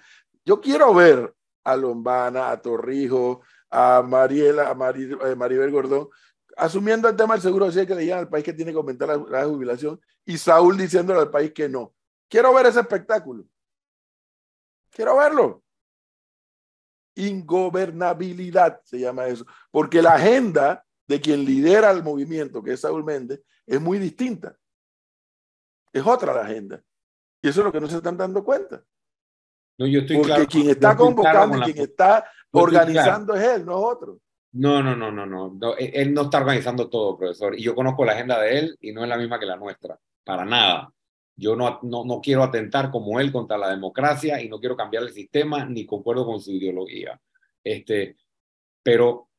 Yo 0.45 0.59
quiero 0.61 0.93
ver 0.93 1.33
a 1.63 1.75
Lombana, 1.75 2.51
a 2.51 2.61
Torrijos, 2.61 3.39
a 3.69 4.01
Mariela, 4.01 4.69
a 4.69 4.91
eh, 4.91 5.35
Maribel 5.35 5.71
Gordón, 5.71 6.09
asumiendo 6.57 7.07
el 7.07 7.15
tema 7.15 7.35
del 7.35 7.41
seguro 7.41 7.65
social 7.67 7.87
que 7.87 7.95
le 7.95 8.01
digan 8.01 8.19
al 8.19 8.29
país 8.29 8.43
que 8.43 8.53
tiene 8.53 8.71
que 8.71 8.77
aumentar 8.77 9.09
la, 9.29 9.45
jubilación 9.45 9.99
y 10.25 10.37
Saúl 10.37 10.77
diciéndole 10.77 11.19
al 11.19 11.29
país 11.29 11.51
que 11.53 11.69
no. 11.69 11.93
Quiero 12.27 12.53
ver 12.53 12.67
ese 12.67 12.79
espectáculo. 12.79 13.45
Quiero 14.91 15.17
verlo. 15.17 15.63
Ingobernabilidad 17.15 18.81
se 18.83 18.99
llama 18.99 19.27
eso, 19.27 19.45
porque 19.71 20.01
la 20.01 20.13
agenda 20.13 20.85
de 21.07 21.19
quien 21.19 21.43
lidera 21.43 21.91
el 21.91 22.03
movimiento, 22.03 22.61
que 22.61 22.73
es 22.73 22.81
Saúl 22.81 23.03
Méndez, 23.03 23.41
es 23.65 23.81
muy 23.81 23.97
distinta. 23.97 24.55
Es 25.91 26.05
otra 26.05 26.33
la 26.33 26.41
agenda. 26.41 26.81
Y 27.41 27.49
eso 27.49 27.61
es 27.61 27.65
lo 27.65 27.71
que 27.71 27.79
no 27.79 27.87
se 27.87 27.97
están 27.97 28.17
dando 28.17 28.43
cuenta. 28.43 28.83
No, 29.77 29.87
yo 29.87 30.01
estoy 30.01 30.17
Porque 30.17 30.45
quien 30.47 30.69
está 30.69 30.95
convocando 30.95 31.57
y 31.57 31.73
quien 31.73 31.77
está 31.77 32.25
organizando 32.51 33.33
es 33.35 33.43
él, 33.43 33.65
no 33.65 33.77
es 33.77 33.95
otro. 33.95 34.19
No, 34.51 34.81
no, 34.81 34.95
no, 34.95 35.11
no, 35.11 35.25
no, 35.25 35.77
e, 35.77 35.91
Él 35.93 36.13
no 36.13 36.23
está 36.23 36.39
organizando 36.39 36.89
todo, 36.89 37.17
profesor. 37.17 37.57
Y 37.57 37.63
yo 37.63 37.75
conozco 37.75 38.03
la 38.03 38.13
agenda 38.13 38.39
de 38.41 38.57
él 38.57 38.77
y 38.81 38.91
no 38.91 39.03
es 39.03 39.09
la 39.09 39.17
misma 39.17 39.39
que 39.39 39.45
la 39.45 39.55
nuestra. 39.55 39.97
Para 40.23 40.43
nada. 40.43 40.91
Yo 41.35 41.55
no, 41.55 41.79
no, 41.83 42.03
no 42.03 42.19
quiero 42.19 42.43
atentar 42.43 42.91
como 42.91 43.19
él 43.19 43.31
contra 43.31 43.57
la 43.57 43.69
democracia 43.69 44.41
y 44.41 44.49
no 44.49 44.59
quiero 44.59 44.75
cambiar 44.75 45.03
el 45.03 45.13
sistema 45.13 45.63
ni 45.65 45.85
concuerdo 45.85 46.25
con 46.25 46.41
su 46.41 46.51
ideología. 46.51 47.19
Este, 47.63 48.17
pero 48.83 49.29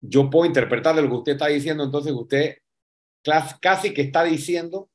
yo 0.00 0.30
puedo 0.30 0.46
interpretar 0.46 0.94
de 0.94 1.02
lo 1.02 1.08
que 1.08 1.16
usted 1.16 1.32
está 1.32 1.48
diciendo, 1.48 1.82
entonces 1.82 2.12
usted 2.12 2.58
casi 3.60 3.92
que 3.92 4.02
está 4.02 4.22
diciendo 4.22 4.88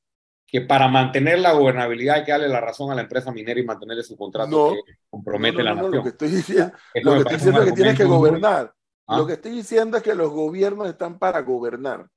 que 0.47 0.61
para 0.61 0.87
mantener 0.87 1.39
la 1.39 1.53
gobernabilidad 1.53 2.17
hay 2.17 2.23
que 2.23 2.31
darle 2.31 2.47
la 2.47 2.61
razón 2.61 2.91
a 2.91 2.95
la 2.95 3.01
empresa 3.01 3.31
minera 3.31 3.59
y 3.59 3.65
mantenerle 3.65 4.03
su 4.03 4.15
contrato 4.15 4.73
que 4.85 4.93
compromete 5.09 5.63
la 5.63 5.73
nación. 5.73 5.95
Lo 5.95 6.03
que 6.03 6.09
estoy 6.09 6.29
diciendo, 6.29 6.71
lo 7.03 7.13
que 7.13 7.19
estoy 7.19 7.35
diciendo 7.35 7.61
es 7.61 7.69
que 7.69 7.75
tienes 7.75 7.97
que 7.97 8.05
gobernar. 8.05 8.73
Lo 9.07 9.15
¿Ah? 9.23 9.27
que 9.27 9.33
estoy 9.33 9.51
diciendo 9.51 9.97
es 9.97 10.03
que 10.03 10.15
los 10.15 10.31
gobiernos 10.31 10.87
están 10.87 11.19
para 11.19 11.41
gobernar. 11.41 12.07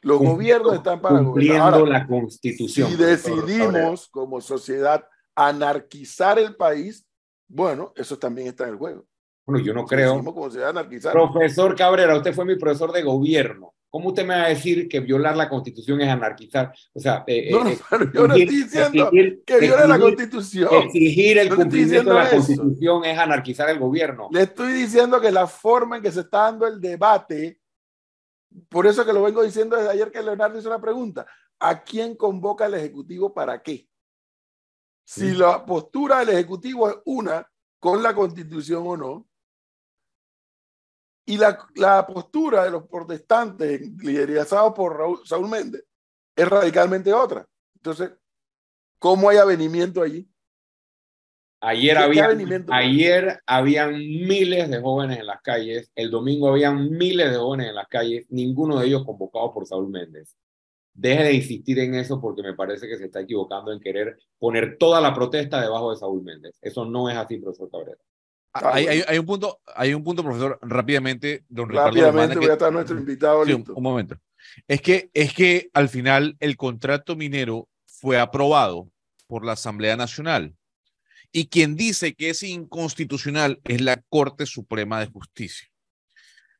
Los 0.00 0.18
gobiernos 0.18 0.74
están 0.74 1.00
para 1.00 1.20
gobernar. 1.20 1.80
la 1.88 2.06
constitución. 2.06 2.88
Si 2.88 2.96
decidimos 2.96 4.08
como 4.08 4.40
sociedad 4.40 5.04
anarquizar 5.34 6.38
el 6.38 6.56
país, 6.56 7.04
Bueno, 7.50 7.94
eso 7.96 8.18
también 8.18 8.48
está 8.48 8.64
en 8.64 8.70
el 8.70 8.76
juego. 8.76 9.06
Bueno, 9.46 9.64
yo 9.64 9.72
no 9.72 9.86
creo. 9.86 10.16
a 10.16 10.68
anarquizar. 10.68 11.14
Profesor 11.14 11.74
Cabrera, 11.74 12.14
usted 12.14 12.34
fue 12.34 12.44
mi 12.44 12.56
profesor 12.56 12.92
de 12.92 13.02
gobierno. 13.02 13.72
¿Cómo 13.90 14.08
usted 14.10 14.26
me 14.26 14.36
va 14.36 14.44
a 14.44 14.48
decir 14.48 14.86
que 14.86 15.00
violar 15.00 15.34
la 15.36 15.48
constitución 15.48 16.00
es 16.02 16.08
anarquizar? 16.10 16.74
O 16.92 17.00
sea, 17.00 17.24
eh, 17.26 17.50
No, 17.50 17.66
eh, 17.66 17.78
pero 17.90 18.12
yo 18.12 18.28
no 18.28 18.34
estoy 18.34 18.56
diciendo 18.56 19.10
exigir- 19.10 19.42
que 19.46 19.58
viole 19.60 19.88
la 19.88 19.98
constitución. 19.98 20.68
Exigir 20.84 21.38
el 21.38 21.48
No 21.48 21.56
cumplimiento 21.56 22.10
de 22.10 22.14
la 22.14 22.24
eso. 22.26 22.36
constitución 22.36 23.04
es 23.06 23.18
anarquizar 23.18 23.70
el 23.70 23.78
gobierno. 23.78 24.28
Le 24.30 24.42
estoy 24.42 24.72
diciendo 24.74 25.20
que 25.20 25.30
la 25.32 25.46
forma 25.46 25.96
en 25.96 26.02
que 26.02 26.12
se 26.12 26.20
está 26.20 26.42
dando 26.42 26.66
el 26.66 26.80
debate, 26.80 27.60
por 28.68 28.86
eso 28.86 29.06
que 29.06 29.12
lo 29.12 29.22
vengo 29.22 29.42
diciendo 29.42 29.76
desde 29.76 29.90
ayer 29.90 30.10
que 30.10 30.22
Leonardo 30.22 30.58
hizo 30.58 30.68
una 30.68 30.80
pregunta, 30.80 31.26
¿a 31.58 31.82
quién 31.82 32.14
convoca 32.14 32.66
el 32.66 32.74
Ejecutivo 32.74 33.32
para 33.32 33.62
qué? 33.62 33.88
Si 35.06 35.30
Sí. 35.30 35.34
la 35.34 35.64
postura 35.64 36.18
del 36.18 36.30
Ejecutivo 36.30 36.90
es 36.90 36.96
una 37.06 37.46
con 37.78 38.02
la 38.02 38.14
Constitución 38.14 38.82
o 38.86 38.96
no, 38.98 39.27
y 41.28 41.36
la, 41.38 41.58
la 41.76 42.06
postura 42.06 42.64
de 42.64 42.70
los 42.70 42.86
protestantes 42.88 43.80
liderados 43.98 44.72
por 44.74 44.96
Raúl- 44.98 45.24
Saúl 45.24 45.48
Méndez 45.48 45.84
es 46.36 46.48
radicalmente 46.48 47.12
otra. 47.12 47.46
Entonces, 47.76 48.10
¿cómo 48.98 49.28
hay 49.28 49.36
avenimiento 49.38 50.02
allí? 50.02 50.28
Ayer 51.60 51.96
¿Qué- 51.96 52.02
qué 52.12 52.20
había, 52.22 52.26
ayer 52.70 53.40
habían 53.46 53.92
miles 53.98 54.70
de 54.70 54.80
jóvenes 54.80 55.18
en 55.18 55.26
las 55.26 55.42
calles, 55.42 55.90
el 55.96 56.10
domingo 56.10 56.48
habían 56.50 56.90
miles 56.90 57.30
de 57.32 57.36
jóvenes 57.36 57.68
en 57.70 57.74
las 57.74 57.88
calles, 57.88 58.26
ninguno 58.30 58.78
de 58.78 58.86
ellos 58.86 59.04
convocado 59.04 59.52
por 59.52 59.66
Saúl 59.66 59.88
Méndez. 59.90 60.36
Deje 60.94 61.24
de 61.24 61.32
insistir 61.34 61.78
en 61.80 61.94
eso 61.94 62.20
porque 62.20 62.42
me 62.42 62.54
parece 62.54 62.86
que 62.88 62.96
se 62.96 63.06
está 63.06 63.20
equivocando 63.20 63.72
en 63.72 63.80
querer 63.80 64.18
poner 64.38 64.78
toda 64.78 65.00
la 65.00 65.12
protesta 65.14 65.60
debajo 65.60 65.90
de 65.90 65.96
Saúl 65.96 66.22
Méndez. 66.22 66.56
Eso 66.62 66.84
no 66.84 67.08
es 67.10 67.16
así, 67.16 67.38
profesor 67.38 67.70
Cabrera. 67.70 67.98
Ah, 68.52 68.70
hay, 68.74 68.86
hay- 68.86 69.04
hay 69.06 69.18
un 69.18 69.26
punto, 69.26 69.60
hay 69.74 69.94
un 69.94 70.02
punto, 70.02 70.22
profesor, 70.24 70.58
rápidamente, 70.62 71.44
don 71.48 71.68
Ricardo 71.68 71.88
Rápidamente 71.88 72.12
Lomana, 72.20 72.34
que- 72.34 72.38
voy 72.40 72.48
a 72.50 72.52
estar 72.54 72.72
nuestro 72.72 72.98
invitado 72.98 73.44
Sí, 73.44 73.52
un, 73.52 73.58
listo. 73.58 73.74
un 73.74 73.82
momento. 73.82 74.18
Es 74.66 74.80
que, 74.80 75.10
es 75.14 75.34
que 75.34 75.70
al 75.74 75.88
final 75.88 76.36
el 76.40 76.56
contrato 76.56 77.14
minero 77.14 77.68
fue 77.86 78.18
aprobado 78.18 78.90
por 79.26 79.44
la 79.44 79.52
Asamblea 79.52 79.96
Nacional. 79.96 80.54
Y 81.30 81.48
quien 81.48 81.76
dice 81.76 82.14
que 82.14 82.30
es 82.30 82.42
inconstitucional 82.42 83.60
es 83.64 83.82
la 83.82 84.00
Corte 84.08 84.46
Suprema 84.46 85.00
de 85.00 85.06
Justicia. 85.08 85.68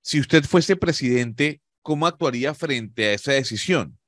Si 0.03 0.21
usted 0.21 0.45
fuese 0.45 0.77
presidente, 0.77 1.63
¿cómo 1.83 2.07
actuaría 2.07 2.53
frente 2.55 3.07
a 3.07 3.13
esa 3.15 3.33
decisión? 3.33 3.99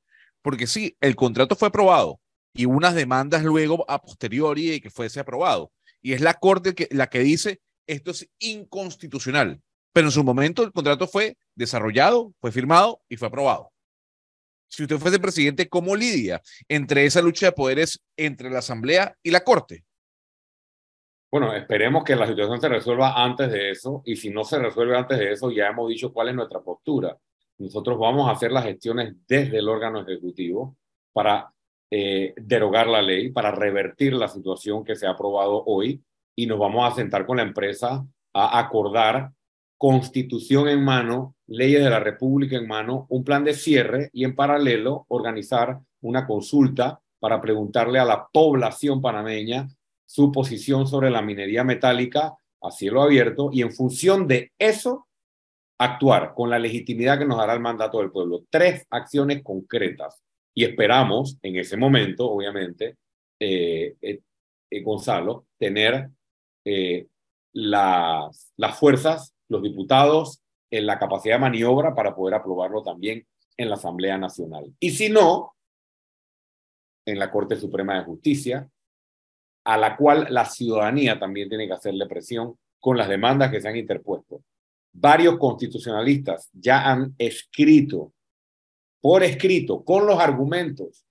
Porque 0.43 0.67
sí, 0.67 0.97
el 1.01 1.17
contrato 1.17 1.57
fue 1.57 1.69
aprobado 1.69 2.21
y 2.53 2.67
unas 2.67 2.95
demandas 2.95 3.43
luego 3.43 3.85
a 3.91 4.03
posteriori 4.03 4.67
de 4.67 4.81
que 4.83 4.91
fuese 4.91 5.21
aprobado. 5.21 5.73
Y 6.03 6.13
es 6.13 6.21
la 6.21 6.35
Corte 6.35 6.75
que, 6.75 6.89
la 6.91 7.09
que 7.09 7.21
dice 7.21 7.61
esto 7.87 8.11
es 8.11 8.29
inconstitucional. 8.39 9.61
Pero 9.93 10.09
en 10.09 10.13
su 10.13 10.23
momento 10.23 10.63
el 10.63 10.73
contrato 10.73 11.07
fue 11.07 11.37
desarrollado, 11.55 12.33
fue 12.41 12.53
firmado 12.53 13.03
y 13.09 13.17
fue 13.17 13.29
aprobado. 13.29 13.73
Si 14.69 14.85
usted 14.85 14.99
fuese 14.99 15.19
presidente, 15.19 15.69
¿cómo 15.69 15.97
lidia 15.97 16.41
entre 16.69 17.05
esa 17.05 17.21
lucha 17.21 17.47
de 17.47 17.53
poderes 17.53 18.01
entre 18.17 18.51
la 18.51 18.61
Asamblea 18.61 19.17
y 19.23 19.33
la 19.33 19.41
Corte? 19.41 19.85
Bueno, 21.31 21.53
esperemos 21.55 22.05
que 22.05 22.17
la 22.17 22.27
situación 22.27 22.61
se 22.61 22.69
resuelva 22.69 23.23
antes 23.23 23.51
de 23.51 23.71
eso 23.71 24.03
y 24.05 24.17
si 24.17 24.31
no 24.31 24.45
se 24.45 24.59
resuelve 24.59 24.97
antes 24.97 25.19
de 25.19 25.33
eso, 25.33 25.51
ya 25.51 25.69
hemos 25.69 25.89
dicho 25.89 26.13
cuál 26.13 26.29
es 26.29 26.35
nuestra 26.35 26.61
postura. 26.61 27.17
Nosotros 27.59 27.99
vamos 27.99 28.29
a 28.29 28.33
hacer 28.33 28.53
las 28.53 28.65
gestiones 28.65 29.15
desde 29.27 29.59
el 29.59 29.69
órgano 29.69 30.03
ejecutivo 30.03 30.77
para 31.13 31.53
eh, 31.91 32.33
derogar 32.37 32.87
la 32.87 33.03
ley, 33.03 33.31
para 33.31 33.51
revertir 33.51 34.13
la 34.13 34.29
situación 34.29 34.85
que 34.85 34.95
se 34.95 35.07
ha 35.07 35.11
aprobado 35.11 35.65
hoy 35.67 36.03
y 36.41 36.47
nos 36.47 36.59
vamos 36.59 36.91
a 36.91 36.95
sentar 36.95 37.27
con 37.27 37.37
la 37.37 37.43
empresa 37.43 38.03
a 38.33 38.59
acordar 38.59 39.31
constitución 39.77 40.69
en 40.69 40.83
mano, 40.83 41.35
leyes 41.47 41.85
de 41.85 41.91
la 41.91 42.01
República 42.01 42.57
en 42.57 42.67
mano, 42.67 43.07
un 43.11 43.25
plan 43.25 43.45
de 43.45 43.53
cierre 43.53 44.09
y 44.15 44.25
en 44.25 44.35
paralelo 44.35 45.05
organizar 45.09 45.81
una 46.01 46.27
consulta 46.27 46.99
para 47.19 47.43
preguntarle 47.43 47.99
a 47.99 48.07
la 48.07 48.27
población 48.33 49.03
panameña 49.03 49.69
su 50.07 50.33
posición 50.33 50.87
sobre 50.87 51.11
la 51.11 51.21
minería 51.21 51.63
metálica 51.63 52.35
a 52.63 52.71
cielo 52.71 53.03
abierto 53.03 53.51
y 53.53 53.61
en 53.61 53.73
función 53.73 54.27
de 54.27 54.53
eso 54.59 55.09
actuar 55.79 56.33
con 56.35 56.49
la 56.49 56.59
legitimidad 56.59 57.19
que 57.19 57.27
nos 57.27 57.37
dará 57.37 57.53
el 57.53 57.61
mandato 57.61 57.99
del 57.99 58.11
pueblo. 58.11 58.45
Tres 58.49 58.87
acciones 58.89 59.43
concretas 59.43 60.23
y 60.55 60.65
esperamos 60.65 61.37
en 61.43 61.57
ese 61.57 61.77
momento, 61.77 62.31
obviamente, 62.31 62.97
eh, 63.39 63.95
eh, 64.01 64.21
eh, 64.71 64.83
Gonzalo, 64.83 65.47
tener 65.59 66.09
eh, 66.65 67.07
las, 67.53 68.53
las 68.57 68.79
fuerzas, 68.79 69.35
los 69.49 69.63
diputados, 69.63 70.43
en 70.71 70.87
la 70.87 70.99
capacidad 70.99 71.35
de 71.37 71.41
maniobra 71.41 71.95
para 71.95 72.15
poder 72.15 72.35
aprobarlo 72.35 72.83
también 72.83 73.27
en 73.57 73.69
la 73.69 73.75
Asamblea 73.75 74.17
Nacional. 74.19 74.73
Y 74.79 74.91
si 74.91 75.09
no, 75.09 75.55
en 77.05 77.19
la 77.19 77.31
Corte 77.31 77.57
Suprema 77.57 77.97
de 77.97 78.05
Justicia, 78.05 78.71
a 79.65 79.77
la 79.77 79.97
cual 79.97 80.27
la 80.31 80.45
ciudadanía 80.45 81.19
también 81.19 81.49
tiene 81.49 81.67
que 81.67 81.75
hacerle 81.75 82.07
presión 82.07 82.59
con 82.79 82.97
las 82.97 83.09
demandas 83.09 83.51
que 83.51 83.61
se 83.61 83.69
han 83.69 83.77
interpuesto. 83.77 84.43
Varios 84.93 85.39
constitucionalistas 85.39 86.49
ya 86.53 86.91
han 86.91 87.15
escrito, 87.19 88.13
por 89.01 89.23
escrito, 89.23 89.85
con 89.85 90.07
los 90.07 90.19
argumentos 90.19 91.05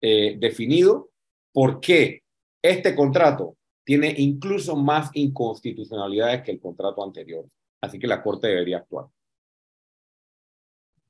eh, 0.00 0.36
definidos, 0.38 1.06
por 1.52 1.80
qué 1.80 2.22
este 2.60 2.94
contrato 2.94 3.56
tiene 3.84 4.14
incluso 4.18 4.76
más 4.76 5.10
inconstitucionalidades 5.14 6.42
que 6.42 6.52
el 6.52 6.60
contrato 6.60 7.02
anterior. 7.02 7.44
Así 7.80 7.98
que 7.98 8.06
la 8.06 8.22
Corte 8.22 8.48
debería 8.48 8.78
actuar. 8.78 9.06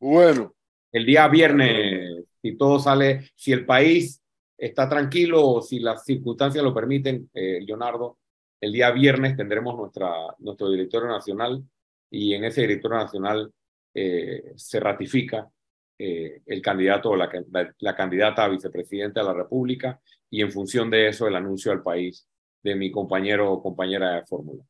Bueno, 0.00 0.54
El 0.92 1.06
día 1.06 1.26
viernes, 1.28 2.24
si 2.42 2.56
todo 2.56 2.78
sale, 2.78 3.30
si 3.34 3.52
el 3.52 3.64
país 3.64 4.22
está 4.58 4.88
tranquilo 4.88 5.46
o 5.48 5.62
si 5.62 5.80
las 5.80 6.04
circunstancias 6.04 6.62
lo 6.62 6.74
permiten, 6.74 7.30
eh, 7.32 7.60
Leonardo, 7.62 8.18
el 8.60 8.72
día 8.72 8.90
viernes 8.90 9.36
tendremos 9.36 9.76
nuestra, 9.76 10.12
nuestro 10.38 10.70
directorio 10.70 11.08
nacional 11.08 11.64
y 12.10 12.34
en 12.34 12.44
ese 12.44 12.62
directorio 12.62 12.98
nacional 12.98 13.52
eh, 13.94 14.52
se 14.56 14.80
ratifica 14.80 15.50
eh, 15.98 16.42
el 16.46 16.60
candidato 16.62 17.10
o 17.10 17.16
la, 17.16 17.30
la, 17.50 17.74
la 17.78 17.96
candidata 17.96 18.44
a 18.44 18.48
vicepresidente 18.48 19.20
de 19.20 19.26
la 19.26 19.34
República 19.34 20.00
y 20.30 20.42
en 20.42 20.52
función 20.52 20.90
de 20.90 21.08
eso 21.08 21.26
el 21.26 21.36
anuncio 21.36 21.72
al 21.72 21.82
país 21.82 22.26
de 22.62 22.74
mi 22.76 22.90
compañero 22.92 23.52
o 23.52 23.62
compañera 23.62 24.12
de 24.14 24.24
fórmula. 24.26 24.62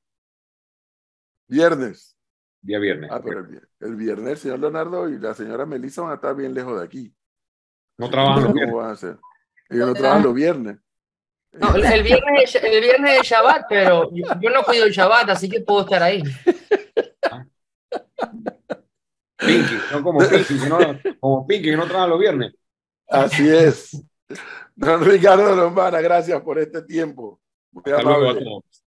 viernes. 1.46 2.16
Día 2.60 2.78
viernes. 2.78 3.10
Ah, 3.12 3.20
pero 3.22 3.40
el, 3.40 3.46
vier- 3.48 3.68
el 3.80 3.96
viernes 3.96 4.30
el 4.32 4.38
señor 4.38 4.60
Leonardo 4.60 5.08
y 5.08 5.18
la 5.18 5.34
señora 5.34 5.66
Melissa 5.66 6.02
van 6.02 6.12
a 6.12 6.14
estar 6.14 6.34
bien 6.36 6.54
lejos 6.54 6.78
de 6.78 6.84
aquí. 6.86 7.14
No 7.98 8.08
trabajan 8.08 8.36
los 8.36 8.46
¿Cómo 8.46 8.54
viernes. 8.54 8.76
van 8.76 8.88
a 8.88 8.92
hacer? 8.92 9.18
Ellos 9.68 9.86
no 9.88 9.94
trabajan 9.94 10.22
los 10.22 10.34
viernes. 10.34 10.78
No, 11.52 11.74
el 11.74 12.02
viernes, 12.02 12.54
el 12.54 12.80
viernes 12.80 13.18
de 13.18 13.22
Shabbat, 13.22 13.66
pero 13.68 14.10
yo, 14.14 14.50
no 14.50 14.62
cuido 14.62 14.84
el 14.86 14.92
Shabbat, 14.92 15.28
así 15.30 15.50
que 15.50 15.60
puedo 15.60 15.82
estar 15.82 16.02
ahí. 16.02 16.22
Pinky, 19.36 19.74
no 19.92 20.02
como 20.02 20.20
Pinky, 20.20 20.58
que 20.58 20.68
no, 20.68 20.78
como 21.20 21.46
Pinky 21.46 21.70
que 21.70 21.76
no 21.76 21.84
trabaja 21.86 22.06
los 22.06 22.20
viernes. 22.20 22.54
Así 23.08 23.48
es. 23.50 24.02
Don 24.74 25.04
Ricardo 25.04 25.54
Lombana, 25.54 26.00
gracias 26.00 26.40
por 26.40 26.58
este 26.58 26.80
tiempo. 26.82 27.40
Muy 27.72 27.82
Hasta 27.92 28.81